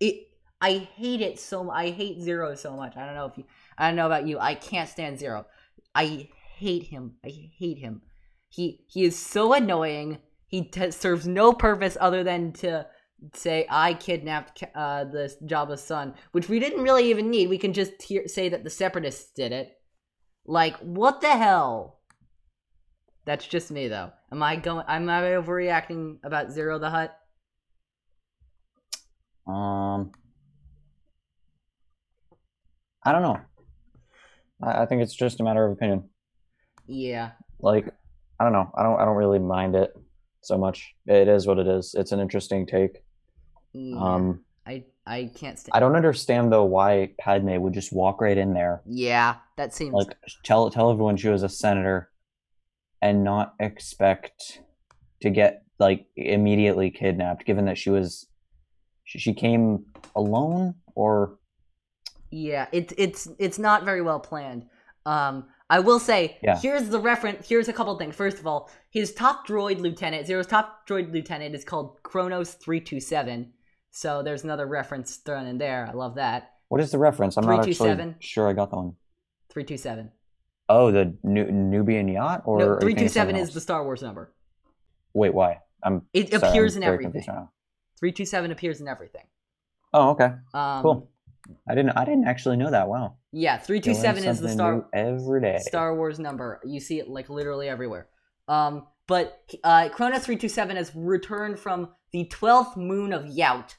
It. 0.00 0.28
I 0.60 0.88
hate 0.96 1.20
it 1.20 1.38
so. 1.38 1.70
I 1.70 1.90
hate 1.90 2.18
Ziro 2.18 2.56
so 2.56 2.74
much. 2.74 2.96
I 2.96 3.04
don't 3.04 3.14
know 3.14 3.26
if 3.26 3.36
you. 3.36 3.44
I 3.76 3.86
don't 3.86 3.96
know 3.96 4.06
about 4.06 4.26
you. 4.26 4.38
I 4.38 4.54
can't 4.54 4.88
stand 4.88 5.18
Ziro. 5.18 5.44
I 5.94 6.28
hate 6.56 6.84
him. 6.84 7.16
I 7.24 7.28
hate 7.28 7.78
him. 7.78 8.02
He 8.48 8.80
he 8.88 9.04
is 9.04 9.18
so 9.18 9.52
annoying. 9.52 10.18
He 10.46 10.62
t- 10.62 10.90
serves 10.90 11.26
no 11.26 11.52
purpose 11.52 11.96
other 12.00 12.24
than 12.24 12.52
to 12.54 12.86
say 13.34 13.66
I 13.70 13.94
kidnapped 13.94 14.64
uh, 14.74 15.04
the 15.04 15.34
Jabba's 15.44 15.82
son, 15.82 16.14
which 16.32 16.48
we 16.48 16.58
didn't 16.58 16.82
really 16.82 17.10
even 17.10 17.30
need. 17.30 17.48
We 17.48 17.58
can 17.58 17.72
just 17.72 18.02
hear, 18.02 18.26
say 18.28 18.48
that 18.48 18.64
the 18.64 18.70
Separatists 18.70 19.32
did 19.32 19.52
it. 19.52 19.72
Like, 20.44 20.76
what 20.78 21.20
the 21.20 21.36
hell? 21.36 22.00
That's 23.24 23.46
just 23.46 23.70
me, 23.70 23.88
though. 23.88 24.12
Am 24.30 24.42
I 24.42 24.56
going? 24.56 24.84
Am 24.88 25.08
I 25.08 25.22
overreacting 25.22 26.18
about 26.22 26.48
Ziro 26.48 26.80
the 26.80 26.90
Hutt? 26.90 27.16
um, 29.46 30.10
I 33.04 33.12
don't 33.12 33.22
know. 33.22 33.40
I, 34.62 34.82
I 34.82 34.86
think 34.86 35.02
it's 35.02 35.14
just 35.14 35.40
a 35.40 35.44
matter 35.44 35.64
of 35.64 35.72
opinion. 35.72 36.08
Yeah. 36.86 37.32
Like, 37.60 37.88
I 38.38 38.44
don't 38.44 38.52
know. 38.52 38.70
I 38.76 38.82
don't. 38.82 39.00
I 39.00 39.04
don't 39.04 39.16
really 39.16 39.38
mind 39.38 39.74
it 39.74 39.92
so 40.42 40.58
much. 40.58 40.94
It 41.06 41.28
is 41.28 41.46
what 41.46 41.58
it 41.58 41.66
is. 41.66 41.94
It's 41.96 42.12
an 42.12 42.20
interesting 42.20 42.66
take. 42.66 43.02
Yeah. 43.72 43.96
Um, 43.98 44.44
I 44.66 44.84
I 45.06 45.30
can't 45.34 45.58
stand. 45.58 45.72
I 45.74 45.80
don't 45.80 45.94
understand 45.96 46.52
though 46.52 46.64
why 46.64 47.12
Padme 47.18 47.56
would 47.60 47.72
just 47.74 47.92
walk 47.92 48.20
right 48.20 48.36
in 48.36 48.54
there, 48.54 48.82
Yeah, 48.86 49.36
that 49.56 49.72
seems. 49.74 49.92
like 49.94 50.16
tell 50.44 50.70
tell 50.70 50.90
everyone 50.90 51.16
she 51.16 51.28
was 51.28 51.42
a 51.42 51.48
senator, 51.48 52.10
and 53.00 53.22
not 53.24 53.54
expect 53.60 54.60
to 55.22 55.30
get 55.30 55.62
like 55.78 56.06
immediately 56.16 56.90
kidnapped, 56.90 57.44
given 57.44 57.66
that 57.66 57.78
she 57.78 57.90
was 57.90 58.26
she, 59.04 59.18
she 59.18 59.32
came 59.34 59.84
alone 60.16 60.74
or 60.94 61.38
Yeah, 62.30 62.66
it's 62.72 62.92
it's 62.98 63.28
it's 63.38 63.58
not 63.58 63.84
very 63.84 64.02
well 64.02 64.18
planned. 64.20 64.66
Um, 65.04 65.46
I 65.70 65.80
will 65.80 65.98
say, 66.00 66.38
Yeah. 66.42 66.58
here's 66.58 66.88
the 66.88 66.98
reference. 67.00 67.48
Here's 67.48 67.68
a 67.68 67.72
couple 67.72 67.96
things. 67.98 68.14
First 68.16 68.38
of 68.38 68.46
all, 68.46 68.70
his 68.90 69.12
top 69.12 69.46
droid 69.46 69.78
lieutenant, 69.80 70.26
Zero's 70.26 70.46
top 70.48 70.86
droid 70.88 71.12
lieutenant, 71.12 71.54
is 71.54 71.64
called 71.64 72.02
Kronos 72.02 72.54
three 72.54 72.80
two 72.80 72.98
seven. 73.00 73.52
So 73.96 74.22
there's 74.22 74.44
another 74.44 74.66
reference 74.66 75.16
thrown 75.16 75.46
in 75.46 75.56
there. 75.56 75.88
I 75.90 75.94
love 75.94 76.16
that 76.16 76.52
what 76.68 76.80
is 76.82 76.90
the 76.90 76.98
reference? 76.98 77.36
I'm 77.38 77.46
not 77.46 77.60
actually 77.60 77.74
327. 77.74 78.16
sure 78.20 78.48
I 78.48 78.52
got 78.52 78.70
that 78.70 78.76
one. 78.76 78.96
three 79.48 79.64
two 79.64 79.78
seven. 79.78 80.10
Oh, 80.68 80.90
the 80.90 81.16
Nu- 81.22 81.50
Nubian 81.50 82.08
yacht, 82.08 82.42
or 82.44 82.58
No, 82.58 82.64
you 82.74 82.80
three 82.80 82.88
thinking 82.88 82.96
two 83.04 83.06
of 83.06 83.12
something 83.12 83.36
seven 83.36 83.48
is 83.48 83.54
the 83.54 83.60
Star 83.60 83.84
Wars 83.84 84.02
number. 84.02 84.34
Wait, 85.14 85.32
why? 85.32 85.60
I'm 85.82 86.02
It 86.12 86.30
sorry, 86.32 86.50
appears 86.50 86.76
I'm 86.76 86.82
in 86.82 86.88
everything. 86.88 87.04
confused 87.12 87.28
right 87.28 87.36
now. 87.36 87.52
Three 87.98 88.12
two 88.12 88.26
seven 88.26 88.50
appears 88.50 88.80
in 88.82 88.88
everything. 88.88 89.22
Oh, 89.94 90.10
okay, 90.10 90.32
Um, 90.52 90.82
cool. 90.82 91.10
I 91.66 91.74
didn't 91.74 91.96
I 91.96 92.04
didn't 92.04 92.26
actually 92.26 92.56
know 92.58 92.70
that. 92.70 92.88
Wow. 92.88 93.14
Yeah, 93.32 93.56
three 93.56 93.76
You 93.76 93.82
two 93.82 93.92
learn 93.92 94.02
seven 94.02 94.24
is 94.24 94.40
the 94.40 94.48
Star 94.50 94.86
every 94.92 95.40
day. 95.40 95.58
Star 95.60 95.94
Wars 95.94 96.18
number. 96.18 96.60
You 96.66 96.80
see 96.80 96.98
it 96.98 97.08
like 97.08 97.30
literally 97.30 97.68
everywhere. 97.70 98.08
Um, 98.48 98.88
but 99.06 99.40
uh, 99.64 99.88
Kronos 99.88 100.24
three 100.26 100.36
two 100.36 100.48
seven 100.50 100.76
has 100.76 100.92
returned 100.94 101.58
from 101.58 101.90
the 102.12 102.24
twelfth 102.26 102.76
moon 102.76 103.12
of 103.14 103.24
Yout. 103.24 103.76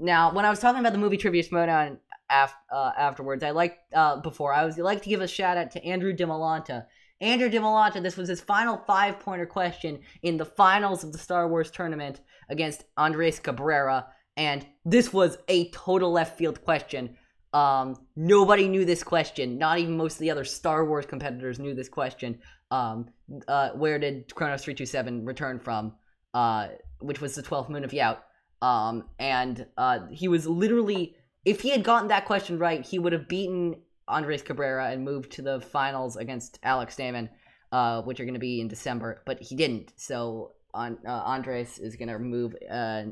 Now, 0.00 0.32
when 0.32 0.46
I 0.46 0.50
was 0.50 0.60
talking 0.60 0.80
about 0.80 0.92
the 0.92 0.98
movie 0.98 1.18
trivia 1.18 1.42
Schmoedown 1.42 1.98
af- 2.30 2.54
uh, 2.72 2.92
afterwards, 2.96 3.44
I 3.44 3.50
like 3.50 3.78
uh, 3.94 4.16
before 4.20 4.54
I 4.54 4.64
was 4.64 4.78
like 4.78 5.02
to 5.02 5.10
give 5.10 5.20
a 5.20 5.28
shout 5.28 5.58
out 5.58 5.70
to 5.72 5.84
Andrew 5.84 6.16
Dimolanta. 6.16 6.86
Andrew 7.20 7.50
Dimolanta, 7.50 8.02
this 8.02 8.16
was 8.16 8.30
his 8.30 8.40
final 8.40 8.78
five 8.86 9.20
pointer 9.20 9.44
question 9.44 10.00
in 10.22 10.38
the 10.38 10.46
finals 10.46 11.04
of 11.04 11.12
the 11.12 11.18
Star 11.18 11.46
Wars 11.48 11.70
tournament 11.70 12.20
against 12.48 12.84
Andres 12.96 13.38
Cabrera, 13.38 14.06
and 14.38 14.66
this 14.86 15.12
was 15.12 15.36
a 15.48 15.70
total 15.70 16.10
left 16.10 16.38
field 16.38 16.64
question. 16.64 17.16
Um, 17.52 18.06
nobody 18.16 18.68
knew 18.68 18.86
this 18.86 19.02
question. 19.02 19.58
Not 19.58 19.78
even 19.80 19.98
most 19.98 20.14
of 20.14 20.20
the 20.20 20.30
other 20.30 20.44
Star 20.44 20.86
Wars 20.86 21.04
competitors 21.04 21.58
knew 21.58 21.74
this 21.74 21.90
question. 21.90 22.38
Um, 22.70 23.10
uh, 23.46 23.70
where 23.70 23.98
did 23.98 24.34
Kronos 24.34 24.64
three 24.64 24.74
two 24.74 24.86
seven 24.86 25.26
return 25.26 25.58
from? 25.58 25.92
Uh, 26.32 26.68
which 27.00 27.20
was 27.20 27.34
the 27.34 27.42
twelfth 27.42 27.68
moon 27.68 27.84
of 27.84 27.90
Yout. 27.90 28.18
Um, 28.62 29.04
and 29.18 29.66
uh, 29.76 30.00
he 30.10 30.28
was 30.28 30.46
literally, 30.46 31.16
if 31.44 31.60
he 31.60 31.70
had 31.70 31.82
gotten 31.82 32.08
that 32.08 32.26
question 32.26 32.58
right, 32.58 32.84
he 32.84 32.98
would 32.98 33.12
have 33.12 33.28
beaten 33.28 33.76
Andres 34.06 34.42
Cabrera 34.42 34.90
and 34.90 35.04
moved 35.04 35.32
to 35.32 35.42
the 35.42 35.60
finals 35.60 36.16
against 36.16 36.58
Alex 36.62 36.96
Damon, 36.96 37.30
uh, 37.72 38.02
which 38.02 38.20
are 38.20 38.24
going 38.24 38.34
to 38.34 38.40
be 38.40 38.60
in 38.60 38.68
December. 38.68 39.22
But 39.24 39.40
he 39.40 39.54
didn't, 39.54 39.92
so 39.96 40.52
on, 40.74 40.98
uh, 41.06 41.10
Andres 41.10 41.78
is 41.78 41.96
going 41.96 42.08
to 42.08 42.18
move 42.18 42.54
uh, 42.70 43.04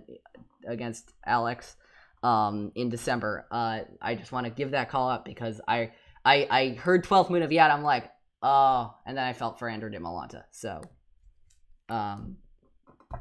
against 0.67 1.13
Alex 1.25 1.77
um, 2.23 2.73
in 2.75 2.89
December. 2.89 3.47
Uh, 3.51 3.81
I 4.03 4.15
just 4.15 4.33
want 4.33 4.47
to 4.47 4.51
give 4.51 4.73
that 4.73 4.91
call 4.91 5.09
out 5.09 5.25
because 5.25 5.61
I 5.67 5.93
I, 6.25 6.47
I 6.51 6.69
heard 6.75 7.05
12th 7.05 7.31
Moon 7.31 7.43
of 7.43 7.51
Yad. 7.51 7.71
I'm 7.71 7.83
like, 7.83 8.11
oh, 8.43 8.95
and 9.07 9.17
then 9.17 9.25
I 9.25 9.33
felt 9.33 9.59
for 9.59 9.69
Andrew 9.69 9.89
de 9.89 9.99
Malanta. 9.99 10.43
So, 10.51 10.83
um, 11.89 12.37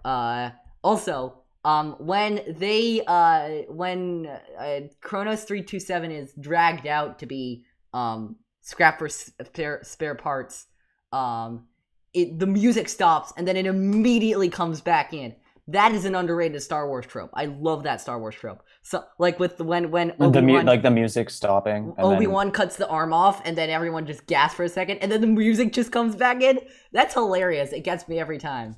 uh, 0.04 0.50
also, 0.84 1.44
um, 1.68 1.96
when 2.00 2.42
they 2.48 3.04
uh, 3.06 3.64
when 3.68 4.26
uh, 4.58 4.80
Kronos 5.02 5.44
327 5.44 6.12
is 6.12 6.34
dragged 6.40 6.88
out 6.88 7.20
to 7.20 7.26
be 7.26 7.66
um 7.94 8.38
scrapped 8.62 9.00
for 9.00 9.10
spare 9.10 9.82
spare 9.84 10.16
parts, 10.16 10.68
um, 11.12 11.66
it 12.14 12.40
the 12.40 12.48
music 12.48 12.88
stops 12.88 13.34
and 13.36 13.46
then 13.46 13.58
it 13.58 13.66
immediately 13.66 14.48
comes 14.50 14.80
back 14.80 15.14
in. 15.14 15.36
That 15.68 15.92
is 15.92 16.06
an 16.06 16.16
underrated 16.16 16.64
Star 16.64 16.88
Wars 16.88 17.06
trope. 17.06 17.32
I 17.34 17.48
love 17.48 17.84
that 17.84 18.00
Star 18.00 18.18
Wars 18.18 18.36
trope. 18.36 18.64
So, 18.84 19.04
like 19.20 19.38
with 19.38 19.58
the 19.58 19.66
when 19.66 19.92
when 19.92 20.14
the 20.18 20.42
mu- 20.42 20.62
like 20.62 20.84
the 20.84 20.92
music 20.92 21.30
stopping. 21.30 21.94
and 21.98 22.06
Obi 22.08 22.26
then- 22.28 22.32
Wan 22.32 22.52
cuts 22.52 22.78
the 22.78 22.88
arm 22.88 23.12
off, 23.12 23.42
and 23.44 23.58
then 23.58 23.70
everyone 23.70 24.06
just 24.06 24.26
gasps 24.26 24.56
for 24.56 24.64
a 24.64 24.70
second, 24.70 25.00
and 25.00 25.12
then 25.12 25.20
the 25.20 25.28
music 25.28 25.74
just 25.74 25.92
comes 25.92 26.16
back 26.16 26.42
in. 26.42 26.62
That's 26.94 27.14
hilarious. 27.14 27.74
It 27.74 27.84
gets 27.84 28.08
me 28.08 28.20
every 28.20 28.38
time. 28.38 28.78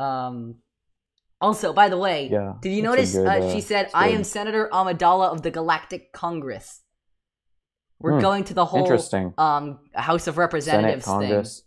Um. 0.00 0.56
Also, 1.42 1.72
by 1.72 1.88
the 1.88 1.96
way, 1.96 2.28
Yeah, 2.30 2.54
did 2.60 2.72
you 2.72 2.82
notice 2.82 3.14
good, 3.14 3.26
uh, 3.26 3.30
uh, 3.30 3.52
she 3.52 3.60
said, 3.62 3.90
"I 3.94 4.08
am 4.08 4.24
Senator 4.24 4.68
Amidala 4.72 5.32
of 5.32 5.40
the 5.42 5.50
Galactic 5.50 6.12
Congress." 6.12 6.82
We're 7.98 8.16
Hmm, 8.16 8.20
going 8.20 8.44
to 8.44 8.54
the 8.54 8.64
whole 8.66 8.80
Interesting. 8.80 9.32
um 9.38 9.78
House 9.94 10.26
of 10.26 10.34
Senate 10.34 10.38
Representatives 10.38 11.06
thing. 11.06 11.66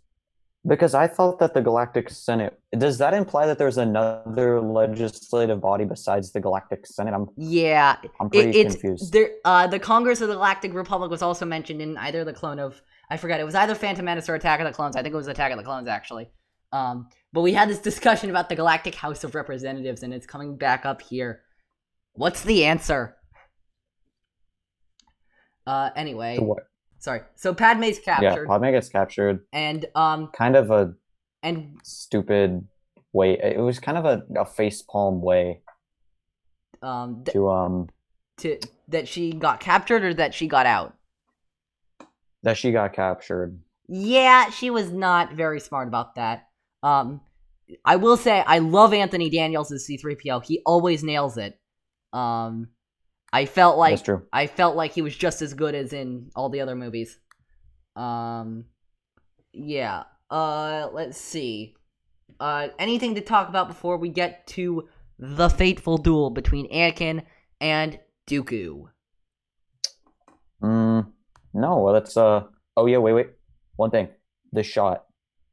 Because 0.66 0.94
I 0.94 1.06
thought 1.08 1.38
that 1.40 1.52
the 1.52 1.60
Galactic 1.60 2.08
Senate 2.08 2.58
does 2.84 2.96
that 2.98 3.12
imply 3.14 3.46
that 3.46 3.58
there's 3.58 3.76
another 3.76 4.60
legislative 4.62 5.60
body 5.60 5.84
besides 5.84 6.32
the 6.32 6.40
Galactic 6.40 6.86
Senate? 6.86 7.12
I'm 7.12 7.26
Yeah, 7.36 7.96
I'm 8.20 8.30
pretty 8.30 8.58
it, 8.60 8.70
confused. 8.70 9.12
there. 9.12 9.30
Uh, 9.44 9.66
the 9.66 9.78
Congress 9.78 10.20
of 10.22 10.28
the 10.28 10.34
Galactic 10.34 10.72
Republic 10.72 11.10
was 11.10 11.20
also 11.20 11.44
mentioned 11.44 11.82
in 11.82 11.96
either 11.98 12.24
the 12.24 12.32
clone 12.32 12.58
of 12.58 12.80
I 13.10 13.16
forgot 13.18 13.40
it 13.40 13.44
was 13.44 13.54
either 13.54 13.74
Phantom 13.74 14.04
Menace 14.04 14.28
or 14.28 14.34
Attack 14.36 14.60
of 14.60 14.66
the 14.66 14.72
Clones. 14.72 14.96
I 14.96 15.02
think 15.02 15.12
it 15.12 15.16
was 15.16 15.28
Attack 15.28 15.52
of 15.52 15.58
the 15.58 15.64
Clones 15.64 15.88
actually. 15.88 16.30
Um, 16.74 17.08
but 17.32 17.42
we 17.42 17.52
had 17.52 17.68
this 17.68 17.78
discussion 17.78 18.30
about 18.30 18.48
the 18.48 18.56
Galactic 18.56 18.96
House 18.96 19.22
of 19.22 19.36
Representatives, 19.36 20.02
and 20.02 20.12
it's 20.12 20.26
coming 20.26 20.56
back 20.56 20.84
up 20.84 21.00
here. 21.00 21.42
What's 22.14 22.42
the 22.42 22.64
answer? 22.64 23.16
Uh, 25.64 25.90
anyway, 25.94 26.38
what? 26.38 26.66
sorry. 26.98 27.20
So 27.36 27.54
Padme's 27.54 28.00
captured. 28.00 28.42
Yeah, 28.42 28.44
Padme 28.48 28.72
gets 28.72 28.88
captured. 28.88 29.46
and 29.52 29.86
um, 29.94 30.30
Kind 30.36 30.56
of 30.56 30.72
a 30.72 30.94
and 31.44 31.78
stupid 31.84 32.66
way. 33.12 33.38
It 33.40 33.60
was 33.60 33.78
kind 33.78 33.96
of 33.96 34.04
a, 34.04 34.24
a 34.40 34.44
face 34.44 34.82
palm 34.82 35.22
way 35.22 35.60
um, 36.82 37.22
th- 37.24 37.34
to 37.34 37.50
um 37.50 37.88
to 38.38 38.58
that 38.88 39.06
she 39.06 39.32
got 39.32 39.60
captured 39.60 40.02
or 40.02 40.12
that 40.14 40.34
she 40.34 40.48
got 40.48 40.66
out. 40.66 40.94
that 42.42 42.56
she 42.56 42.72
got 42.72 42.92
captured. 42.92 43.60
Yeah, 43.86 44.50
she 44.50 44.70
was 44.70 44.90
not 44.90 45.34
very 45.34 45.60
smart 45.60 45.86
about 45.86 46.16
that. 46.16 46.48
Um, 46.84 47.22
I 47.84 47.96
will 47.96 48.18
say 48.18 48.44
I 48.46 48.58
love 48.58 48.92
Anthony 48.92 49.30
Daniels 49.30 49.72
as 49.72 49.86
C3PO. 49.88 50.44
He 50.44 50.60
always 50.66 51.02
nails 51.02 51.38
it. 51.38 51.58
Um, 52.12 52.68
I 53.32 53.46
felt 53.46 53.78
like 53.78 53.92
That's 53.92 54.02
true. 54.02 54.22
I 54.32 54.46
felt 54.46 54.76
like 54.76 54.92
he 54.92 55.02
was 55.02 55.16
just 55.16 55.40
as 55.42 55.54
good 55.54 55.74
as 55.74 55.92
in 55.92 56.30
all 56.36 56.50
the 56.50 56.60
other 56.60 56.76
movies. 56.76 57.18
Um, 57.96 58.66
yeah. 59.52 60.04
Uh, 60.30 60.88
let's 60.92 61.18
see. 61.18 61.74
Uh, 62.38 62.68
anything 62.78 63.14
to 63.14 63.20
talk 63.22 63.48
about 63.48 63.66
before 63.66 63.96
we 63.96 64.10
get 64.10 64.46
to 64.48 64.86
the 65.18 65.48
fateful 65.48 65.96
duel 65.96 66.30
between 66.30 66.70
Anakin 66.70 67.24
and 67.60 67.98
Dooku? 68.28 68.88
Mm, 70.62 71.12
no, 71.54 71.78
well, 71.78 71.94
that's 71.94 72.16
uh. 72.16 72.44
Oh 72.76 72.86
yeah, 72.86 72.98
wait, 72.98 73.12
wait. 73.12 73.28
One 73.76 73.90
thing, 73.90 74.08
the 74.52 74.62
shot, 74.62 75.04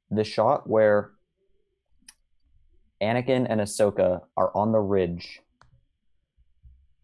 the 0.09 0.23
shot 0.23 0.67
where 0.67 1.11
Anakin 3.01 3.47
and 3.49 3.59
Ahsoka 3.61 4.21
are 4.37 4.55
on 4.55 4.71
the 4.71 4.79
ridge, 4.79 5.41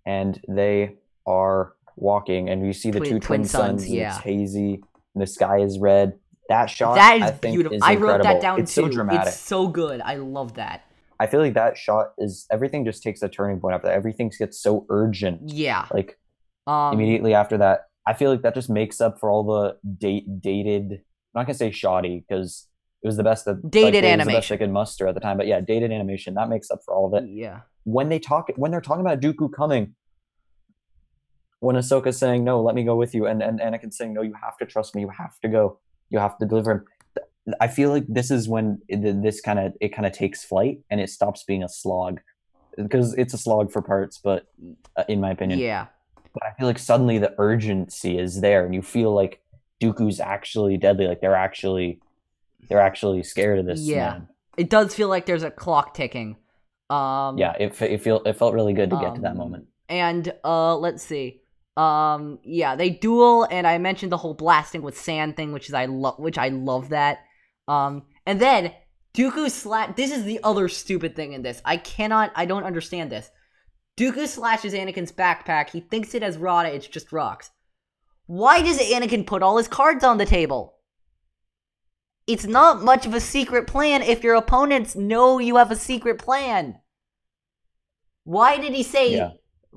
and 0.06 0.40
they 0.48 0.96
are 1.26 1.74
walking, 1.96 2.50
and 2.50 2.66
you 2.66 2.74
see 2.74 2.92
the 2.92 3.00
Twin- 3.00 3.10
two 3.12 3.20
twin 3.20 3.44
suns, 3.46 3.82
suns. 3.84 3.90
yeah. 3.94 4.16
It's 4.16 4.24
hazy, 4.24 4.74
and 5.16 5.22
the 5.22 5.28
sky 5.28 5.60
is 5.60 5.80
red. 5.80 6.20
That 6.50 6.68
shot, 6.70 6.96
that 6.96 7.18
is 7.18 7.24
I 7.24 7.32
think, 7.32 7.56
beautiful. 7.56 7.76
Is 7.78 7.82
I 7.84 7.96
wrote 7.96 8.24
that 8.24 8.42
down 8.42 8.60
It's 8.62 8.74
too. 8.74 8.84
so 8.84 8.90
dramatic. 8.90 9.28
It's 9.28 9.38
so 9.40 9.68
good. 9.68 10.00
I 10.02 10.16
love 10.16 10.54
that. 10.54 10.84
I 11.20 11.28
feel 11.28 11.42
like 11.42 11.56
that 11.56 11.78
shot 11.78 12.14
is 12.18 12.46
everything. 12.52 12.86
Just 12.86 13.04
takes 13.04 13.22
a 13.22 13.28
turning 13.28 13.60
point 13.60 13.76
after 13.76 13.88
that. 13.88 13.96
Everything 13.96 14.32
gets 14.38 14.62
so 14.62 14.86
urgent. 14.90 15.50
Yeah. 15.50 15.88
Like 15.92 16.18
Um, 16.68 16.94
immediately 16.94 17.34
after 17.34 17.58
that 17.60 17.86
i 18.06 18.14
feel 18.14 18.30
like 18.32 18.42
that 18.42 18.54
just 18.54 18.70
makes 18.70 19.00
up 19.02 19.20
for 19.22 19.30
all 19.32 19.44
the 19.44 19.78
date 19.98 20.26
dated 20.42 20.92
i'm 20.92 21.00
not 21.34 21.46
gonna 21.46 21.54
say 21.54 21.72
shoddy 21.72 22.20
because 22.28 22.68
it 23.08 23.12
was 23.12 23.18
the 23.18 23.24
best 23.24 23.46
that 23.46 23.56
Dated 23.72 23.84
like, 23.84 23.94
was 23.94 24.02
the 24.02 24.02
best 24.02 24.28
animation. 24.28 24.54
they 24.56 24.58
could 24.66 24.72
muster 24.74 25.08
at 25.08 25.14
the 25.16 25.22
time 25.22 25.38
but 25.38 25.48
yeah 25.48 25.62
dated 25.62 25.92
animation 25.92 26.34
that 26.36 26.50
makes 26.50 26.70
up 26.70 26.80
for 26.86 26.94
all 26.94 27.06
of 27.08 27.14
it 27.24 27.30
Yeah. 27.30 27.62
when 27.84 28.10
they 28.10 28.20
talk 28.20 28.50
when 28.58 28.70
they're 28.72 28.82
talking 28.82 29.02
about 29.02 29.20
dooku 29.22 29.50
coming 29.52 29.96
when 31.60 31.76
Ahsoka's 31.76 32.18
saying 32.20 32.44
no 32.44 32.62
let 32.62 32.76
me 32.76 32.84
go 32.84 32.96
with 32.96 33.16
you 33.16 33.26
and 33.26 33.42
and 33.42 33.60
Anakin 33.60 33.92
saying 33.94 34.14
no 34.14 34.22
you 34.22 34.34
have 34.42 34.58
to 34.58 34.66
trust 34.66 34.94
me 34.96 35.02
you 35.02 35.10
have 35.10 35.40
to 35.40 35.48
go 35.48 35.80
you 36.10 36.20
have 36.20 36.38
to 36.40 36.46
deliver 36.46 36.72
him 36.72 36.86
I 37.62 37.68
feel 37.70 37.92
like 37.92 38.04
this 38.10 38.30
is 38.30 38.50
when 38.50 38.82
it, 38.90 39.22
this 39.24 39.40
kind 39.42 39.58
of 39.60 39.74
it 39.80 39.90
kind 39.96 40.06
of 40.06 40.12
takes 40.12 40.44
flight 40.44 40.80
and 40.90 41.00
it 41.00 41.10
stops 41.10 41.44
being 41.46 41.64
a 41.64 41.70
slog 41.70 42.20
because 42.76 43.14
it's 43.16 43.34
a 43.34 43.38
slog 43.38 43.72
for 43.72 43.82
parts 43.82 44.20
but 44.22 44.48
uh, 44.98 45.04
in 45.08 45.22
my 45.22 45.32
opinion 45.32 45.60
Yeah. 45.60 45.88
but 46.34 46.44
I 46.46 46.52
feel 46.58 46.68
like 46.68 46.78
suddenly 46.80 47.18
the 47.20 47.34
urgency 47.40 48.20
is 48.20 48.42
there, 48.42 48.66
and 48.66 48.76
you 48.76 48.82
feel 48.82 49.14
like 49.16 49.42
Dooku's 49.82 50.20
actually 50.20 50.76
deadly. 50.78 51.08
Like 51.08 51.22
they're 51.22 51.36
actually, 51.36 52.00
they're 52.68 52.82
actually 52.82 53.24
scared 53.24 53.60
of 53.60 53.66
this 53.66 53.82
Yeah. 53.82 54.10
man. 54.12 54.28
It 54.58 54.70
does 54.70 54.94
feel 54.96 55.08
like 55.08 55.26
there's 55.26 55.44
a 55.44 55.52
clock 55.52 55.94
ticking. 55.94 56.38
Um, 56.90 57.38
Yeah, 57.38 57.54
it 57.60 57.80
it 57.82 58.02
feel 58.02 58.22
it 58.26 58.34
felt 58.34 58.54
really 58.54 58.74
good 58.74 58.90
to 58.90 58.98
get 58.98 59.16
to 59.16 59.22
that 59.22 59.32
Um, 59.32 59.38
moment. 59.38 59.68
And 59.90 60.34
uh, 60.44 60.78
let's 60.78 61.04
see. 61.04 61.42
Um, 61.76 62.40
yeah, 62.44 62.76
they 62.76 62.90
duel, 62.90 63.46
and 63.52 63.68
I 63.68 63.78
mentioned 63.78 64.12
the 64.12 64.18
whole 64.18 64.34
blasting 64.34 64.82
with 64.82 64.98
sand 64.98 65.36
thing, 65.36 65.52
which 65.54 65.68
is 65.70 65.74
I 65.76 65.86
love, 65.86 66.18
which 66.18 66.38
I 66.38 66.50
love 66.50 66.90
that. 66.90 67.20
Um, 67.68 68.04
and 68.26 68.40
then 68.40 68.74
Dooku 69.14 69.50
slash. 69.52 69.94
This 69.96 70.12
is 70.12 70.24
the 70.24 70.40
other 70.44 70.70
stupid 70.70 71.16
thing 71.16 71.34
in 71.34 71.44
this. 71.44 71.62
I 71.66 71.78
cannot. 71.78 72.32
I 72.36 72.46
don't 72.46 72.64
understand 72.64 73.12
this. 73.12 73.30
Dooku 73.98 74.28
slashes 74.28 74.74
Anakin's 74.74 75.12
backpack. 75.12 75.70
He 75.70 75.82
thinks 75.82 76.14
it 76.16 76.22
has 76.24 76.38
Rotta. 76.38 76.74
It's 76.74 76.88
just 76.88 77.12
rocks. 77.12 77.52
Why 78.26 78.62
does 78.62 78.80
Anakin 78.80 79.26
put 79.26 79.42
all 79.44 79.58
his 79.58 79.68
cards 79.68 80.04
on 80.04 80.18
the 80.18 80.26
table? 80.26 80.77
It's 82.28 82.46
not 82.46 82.84
much 82.84 83.06
of 83.06 83.14
a 83.14 83.22
secret 83.22 83.68
plan 83.68 84.02
if 84.02 84.24
your 84.24 84.36
opponents 84.36 84.96
know 84.96 85.40
you 85.40 85.56
have 85.56 85.72
a 85.72 85.76
secret 85.76 86.20
plan. 86.20 86.80
Why 88.26 88.58
did 88.58 88.74
he 88.74 88.84
say 88.84 89.16
Yeah. 89.16 89.32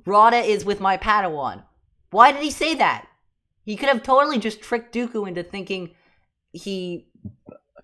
Rotta 0.05 0.39
is 0.39 0.65
with 0.65 0.81
my 0.81 0.97
Padawan? 0.97 1.63
Why 2.11 2.33
did 2.33 2.43
he 2.43 2.51
say 2.51 2.75
that? 2.75 3.07
He 3.65 3.77
could 3.77 3.89
have 3.89 4.03
totally 4.03 4.39
just 4.39 4.61
tricked 4.61 4.95
Dooku 4.95 5.29
into 5.29 5.43
thinking 5.43 5.95
he 6.53 7.07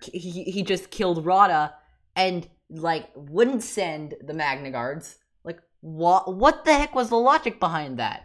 he, 0.02 0.42
he 0.44 0.62
just 0.62 0.90
killed 0.90 1.24
Rotta 1.24 1.72
and 2.16 2.48
like 2.68 3.08
wouldn't 3.14 3.62
send 3.62 4.14
the 4.20 4.34
Magna 4.34 4.70
Guards. 4.72 5.16
Like 5.44 5.60
what 5.80 6.34
what 6.34 6.64
the 6.64 6.74
heck 6.74 6.94
was 6.94 7.08
the 7.08 7.16
logic 7.16 7.60
behind 7.60 7.98
that? 7.98 8.24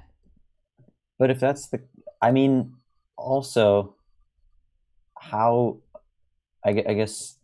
But 1.22 1.30
if 1.30 1.39
that's 1.39 1.68
the, 1.68 1.82
I 2.20 2.32
mean, 2.32 2.74
also, 3.16 3.96
how, 5.20 5.78
I, 6.66 6.70
I 6.70 6.93
guess, 6.93 7.38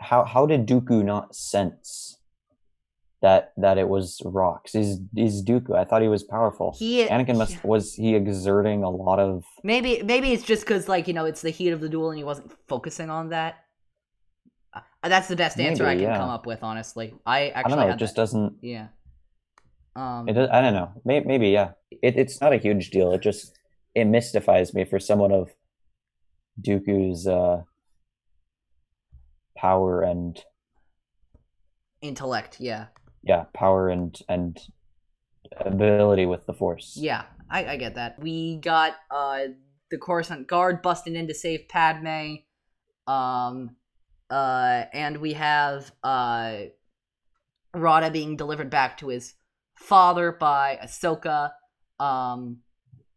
how 0.00 0.24
how 0.24 0.46
did 0.46 0.66
Dooku 0.66 1.04
not 1.04 1.34
sense 1.34 2.18
that 3.22 3.52
that 3.56 3.78
it 3.78 3.88
was 3.88 4.20
rocks? 4.24 4.74
Is 4.74 5.00
is 5.16 5.44
Dooku? 5.44 5.76
I 5.76 5.84
thought 5.84 6.02
he 6.02 6.08
was 6.08 6.24
powerful. 6.24 6.74
He 6.76 7.06
Anakin 7.06 7.36
must 7.36 7.62
was 7.64 7.94
he 7.94 8.14
exerting 8.14 8.82
a 8.82 8.90
lot 8.90 9.18
of 9.18 9.44
maybe 9.62 10.02
maybe 10.02 10.32
it's 10.32 10.42
just 10.42 10.62
because 10.62 10.88
like 10.88 11.06
you 11.06 11.14
know 11.14 11.26
it's 11.26 11.42
the 11.42 11.50
heat 11.50 11.70
of 11.70 11.80
the 11.80 11.88
duel 11.88 12.10
and 12.10 12.18
he 12.18 12.24
wasn't 12.24 12.50
focusing 12.68 13.10
on 13.10 13.30
that. 13.30 13.64
Uh, 14.72 15.08
that's 15.08 15.28
the 15.28 15.36
best 15.36 15.58
answer 15.58 15.86
I 15.86 15.94
can 15.94 16.04
yeah. 16.04 16.18
come 16.18 16.28
up 16.28 16.46
with, 16.46 16.62
honestly. 16.62 17.14
I 17.26 17.38
I 17.38 17.48
actually 17.50 17.76
don't 17.76 17.88
know. 17.88 17.94
It 17.94 17.98
just 17.98 18.14
that. 18.14 18.22
doesn't. 18.22 18.56
yeah. 18.62 18.88
Um, 19.96 20.28
It 20.28 20.36
I 20.36 20.60
don't 20.60 20.74
know. 20.74 20.92
Maybe, 21.04 21.26
maybe 21.26 21.48
yeah. 21.48 21.72
It, 21.90 22.16
it's 22.16 22.40
not 22.40 22.52
a 22.52 22.56
huge 22.56 22.90
deal. 22.90 23.12
It 23.12 23.20
just 23.20 23.58
it 23.94 24.04
mystifies 24.04 24.72
me 24.72 24.84
for 24.84 24.98
someone 24.98 25.32
of 25.32 25.50
Dooku's 26.60 27.26
uh, 27.26 27.62
power 29.60 30.02
and 30.02 30.42
intellect, 32.00 32.56
yeah. 32.60 32.86
yeah, 33.22 33.44
power 33.52 33.90
and 33.90 34.18
and 34.28 34.58
ability 35.58 36.24
with 36.24 36.46
the 36.46 36.54
Force. 36.54 36.96
Yeah, 36.96 37.24
I, 37.50 37.66
I 37.66 37.76
get 37.76 37.96
that. 37.96 38.18
We 38.18 38.56
got 38.56 38.94
uh 39.10 39.48
the 39.90 39.98
Coruscant 39.98 40.46
guard 40.46 40.80
busting 40.80 41.14
in 41.14 41.26
to 41.28 41.34
save 41.34 41.68
Padme. 41.68 42.36
Um 43.06 43.76
uh 44.30 44.84
and 44.94 45.18
we 45.18 45.34
have 45.34 45.92
uh 46.02 46.52
Rotta 47.74 48.10
being 48.10 48.36
delivered 48.36 48.70
back 48.70 48.96
to 48.98 49.08
his 49.08 49.34
father 49.74 50.32
by 50.32 50.78
Ahsoka. 50.82 51.50
Um 51.98 52.60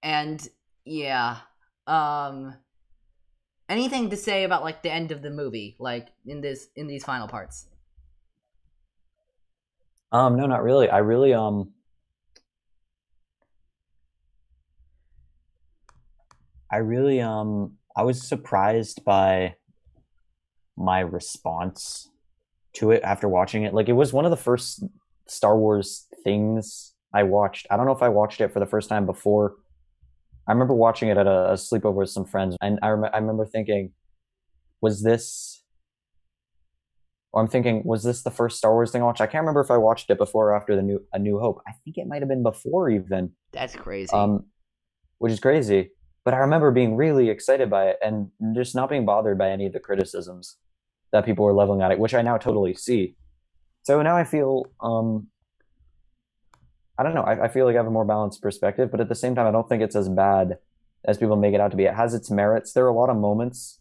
and 0.01 0.45
yeah. 0.83 1.37
Um 1.87 2.55
anything 3.73 4.09
to 4.11 4.17
say 4.17 4.43
about 4.43 4.63
like 4.63 4.83
the 4.83 4.91
end 4.91 5.11
of 5.11 5.21
the 5.21 5.29
movie, 5.29 5.75
like 5.79 6.09
in 6.25 6.41
this 6.41 6.67
in 6.75 6.87
these 6.87 7.03
final 7.03 7.27
parts? 7.27 7.67
Um, 10.11 10.37
no, 10.37 10.45
not 10.45 10.63
really. 10.63 10.89
I 10.89 10.99
really 10.99 11.33
um. 11.33 11.71
I 16.71 16.77
really 16.77 17.19
um. 17.19 17.73
I 17.95 18.03
was 18.03 18.27
surprised 18.27 19.03
by 19.03 19.55
my 20.77 20.99
response 20.99 22.09
to 22.73 22.91
it 22.91 23.03
after 23.03 23.27
watching 23.27 23.63
it. 23.63 23.73
Like 23.73 23.89
it 23.89 23.93
was 23.93 24.13
one 24.13 24.25
of 24.25 24.31
the 24.31 24.37
first 24.37 24.83
Star 25.27 25.57
Wars 25.57 26.07
things 26.23 26.93
I 27.13 27.23
watched. 27.23 27.67
I 27.69 27.77
don't 27.77 27.85
know 27.85 27.91
if 27.91 28.01
I 28.01 28.09
watched 28.09 28.39
it 28.41 28.51
for 28.53 28.59
the 28.59 28.65
first 28.65 28.89
time 28.89 29.05
before. 29.05 29.55
I 30.47 30.51
remember 30.51 30.73
watching 30.73 31.09
it 31.09 31.17
at 31.17 31.27
a, 31.27 31.51
a 31.51 31.53
sleepover 31.53 31.93
with 31.95 32.09
some 32.09 32.25
friends, 32.25 32.57
and 32.61 32.79
I, 32.81 32.89
rem- 32.89 33.11
I 33.13 33.17
remember 33.17 33.45
thinking, 33.45 33.93
was 34.81 35.01
this 35.01 35.63
or 37.33 37.41
I'm 37.41 37.47
thinking, 37.47 37.81
was 37.83 38.03
this 38.03 38.21
the 38.21 38.29
first 38.29 38.59
Star 38.59 38.73
Wars 38.73 38.91
thing 38.91 39.01
I 39.01 39.05
watched? 39.05 39.19
I 39.21 39.25
can't 39.25 39.41
remember 39.41 39.61
if 39.61 39.71
I 39.71 39.77
watched 39.77 40.09
it 40.11 40.19
before 40.19 40.51
or 40.51 40.55
after 40.55 40.75
the 40.75 40.83
new 40.83 41.03
A 41.13 41.19
New 41.19 41.39
Hope. 41.39 41.61
I 41.67 41.71
think 41.83 41.97
it 41.97 42.05
might 42.07 42.21
have 42.21 42.29
been 42.29 42.43
before 42.43 42.89
even, 42.89 43.31
That's 43.51 43.75
crazy. 43.75 44.13
um, 44.13 44.45
which 45.17 45.33
is 45.33 45.39
crazy. 45.39 45.89
But 46.25 46.35
I 46.35 46.37
remember 46.37 46.69
being 46.71 46.95
really 46.95 47.29
excited 47.29 47.69
by 47.71 47.87
it 47.87 47.97
and 48.03 48.29
just 48.55 48.75
not 48.75 48.87
being 48.89 49.03
bothered 49.03 49.37
by 49.37 49.49
any 49.49 49.65
of 49.65 49.73
the 49.73 49.79
criticisms 49.79 50.57
that 51.11 51.25
people 51.25 51.43
were 51.43 51.53
leveling 51.53 51.81
at 51.81 51.91
it, 51.91 51.97
which 51.99 52.13
I 52.13 52.21
now 52.21 52.37
totally 52.37 52.75
see. 52.75 53.15
So 53.81 54.01
now 54.01 54.15
I 54.15 54.23
feel, 54.23 54.67
um, 54.79 55.27
I 56.97 57.03
don't 57.03 57.15
know, 57.15 57.23
I, 57.23 57.45
I 57.45 57.47
feel 57.47 57.65
like 57.65 57.75
I 57.75 57.77
have 57.77 57.87
a 57.87 57.91
more 57.91 58.05
balanced 58.05 58.41
perspective, 58.41 58.91
but 58.91 59.01
at 59.01 59.09
the 59.09 59.15
same 59.15 59.35
time, 59.35 59.47
I 59.47 59.51
don't 59.51 59.67
think 59.67 59.81
it's 59.81 59.95
as 59.95 60.09
bad 60.09 60.57
as 61.05 61.17
people 61.17 61.35
make 61.35 61.53
it 61.53 61.59
out 61.59 61.71
to 61.71 61.77
be. 61.77 61.85
It 61.85 61.95
has 61.95 62.13
its 62.13 62.29
merits. 62.29 62.73
There 62.73 62.85
are 62.85 62.89
a 62.89 62.93
lot 62.93 63.09
of 63.09 63.17
moments 63.17 63.79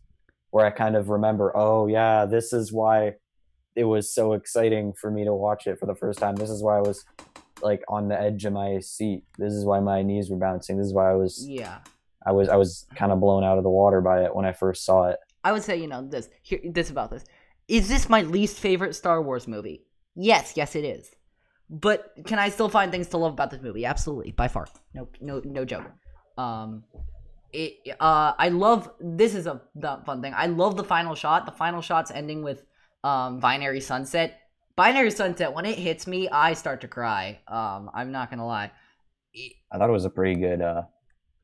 where 0.50 0.66
I 0.66 0.70
kind 0.70 0.96
of 0.96 1.08
remember, 1.08 1.56
oh 1.56 1.86
yeah, 1.86 2.26
this 2.26 2.52
is 2.52 2.72
why 2.72 3.14
it 3.74 3.84
was 3.84 4.12
so 4.12 4.32
exciting 4.32 4.92
for 4.92 5.10
me 5.10 5.24
to 5.24 5.34
watch 5.34 5.66
it 5.66 5.78
for 5.78 5.86
the 5.86 5.94
first 5.94 6.18
time. 6.18 6.36
This 6.36 6.50
is 6.50 6.62
why 6.62 6.78
I 6.78 6.80
was 6.80 7.04
like 7.62 7.82
on 7.88 8.08
the 8.08 8.20
edge 8.20 8.44
of 8.44 8.52
my 8.52 8.80
seat. 8.80 9.24
This 9.38 9.52
is 9.52 9.64
why 9.64 9.80
my 9.80 10.02
knees 10.02 10.30
were 10.30 10.36
bouncing. 10.36 10.76
This 10.76 10.86
is 10.86 10.92
why 10.92 11.10
I 11.10 11.14
was 11.14 11.46
Yeah. 11.48 11.78
I 12.24 12.32
was 12.32 12.48
I 12.48 12.56
was 12.56 12.86
kind 12.94 13.12
of 13.12 13.20
blown 13.20 13.44
out 13.44 13.58
of 13.58 13.64
the 13.64 13.70
water 13.70 14.00
by 14.00 14.24
it 14.24 14.34
when 14.34 14.44
I 14.44 14.52
first 14.52 14.84
saw 14.84 15.08
it. 15.08 15.18
I 15.44 15.52
would 15.52 15.62
say, 15.62 15.76
you 15.76 15.88
know, 15.88 16.06
this 16.06 16.28
here 16.42 16.60
this 16.64 16.90
about 16.90 17.10
this. 17.10 17.24
Is 17.68 17.88
this 17.88 18.08
my 18.08 18.22
least 18.22 18.58
favorite 18.58 18.94
Star 18.94 19.22
Wars 19.22 19.48
movie? 19.48 19.84
Yes, 20.14 20.52
yes 20.56 20.76
it 20.76 20.84
is. 20.84 21.14
But 21.72 22.12
can 22.26 22.38
I 22.38 22.50
still 22.50 22.68
find 22.68 22.92
things 22.92 23.08
to 23.08 23.16
love 23.16 23.32
about 23.32 23.50
this 23.50 23.62
movie? 23.62 23.86
Absolutely, 23.86 24.32
by 24.32 24.46
far. 24.46 24.66
No 24.92 25.08
no 25.22 25.40
no 25.42 25.64
joke. 25.64 25.90
Um 26.36 26.84
it 27.50 27.96
uh 27.98 28.34
I 28.38 28.50
love 28.50 28.92
this 29.00 29.34
is 29.34 29.46
a 29.46 29.62
the 29.74 30.02
fun 30.04 30.20
thing. 30.20 30.34
I 30.36 30.46
love 30.46 30.76
the 30.76 30.84
final 30.84 31.14
shot. 31.14 31.46
The 31.46 31.52
final 31.52 31.80
shot's 31.80 32.10
ending 32.10 32.42
with 32.42 32.62
um 33.02 33.40
binary 33.40 33.80
sunset. 33.80 34.38
Binary 34.76 35.10
sunset 35.10 35.54
when 35.54 35.64
it 35.64 35.78
hits 35.78 36.06
me, 36.06 36.28
I 36.28 36.52
start 36.52 36.82
to 36.82 36.88
cry. 36.88 37.40
Um 37.48 37.90
I'm 37.94 38.12
not 38.12 38.28
going 38.28 38.38
to 38.40 38.44
lie. 38.44 38.70
It, 39.32 39.54
I 39.72 39.78
thought 39.78 39.88
it 39.88 39.92
was 39.92 40.04
a 40.04 40.10
pretty 40.10 40.38
good 40.38 40.60
uh 40.60 40.82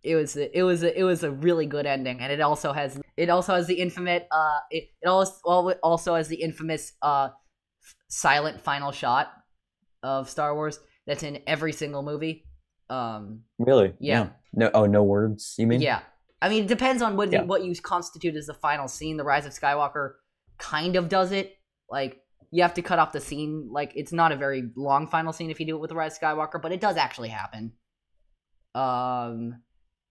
it 0.03 0.15
was 0.15 0.37
it 0.37 0.63
was 0.63 0.83
a, 0.83 0.99
it 0.99 1.05
was 1.05 1.25
a 1.25 1.31
really 1.31 1.65
good 1.65 1.87
ending 1.87 2.21
and 2.21 2.31
it 2.31 2.41
also 2.43 2.73
has 2.75 3.01
it 3.17 3.31
also 3.31 3.55
has 3.55 3.67
the 3.67 3.75
infamous 3.75 4.25
uh 4.31 4.59
it, 4.71 4.91
it 5.01 5.09
also 5.09 5.73
also 5.83 6.15
has 6.15 6.29
the 6.29 6.37
infamous 6.37 6.93
uh 7.01 7.31
silent 8.09 8.61
final 8.61 8.93
shot 8.93 9.33
of 10.03 10.29
Star 10.31 10.55
Wars 10.55 10.81
that's 11.07 11.23
in 11.23 11.41
every 11.47 11.73
single 11.73 12.03
movie. 12.03 12.45
Um 12.91 13.43
really? 13.59 13.95
Yeah. 14.01 14.31
No 14.53 14.71
oh 14.75 14.87
no 14.87 15.03
words, 15.03 15.55
you 15.59 15.67
mean? 15.67 15.81
yeah. 15.81 16.01
I 16.41 16.49
mean 16.49 16.65
it 16.65 16.69
depends 16.69 17.03
on 17.03 17.17
what 17.17 17.31
Yeah. 17.33 17.43
what 17.43 17.65
you 17.65 17.75
constitute 17.77 18.37
as 18.37 18.47
the 18.47 18.55
final 18.55 18.89
scene. 18.89 19.17
The 19.17 19.25
rise 19.25 19.47
of 19.47 19.53
Skywalker 19.53 20.15
kind 20.59 20.97
of 20.97 21.09
does 21.09 21.33
it. 21.33 21.55
Like 21.91 22.21
you 22.51 22.63
have 22.63 22.75
to 22.75 22.83
cut 22.83 22.99
off 22.99 23.13
the 23.13 23.21
scene. 23.21 23.69
Like 23.71 23.93
it's 23.95 24.13
not 24.13 24.33
a 24.33 24.37
very 24.37 24.71
long 24.77 25.07
final 25.07 25.33
scene 25.33 25.51
if 25.51 25.61
you 25.61 25.67
do 25.67 25.77
it 25.77 25.81
with 25.81 25.91
the 25.91 25.97
rise 25.97 26.17
of 26.17 26.21
Skywalker 26.23 26.61
but 26.63 26.73
it 26.73 26.81
does 26.81 26.97
actually 26.97 27.29
happen. 27.29 27.73
Um 28.75 29.63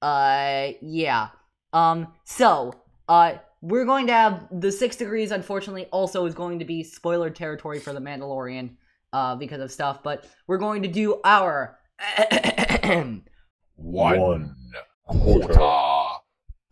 uh 0.01 0.69
yeah. 0.81 1.29
Um 1.73 2.13
so 2.25 2.73
uh 3.07 3.35
we're 3.61 3.85
going 3.85 4.05
to 4.07 4.13
have 4.13 4.47
the 4.51 4.71
six 4.71 4.95
degrees 4.95 5.31
unfortunately 5.31 5.85
also 5.85 6.25
is 6.25 6.35
going 6.35 6.59
to 6.59 6.65
be 6.65 6.83
spoiler 6.83 7.29
territory 7.31 7.79
for 7.79 7.91
the 7.91 7.99
mandalorian 7.99 8.75
uh 9.13 9.35
because 9.35 9.61
of 9.61 9.71
stuff 9.71 10.03
but 10.03 10.25
we're 10.47 10.57
going 10.57 10.81
to 10.83 10.87
do 10.89 11.19
our 11.23 11.77
One 13.75 14.55
quarter 15.05 15.53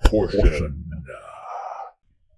portion. 0.06 0.84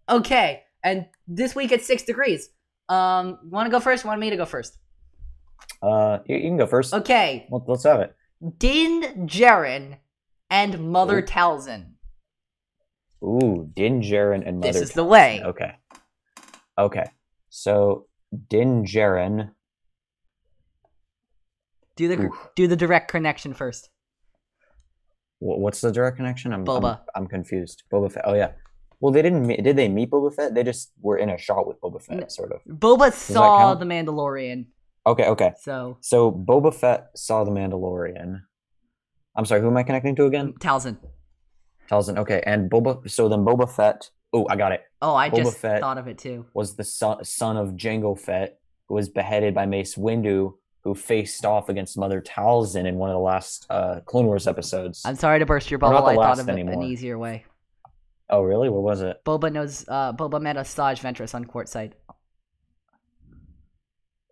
okay 0.10 0.64
and 0.84 1.06
this 1.28 1.56
week 1.56 1.72
it's 1.72 1.86
six 1.88 2.04
degrees 2.04 2.50
um 2.90 3.40
want 3.50 3.66
to 3.66 3.72
go 3.72 3.80
first 3.80 4.06
want 4.06 4.20
me 4.20 4.30
to 4.30 4.38
go 4.38 4.46
first 4.46 4.78
Uh 5.82 6.20
you, 6.28 6.36
you 6.38 6.50
can 6.50 6.58
go 6.58 6.68
first. 6.68 6.94
okay 6.94 7.48
Let, 7.52 7.64
let's 7.68 7.84
have 7.84 8.00
it. 8.02 8.16
din 8.58 9.26
Djarin 9.28 9.98
and 10.50 10.92
mother 10.92 11.20
Ooh. 11.20 11.24
talzin 11.26 11.94
Ooh, 13.24 13.68
Din 13.74 14.02
Djarin 14.02 14.48
and 14.48 14.60
Mother 14.60 14.74
this 14.74 14.82
is 14.90 14.92
the 14.94 15.04
way 15.04 15.42
Okay. 15.44 15.74
Okay. 16.78 17.06
So 17.50 18.06
Din 18.50 18.84
Djarin 18.86 19.52
do 21.98 22.08
the 22.08 22.24
Oof. 22.24 22.50
do 22.56 22.68
the 22.68 22.76
direct 22.78 23.12
connection 23.12 23.54
first 23.54 23.90
what's 25.40 25.82
the 25.82 25.92
direct 25.92 26.18
connection? 26.18 26.54
I'm 26.54 26.66
Boba. 26.66 27.00
I'm, 27.16 27.24
I'm 27.24 27.28
confused. 27.28 27.84
Boba 27.92 28.12
Fett. 28.12 28.24
Oh 28.26 28.34
yeah. 28.34 28.52
Well, 29.00 29.12
they 29.14 29.22
didn't. 29.22 29.46
Meet, 29.46 29.64
did 29.64 29.76
they 29.76 29.88
meet 29.88 30.10
Boba 30.10 30.34
Fett? 30.34 30.56
They 30.56 30.64
just 30.64 30.92
were 31.00 31.18
in 31.18 31.30
a 31.30 31.38
shot 31.38 31.68
with 31.68 31.80
Boba 31.80 32.02
Fett, 32.02 32.32
sort 32.32 32.52
of. 32.52 32.64
boba 32.68 33.14
saw 33.14 33.76
the 33.76 33.86
mandalorian 33.86 34.66
Okay. 35.06 35.28
Okay. 35.28 35.54
so 35.62 35.98
So 36.02 36.32
Boba 36.32 36.74
Fett 36.74 37.08
saw 37.16 37.44
the 37.46 37.52
Mandalorian. 37.52 38.42
I'm 39.36 39.46
sorry. 39.46 39.62
Who 39.62 39.68
am 39.68 39.78
I 39.78 39.84
connecting 39.84 40.16
to 40.18 40.26
again? 40.26 40.54
talzin 40.60 40.98
Talzin. 41.90 42.18
Okay. 42.18 42.44
And 42.46 42.70
Boba. 42.70 43.10
So 43.10 43.30
then 43.30 43.40
Boba 43.40 43.72
Fett. 43.74 44.10
Oh, 44.34 44.46
I 44.50 44.58
got 44.58 44.74
it. 44.74 44.82
oh 45.02 45.16
i 45.16 45.30
Boba 45.30 45.38
just 45.46 45.60
Fett. 45.60 45.80
thought 45.80 45.98
of 45.98 46.08
it 46.08 46.18
too 46.18 46.46
Was 46.54 46.76
the 46.76 46.84
son, 46.84 47.24
son 47.24 47.56
of 47.56 47.70
Jango 47.70 48.20
Fett, 48.20 48.60
who 48.90 48.96
was 48.96 49.08
beheaded 49.08 49.54
by 49.56 49.66
Mace 49.66 49.96
Windu, 49.96 50.56
who 50.88 50.96
faced 50.96 51.46
off 51.46 51.68
against 51.68 51.98
Mother 51.98 52.22
Talzin 52.22 52.86
in 52.86 52.96
one 52.96 53.10
of 53.10 53.14
the 53.16 53.20
last 53.20 53.66
uh, 53.70 54.00
Clone 54.06 54.26
Wars 54.26 54.48
episodes. 54.48 55.02
i'm 55.04 55.16
sorry 55.16 55.38
to 55.40 55.46
burst 55.46 55.70
your 55.70 55.80
bubble 55.80 56.06
i 56.08 56.16
thought 56.16 56.40
of 56.40 56.48
it 56.48 56.58
an 56.58 56.82
easier 56.82 57.18
way 57.18 57.44
oh, 58.30 58.42
really? 58.42 58.70
What 58.70 58.84
was 58.84 59.02
it? 59.02 59.22
boba 59.26 59.52
knows 59.52 59.86
uh 59.90 60.14
boba 60.14 60.42
met 60.42 60.56
a 60.56 60.62
Asajj 60.62 61.02
ventress 61.02 61.36
on 61.36 61.44
Quarzite 61.46 61.94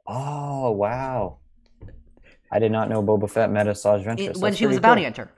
Oh, 0.07 0.71
wow. 0.71 1.39
I 2.51 2.59
did 2.59 2.71
not 2.71 2.89
know 2.89 3.01
Boba 3.01 3.27
Fett 3.27 3.49
met 3.49 3.65
Asajj 3.65 4.05
Ventress. 4.05 4.19
It- 4.19 4.37
when 4.37 4.51
That's 4.51 4.57
she 4.57 4.67
was 4.67 4.77
a 4.77 4.81
bounty 4.81 5.01
cool. 5.01 5.05
hunter 5.07 5.31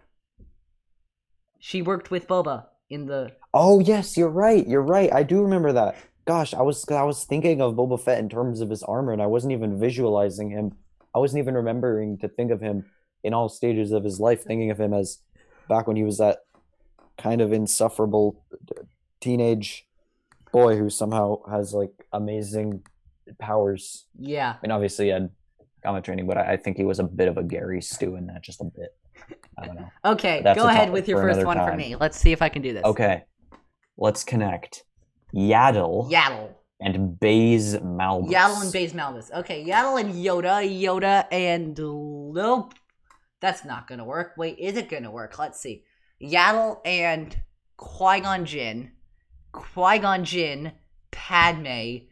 she 1.57 1.81
worked 1.81 2.11
with 2.11 2.27
boba 2.27 2.65
in 2.89 3.07
the 3.07 3.31
Oh 3.53 3.79
yes, 3.79 4.17
you're 4.17 4.29
right. 4.29 4.67
You're 4.67 4.83
right. 4.83 5.11
I 5.11 5.23
do 5.23 5.41
remember 5.41 5.73
that. 5.73 5.95
Gosh, 6.25 6.53
I 6.53 6.61
was 6.61 6.87
I 6.89 7.03
was 7.03 7.23
thinking 7.23 7.61
of 7.61 7.73
Boba 7.75 7.99
Fett 7.99 8.19
in 8.19 8.29
terms 8.29 8.61
of 8.61 8.69
his 8.69 8.83
armor, 8.83 9.13
and 9.13 9.21
I 9.21 9.27
wasn't 9.27 9.53
even 9.53 9.79
visualizing 9.79 10.49
him. 10.51 10.73
I 11.15 11.19
wasn't 11.19 11.41
even 11.41 11.55
remembering 11.55 12.17
to 12.19 12.27
think 12.27 12.51
of 12.51 12.61
him 12.61 12.85
in 13.23 13.33
all 13.33 13.49
stages 13.49 13.91
of 13.91 14.03
his 14.03 14.19
life, 14.19 14.43
thinking 14.43 14.71
of 14.71 14.79
him 14.79 14.93
as 14.93 15.19
back 15.67 15.87
when 15.87 15.95
he 15.97 16.03
was 16.03 16.17
that 16.19 16.39
kind 17.17 17.41
of 17.41 17.51
insufferable 17.51 18.45
teenage 19.19 19.87
boy 20.51 20.77
who 20.77 20.89
somehow 20.89 21.43
has 21.49 21.73
like 21.73 21.91
amazing 22.13 22.83
powers. 23.39 24.05
yeah 24.17 24.53
I 24.53 24.57
mean, 24.61 24.71
obviously 24.71 25.05
he 25.05 25.11
had 25.11 25.29
combat 25.83 26.03
training, 26.03 26.27
but 26.27 26.37
I, 26.37 26.53
I 26.53 26.57
think 26.57 26.77
he 26.77 26.83
was 26.83 26.99
a 26.99 27.03
bit 27.03 27.27
of 27.27 27.37
a 27.37 27.43
Gary 27.43 27.81
Stew 27.81 28.15
in 28.15 28.27
that, 28.27 28.43
just 28.43 28.61
a 28.61 28.65
bit. 28.65 28.95
I 29.57 29.65
don't 29.65 29.75
know. 29.75 29.89
okay 30.05 30.41
go 30.55 30.67
ahead 30.67 30.91
with 30.91 31.07
your 31.07 31.19
first 31.19 31.45
one 31.45 31.57
for 31.57 31.75
me 31.75 31.95
let's 31.95 32.19
see 32.19 32.31
if 32.31 32.41
i 32.43 32.49
can 32.49 32.61
do 32.61 32.71
this 32.71 32.83
Okay, 32.85 33.23
let's 33.97 34.23
connect. 34.23 34.83
Yaddle 35.35 36.09
yaddle 36.09 36.53
and 36.79 37.19
Baze 37.19 37.75
Malbus. 37.77 38.31
Yaddle 38.31 38.61
and 38.61 38.73
Baze 38.73 38.93
Malbus. 38.93 39.31
Okay, 39.31 39.65
Yaddle 39.65 39.99
and 39.99 40.13
Yoda, 40.13 40.61
Yoda 40.67 41.25
and 41.31 41.77
nope. 41.77 42.73
That's 43.41 43.65
not 43.65 43.87
gonna 43.87 44.05
work. 44.05 44.33
Wait, 44.37 44.57
is 44.59 44.77
it 44.77 44.89
gonna 44.89 45.11
work? 45.11 45.37
Let's 45.39 45.59
see. 45.59 45.83
Yaddle 46.21 46.79
and 46.85 47.35
Qui 47.77 48.19
Gon 48.21 48.45
Jinn, 48.45 48.91
Qui 49.51 49.99
Gon 49.99 50.23
Jinn, 50.23 50.71
Padme, 51.11 52.07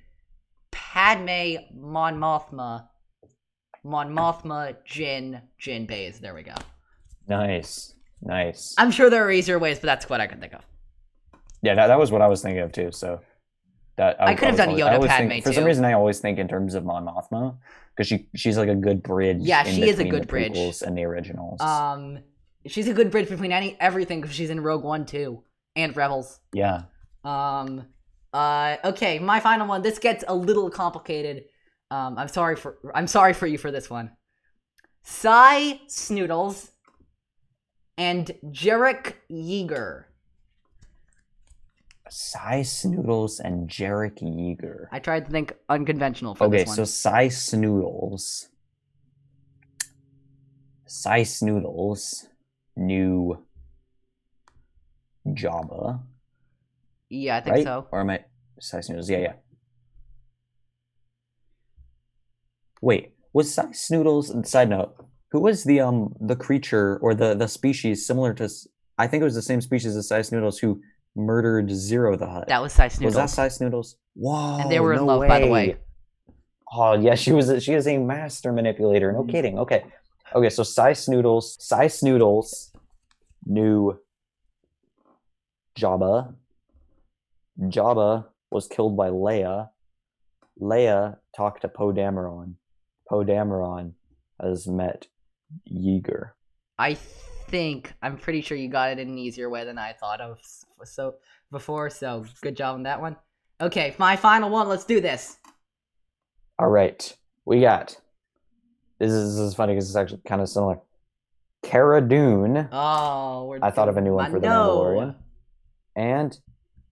Padme, 0.72 1.58
Mon 1.74 2.16
Mothma, 2.18 2.88
Mon 3.84 4.10
Mothma, 4.16 4.76
Jyn, 4.88 5.42
Jyn 5.62 5.88
Baze. 5.88 6.20
There 6.20 6.34
we 6.36 6.44
go. 6.44 6.54
Nice, 7.28 7.96
nice. 8.22 8.76
I'm 8.78 8.92
sure 8.92 9.10
there 9.10 9.26
are 9.26 9.32
easier 9.32 9.58
ways, 9.58 9.80
but 9.80 9.88
that's 9.88 10.10
what 10.10 10.22
I 10.22 10.28
can 10.28 10.40
think 10.40 10.54
of. 10.54 10.66
yeah, 11.64 11.74
that, 11.76 11.88
that 11.88 11.98
was 12.00 12.12
what 12.12 12.22
I 12.22 12.28
was 12.28 12.42
thinking 12.42 12.62
of 12.62 12.72
too. 12.72 12.92
So 12.92 13.22
that 13.98 14.18
I 14.22 14.36
could 14.36 14.48
have 14.50 14.58
done 14.58 14.70
always- 14.70 14.84
Yoda 14.84 15.08
Padme, 15.08 15.30
think- 15.30 15.44
For 15.46 15.54
some 15.54 15.64
reason, 15.64 15.86
I 15.86 15.94
always 15.94 16.20
think 16.20 16.38
in 16.40 16.48
terms 16.48 16.76
of 16.76 16.84
Mon 16.86 17.06
Mothma 17.06 17.58
because 17.96 18.08
she 18.08 18.28
she's 18.36 18.58
like 18.58 18.70
a 18.70 18.76
good 18.76 19.02
bridge. 19.04 19.38
Yeah, 19.40 19.66
in 19.66 19.74
she 19.76 19.88
is 19.90 20.00
a 20.00 20.04
good 20.06 20.24
the 20.24 20.28
bridge. 20.28 20.82
and 20.82 20.98
the 20.98 21.04
originals. 21.04 21.62
Um, 21.62 22.20
she's 22.66 22.88
a 22.88 22.94
good 22.94 23.10
bridge 23.12 23.30
between 23.30 23.52
any 23.52 23.78
everything 23.80 24.22
because 24.22 24.36
she's 24.36 24.50
in 24.50 24.62
Rogue 24.62 24.84
One 24.84 25.06
too 25.06 25.44
and 25.76 25.96
Rebels. 25.96 26.40
yeah. 26.54 26.84
Um. 27.24 27.88
Uh. 28.34 28.76
Okay. 28.84 29.18
My 29.20 29.40
final 29.40 29.68
one. 29.68 29.82
This 29.82 29.98
gets 29.98 30.24
a 30.28 30.36
little 30.36 30.70
complicated. 30.70 31.46
Um. 31.90 32.18
I'm 32.18 32.28
sorry 32.28 32.56
for. 32.56 32.78
I'm 32.94 33.08
sorry 33.08 33.34
for 33.34 33.48
you 33.48 33.58
for 33.58 33.72
this 33.72 33.90
one. 33.90 34.12
Sy 35.04 35.80
Snootles 35.88 36.72
and 37.98 38.32
Jarek 38.46 39.14
Yeager. 39.32 40.06
Sy 42.10 42.62
Snootles 42.62 43.40
and 43.40 43.68
Jarek 43.70 44.22
Yeager. 44.22 44.88
I 44.92 45.00
tried 45.00 45.26
to 45.26 45.32
think 45.32 45.56
unconventional 45.70 46.36
for 46.36 46.46
Okay, 46.46 46.58
this 46.58 46.68
one. 46.68 46.74
Okay, 46.74 46.86
so 46.86 46.86
Sy 46.86 47.28
Snootles. 47.28 48.48
Sy 50.86 51.22
Snootles 51.22 52.26
knew 52.76 53.44
Jabba, 55.28 56.02
yeah, 57.10 57.38
I 57.38 57.42
think 57.42 57.56
right? 57.56 57.64
so. 57.64 57.88
Or 57.92 58.02
am 58.02 58.10
I 58.10 58.26
Sy 58.60 58.80
Snootles? 58.80 59.10
Yeah, 59.10 59.20
yeah. 59.20 59.34
Wait, 62.82 63.14
was 63.34 63.54
Sy 63.54 63.66
Snootles? 63.68 64.46
Side 64.46 64.70
note: 64.70 64.96
Who 65.32 65.40
was 65.40 65.64
the 65.64 65.80
um 65.80 66.16
the 66.20 66.36
creature 66.36 66.98
or 67.02 67.16
the 67.16 67.34
the 67.34 67.48
species 67.48 68.06
similar 68.06 68.34
to? 68.36 68.50
I 68.98 69.08
think 69.08 69.22
it 69.22 69.26
was 69.26 69.36
the 69.36 69.42
same 69.42 69.62
species 69.62 69.96
as 69.96 70.08
Sy 70.08 70.20
Snootles 70.20 70.60
who 70.60 70.82
murdered 71.16 71.70
Ziro 71.70 72.18
the 72.18 72.28
Hutt. 72.28 72.48
That 72.48 72.62
was 72.62 72.74
Sy 72.74 72.88
Snootles. 72.90 73.06
was 73.06 73.14
that 73.16 73.30
Sy 73.30 73.48
Snootles? 73.48 73.96
Whoa! 74.16 74.60
and 74.62 74.72
they 74.72 74.80
were 74.80 74.94
in 74.94 75.00
no 75.00 75.06
love, 75.06 75.28
by 75.28 75.40
the 75.40 75.48
way. 75.48 75.78
Oh 76.72 76.94
yeah, 76.94 77.16
she 77.16 77.32
was. 77.32 77.50
A, 77.50 77.60
she 77.60 77.74
is 77.74 77.88
a 77.88 77.98
master 77.98 78.52
manipulator. 78.52 79.12
No 79.14 79.24
Mhm. 79.24 79.30
kidding. 79.32 79.60
Okay, 79.60 79.86
okay. 80.34 80.50
So 80.50 80.64
Sy 80.64 80.92
Snootles, 80.92 81.60
Sy 81.62 81.86
Snootles 81.88 82.72
knew 83.46 84.00
Jabba, 85.78 86.34
Jabba 87.60 88.26
was 88.52 88.68
killed 88.68 88.96
by 88.98 89.10
Leia. 89.10 89.70
Leia 90.62 91.18
talked 91.36 91.62
to 91.62 91.68
Poe 91.68 91.92
Dameron. 91.92 92.56
Poe 93.10 93.24
Dameron 93.24 93.94
has 94.42 94.68
met 94.68 95.08
Yeager. 95.72 96.32
I 96.78 96.96
think 96.96 97.94
I'm 98.02 98.18
pretty 98.18 98.42
sure 98.42 98.58
you 98.58 98.70
got 98.70 98.90
it 98.92 99.00
in 99.00 99.10
an 99.10 99.18
easier 99.18 99.50
way 99.50 99.64
than 99.66 99.78
I 99.78 99.94
thought 99.94 100.22
of 100.22 100.40
so 100.84 101.16
before. 101.52 101.90
So 101.90 102.26
good 102.42 102.56
job 102.58 102.76
on 102.76 102.84
that 102.84 103.00
one. 103.02 103.16
Okay, 103.62 103.96
my 103.98 104.16
final 104.16 104.50
one. 104.50 104.68
Let's 104.68 104.86
do 104.86 105.00
this. 105.00 105.38
All 106.60 106.68
right, 106.70 107.16
we 107.46 107.62
got. 107.62 107.98
This 109.00 109.12
is, 109.12 109.36
this 109.36 109.42
is 109.48 109.56
funny 109.56 109.74
because 109.74 109.88
it's 109.90 109.96
actually 109.96 110.22
kind 110.28 110.42
of 110.42 110.50
similar. 110.50 110.80
Cara 111.64 112.00
Dune 112.08 112.70
Oh, 112.72 113.46
we're 113.50 113.60
I 113.62 113.72
thought 113.72 113.90
of 113.90 113.98
a 113.98 114.02
new 114.02 114.14
one 114.14 114.32
for 114.32 114.40
The. 114.40 114.48
Mandalorian. 114.48 115.16
and 115.96 116.38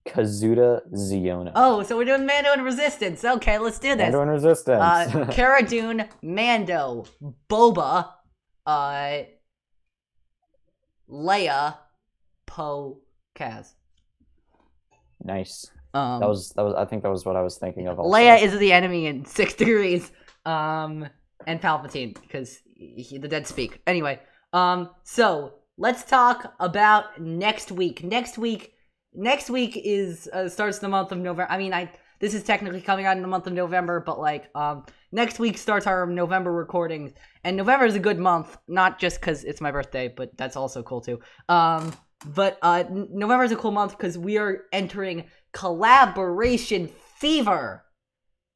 Kazuda 0.06 0.80
Xiono. 0.92 1.52
Oh, 1.54 1.82
so 1.82 1.96
we're 1.96 2.04
doing 2.04 2.26
Mando 2.26 2.52
and 2.52 2.62
Resistance. 2.64 3.24
Okay, 3.24 3.58
let's 3.58 3.78
do 3.78 3.90
this. 3.94 4.04
Mando 4.12 4.20
and 4.22 4.30
Resistance. 4.32 5.14
Uh, 5.14 5.26
Cara 5.32 5.62
Dune, 5.62 6.06
Mando, 6.22 7.06
Boba, 7.48 8.10
uh, 8.66 9.18
Leia, 11.08 11.76
Poe, 12.46 12.98
Kaz. 13.34 13.74
nice. 15.22 15.70
Um, 15.92 16.20
That 16.20 16.28
was 16.28 16.50
that 16.50 16.62
was. 16.62 16.74
I 16.74 16.84
think 16.84 17.02
that 17.02 17.10
was 17.10 17.24
what 17.24 17.36
I 17.36 17.42
was 17.42 17.56
thinking 17.56 17.86
of. 17.88 17.98
Also. 17.98 18.16
Leia 18.16 18.42
is 18.42 18.58
the 18.58 18.72
enemy 18.72 19.06
in 19.06 19.24
six 19.38 19.54
degrees. 19.54 20.10
Um, 20.44 21.08
and 21.46 21.60
Palpatine 21.60 22.20
because 22.20 22.60
he, 22.74 23.18
the 23.18 23.28
dead 23.28 23.46
speak. 23.46 23.80
Anyway, 23.86 24.20
um, 24.52 24.90
so 25.02 25.54
let's 25.76 26.04
talk 26.04 26.54
about 26.60 27.20
next 27.20 27.72
week. 27.72 28.02
Next 28.02 28.38
week, 28.38 28.74
next 29.14 29.50
week 29.50 29.76
is 29.76 30.28
uh, 30.32 30.48
starts 30.48 30.78
the 30.78 30.88
month 30.88 31.12
of 31.12 31.18
November. 31.18 31.46
I 31.50 31.58
mean, 31.58 31.72
I 31.72 31.90
this 32.20 32.34
is 32.34 32.42
technically 32.42 32.80
coming 32.80 33.06
out 33.06 33.16
in 33.16 33.22
the 33.22 33.28
month 33.28 33.46
of 33.46 33.52
November, 33.52 34.00
but 34.00 34.18
like, 34.18 34.48
um, 34.54 34.86
next 35.12 35.38
week 35.38 35.58
starts 35.58 35.86
our 35.86 36.06
November 36.06 36.52
recordings, 36.52 37.12
and 37.42 37.56
November 37.56 37.86
is 37.86 37.96
a 37.96 38.00
good 38.00 38.18
month, 38.18 38.56
not 38.68 38.98
just 38.98 39.20
because 39.20 39.44
it's 39.44 39.60
my 39.60 39.70
birthday, 39.70 40.08
but 40.08 40.36
that's 40.36 40.56
also 40.56 40.82
cool 40.82 41.00
too. 41.00 41.20
Um, 41.48 41.92
but 42.24 42.58
uh, 42.62 42.84
November 42.90 43.44
is 43.44 43.52
a 43.52 43.56
cool 43.56 43.70
month 43.70 43.92
because 43.96 44.16
we 44.16 44.38
are 44.38 44.64
entering 44.72 45.24
collaboration 45.52 46.88
fever. 47.16 47.84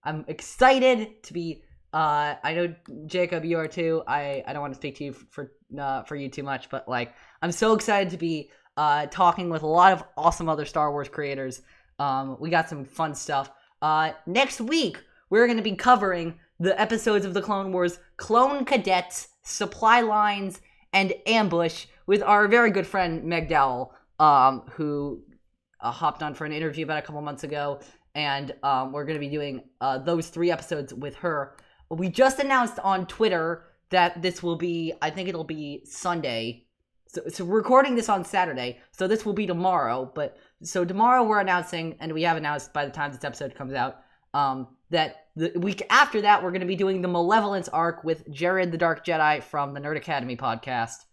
I'm 0.04 0.24
excited 0.28 1.22
to 1.24 1.32
be. 1.32 1.62
Uh, 1.92 2.34
I 2.42 2.54
know 2.54 2.74
Jacob, 3.06 3.44
you 3.44 3.58
are 3.58 3.68
too. 3.68 4.02
I, 4.06 4.42
I 4.46 4.52
don't 4.52 4.60
want 4.60 4.74
to 4.74 4.78
speak 4.78 4.96
to 4.96 5.04
you 5.04 5.12
for 5.12 5.52
uh, 5.78 6.02
for 6.02 6.16
you 6.16 6.28
too 6.28 6.42
much, 6.42 6.68
but 6.70 6.88
like 6.88 7.14
I'm 7.42 7.52
so 7.52 7.74
excited 7.74 8.10
to 8.10 8.18
be 8.18 8.50
uh, 8.76 9.06
talking 9.06 9.50
with 9.50 9.62
a 9.62 9.66
lot 9.66 9.92
of 9.92 10.04
awesome 10.16 10.48
other 10.48 10.64
Star 10.64 10.92
Wars 10.92 11.08
creators. 11.08 11.62
Um, 11.98 12.36
we 12.38 12.50
got 12.50 12.68
some 12.68 12.84
fun 12.84 13.14
stuff. 13.14 13.50
Uh, 13.80 14.12
next 14.26 14.60
week 14.60 15.02
we're 15.30 15.46
going 15.46 15.56
to 15.56 15.62
be 15.62 15.74
covering 15.74 16.38
the 16.60 16.78
episodes 16.80 17.24
of 17.24 17.34
the 17.34 17.42
Clone 17.42 17.72
Wars: 17.72 17.98
Clone 18.16 18.64
Cadets, 18.64 19.28
Supply 19.42 20.00
Lines, 20.00 20.60
and 20.92 21.14
Ambush 21.26 21.86
with 22.08 22.22
our 22.22 22.48
very 22.48 22.70
good 22.70 22.86
friend 22.86 23.22
Meg 23.22 23.48
Dowell, 23.48 23.92
um, 24.18 24.62
who 24.72 25.22
uh, 25.80 25.92
hopped 25.92 26.22
on 26.22 26.34
for 26.34 26.46
an 26.46 26.52
interview 26.52 26.84
about 26.84 26.98
a 26.98 27.02
couple 27.02 27.20
months 27.20 27.44
ago, 27.44 27.80
and 28.14 28.54
um, 28.62 28.92
we're 28.92 29.04
going 29.04 29.14
to 29.14 29.20
be 29.20 29.28
doing 29.28 29.62
uh, 29.82 29.98
those 29.98 30.28
three 30.28 30.50
episodes 30.50 30.92
with 30.92 31.14
her. 31.16 31.56
We 31.90 32.08
just 32.08 32.40
announced 32.40 32.78
on 32.80 33.06
Twitter 33.06 33.66
that 33.90 34.22
this 34.22 34.42
will 34.42 34.56
be, 34.56 34.94
I 35.02 35.10
think 35.10 35.28
it'll 35.28 35.44
be 35.44 35.82
Sunday. 35.84 36.64
So, 37.06 37.22
so 37.28 37.44
recording 37.44 37.94
this 37.94 38.08
on 38.08 38.24
Saturday, 38.24 38.78
so 38.90 39.06
this 39.06 39.26
will 39.26 39.34
be 39.34 39.46
tomorrow. 39.46 40.10
But 40.14 40.38
so 40.62 40.86
tomorrow 40.86 41.24
we're 41.24 41.40
announcing, 41.40 41.96
and 42.00 42.12
we 42.12 42.22
have 42.22 42.38
announced 42.38 42.72
by 42.72 42.86
the 42.86 42.90
time 42.90 43.12
this 43.12 43.24
episode 43.24 43.54
comes 43.54 43.74
out, 43.74 43.98
um, 44.32 44.68
that 44.90 45.26
the 45.36 45.52
week 45.56 45.82
after 45.90 46.22
that 46.22 46.42
we're 46.42 46.50
going 46.50 46.62
to 46.62 46.66
be 46.66 46.74
doing 46.74 47.02
the 47.02 47.08
Malevolence 47.08 47.68
arc 47.68 48.02
with 48.02 48.30
Jared 48.30 48.72
the 48.72 48.78
Dark 48.78 49.04
Jedi 49.04 49.42
from 49.42 49.74
the 49.74 49.80
Nerd 49.80 49.98
Academy 49.98 50.36
podcast. 50.38 51.04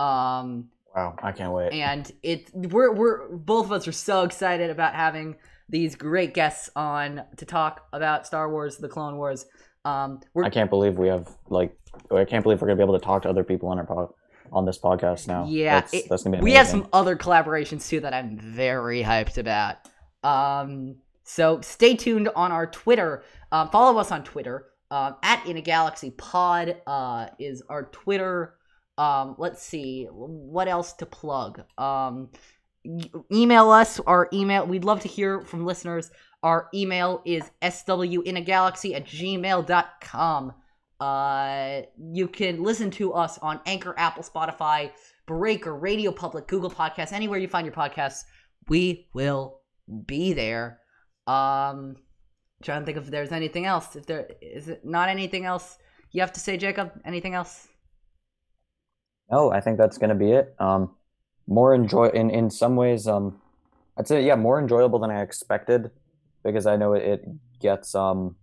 Um, 0.00 0.68
Wow, 0.94 1.14
I 1.22 1.30
can't 1.30 1.52
wait. 1.52 1.72
and 1.72 2.10
it 2.24 2.50
we're 2.52 2.92
we're 2.92 3.28
both 3.28 3.66
of 3.66 3.72
us 3.72 3.86
are 3.86 3.92
so 3.92 4.24
excited 4.24 4.70
about 4.70 4.92
having 4.94 5.36
these 5.68 5.94
great 5.94 6.34
guests 6.34 6.68
on 6.74 7.22
to 7.36 7.44
talk 7.46 7.86
about 7.92 8.26
Star 8.26 8.50
Wars, 8.50 8.78
the 8.78 8.88
Clone 8.88 9.16
Wars. 9.16 9.46
Um, 9.84 10.20
I 10.44 10.50
can't 10.50 10.68
believe 10.68 10.98
we 10.98 11.06
have 11.08 11.28
like. 11.48 11.76
I 12.10 12.24
can't 12.24 12.42
believe 12.42 12.60
we're 12.60 12.66
gonna 12.66 12.76
be 12.78 12.82
able 12.82 12.98
to 12.98 13.04
talk 13.04 13.22
to 13.22 13.28
other 13.28 13.44
people 13.44 13.68
on 13.68 13.78
our 13.78 13.86
pod, 13.86 14.08
on 14.52 14.64
this 14.66 14.78
podcast 14.80 15.28
now. 15.28 15.46
Yeah, 15.48 15.80
that's, 15.80 15.94
it- 15.94 16.08
that's 16.08 16.24
gonna 16.24 16.38
be. 16.38 16.42
we 16.42 16.52
have 16.54 16.66
some 16.66 16.88
other 16.92 17.14
collaborations 17.16 17.88
too 17.88 18.00
that 18.00 18.12
I'm 18.12 18.36
very 18.36 19.02
hyped 19.04 19.38
about. 19.38 19.76
Um, 20.24 20.96
so 21.22 21.60
stay 21.60 21.94
tuned 21.94 22.28
on 22.34 22.50
our 22.52 22.66
Twitter. 22.66 23.22
Um, 23.52 23.70
follow 23.70 23.98
us 24.00 24.10
on 24.10 24.24
Twitter. 24.24 24.66
Um, 24.90 25.14
at 25.22 25.46
In 25.46 25.56
a 25.56 25.60
Galaxy 25.60 26.10
Pod 26.10 26.76
uh, 26.86 27.28
is 27.38 27.62
our 27.68 27.84
Twitter. 27.84 28.54
Um, 28.98 29.34
let's 29.38 29.62
see 29.62 30.06
what 30.10 30.68
else 30.68 30.92
to 30.94 31.06
plug. 31.06 31.62
Um, 31.78 32.30
email 33.32 33.70
us. 33.70 34.00
Our 34.00 34.28
email. 34.32 34.66
We'd 34.66 34.84
love 34.84 35.00
to 35.00 35.08
hear 35.08 35.42
from 35.42 35.64
listeners. 35.64 36.10
Our 36.42 36.68
email 36.74 37.22
is 37.24 37.50
swinagalaxy 37.62 38.94
at 38.94 39.04
gmail.com. 39.06 40.52
Uh, 41.00 41.80
you 42.12 42.28
can 42.28 42.62
listen 42.62 42.90
to 42.90 43.12
us 43.14 43.38
on 43.38 43.60
Anchor, 43.66 43.94
Apple, 43.96 44.22
Spotify, 44.22 44.90
Breaker, 45.26 45.74
Radio 45.74 46.12
Public, 46.12 46.46
Google 46.46 46.70
Podcasts, 46.70 47.12
anywhere 47.12 47.38
you 47.38 47.48
find 47.48 47.64
your 47.64 47.74
podcasts. 47.74 48.24
We 48.68 49.08
will 49.14 49.60
be 50.06 50.34
there. 50.34 50.80
Um, 51.26 51.96
trying 52.62 52.80
to 52.80 52.86
think 52.86 52.98
if 52.98 53.06
there's 53.06 53.32
anything 53.32 53.64
else. 53.64 53.96
If 53.96 54.06
there 54.06 54.28
is 54.42 54.68
it 54.68 54.84
not 54.84 55.08
anything 55.08 55.46
else 55.46 55.78
you 56.12 56.20
have 56.20 56.32
to 56.32 56.40
say, 56.40 56.56
Jacob. 56.56 56.92
Anything 57.04 57.34
else? 57.34 57.68
No, 59.30 59.52
I 59.52 59.60
think 59.60 59.78
that's 59.78 59.98
gonna 59.98 60.14
be 60.14 60.32
it. 60.32 60.54
Um, 60.58 60.90
more 61.46 61.74
enjoy 61.74 62.08
in 62.08 62.30
in 62.30 62.50
some 62.50 62.76
ways. 62.76 63.06
Um, 63.06 63.40
I'd 63.96 64.08
say 64.08 64.24
yeah, 64.24 64.36
more 64.36 64.58
enjoyable 64.58 64.98
than 64.98 65.10
I 65.10 65.22
expected 65.22 65.90
because 66.42 66.66
I 66.66 66.76
know 66.76 66.94
it, 66.94 67.02
it 67.02 67.28
gets 67.60 67.94
um. 67.94 68.36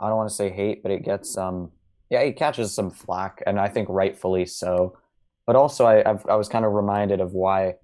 I 0.00 0.08
don't 0.08 0.16
want 0.16 0.30
to 0.30 0.34
say 0.34 0.50
hate, 0.50 0.82
but 0.82 0.92
it 0.92 1.04
gets 1.04 1.36
um. 1.36 1.72
Yeah, 2.10 2.20
it 2.20 2.36
catches 2.36 2.74
some 2.74 2.90
flack, 2.90 3.42
and 3.46 3.58
I 3.58 3.68
think 3.68 3.88
rightfully 3.88 4.46
so. 4.46 4.98
But 5.46 5.56
also, 5.56 5.84
I 5.86 6.08
I've, 6.08 6.26
I 6.26 6.36
was 6.36 6.48
kind 6.48 6.64
of 6.64 6.72
reminded 6.72 7.20
of 7.20 7.32
why 7.32 7.76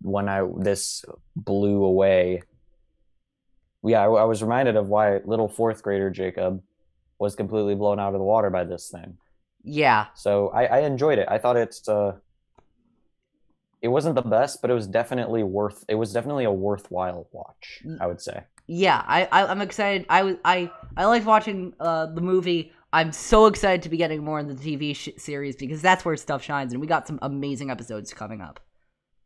when 0.00 0.28
I 0.28 0.46
this 0.58 1.04
blew 1.36 1.84
away. 1.84 2.42
Yeah, 3.84 4.02
I, 4.02 4.04
I 4.04 4.24
was 4.24 4.42
reminded 4.42 4.76
of 4.76 4.88
why 4.88 5.18
little 5.24 5.48
fourth 5.48 5.82
grader 5.82 6.10
Jacob 6.10 6.62
was 7.18 7.34
completely 7.34 7.74
blown 7.74 7.98
out 7.98 8.14
of 8.14 8.20
the 8.20 8.24
water 8.24 8.50
by 8.50 8.64
this 8.64 8.88
thing. 8.88 9.18
Yeah, 9.64 10.06
So 10.14 10.48
I, 10.48 10.64
I 10.66 10.78
enjoyed 10.80 11.18
it. 11.18 11.28
I 11.30 11.38
thought 11.38 11.56
it's 11.56 11.88
uh 11.88 12.16
it 13.80 13.88
wasn't 13.88 14.14
the 14.14 14.22
best, 14.22 14.62
but 14.62 14.70
it 14.70 14.74
was 14.74 14.86
definitely 14.86 15.42
worth 15.42 15.84
it 15.88 15.96
was 15.96 16.12
definitely 16.12 16.44
a 16.44 16.52
worthwhile 16.52 17.28
watch, 17.32 17.82
I 18.00 18.06
would 18.06 18.20
say. 18.20 18.44
yeah. 18.66 19.02
I, 19.06 19.24
I 19.32 19.46
I'm 19.46 19.60
excited. 19.60 20.06
I 20.08 20.22
was 20.22 20.36
I 20.44 20.70
I 20.96 21.04
liked 21.06 21.26
watching 21.26 21.74
uh 21.80 22.06
the 22.06 22.20
movie. 22.20 22.72
I'm 22.92 23.10
so 23.12 23.46
excited 23.46 23.82
to 23.82 23.88
be 23.88 23.96
getting 23.96 24.22
more 24.22 24.38
in 24.38 24.48
the 24.48 24.54
TV 24.54 24.94
sh- 24.94 25.08
series 25.16 25.56
because 25.56 25.80
that's 25.80 26.04
where 26.04 26.16
stuff 26.16 26.42
shines, 26.42 26.72
and 26.72 26.80
we 26.80 26.86
got 26.86 27.06
some 27.06 27.18
amazing 27.22 27.70
episodes 27.70 28.12
coming 28.12 28.40
up. 28.40 28.60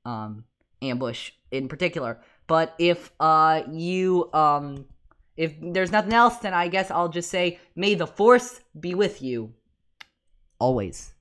Um, 0.04 0.44
ambush 0.82 1.32
in 1.50 1.68
particular. 1.68 2.20
But 2.46 2.74
if 2.78 3.10
uh 3.20 3.62
you 3.70 4.30
um 4.32 4.86
if 5.36 5.54
there's 5.60 5.92
nothing 5.92 6.12
else, 6.14 6.38
then 6.38 6.54
I 6.54 6.68
guess 6.68 6.90
I'll 6.90 7.08
just 7.10 7.28
say, 7.30 7.58
may 7.74 7.94
the 7.94 8.06
force 8.06 8.60
be 8.78 8.94
with 8.94 9.20
you 9.20 9.52
always. 10.58 11.15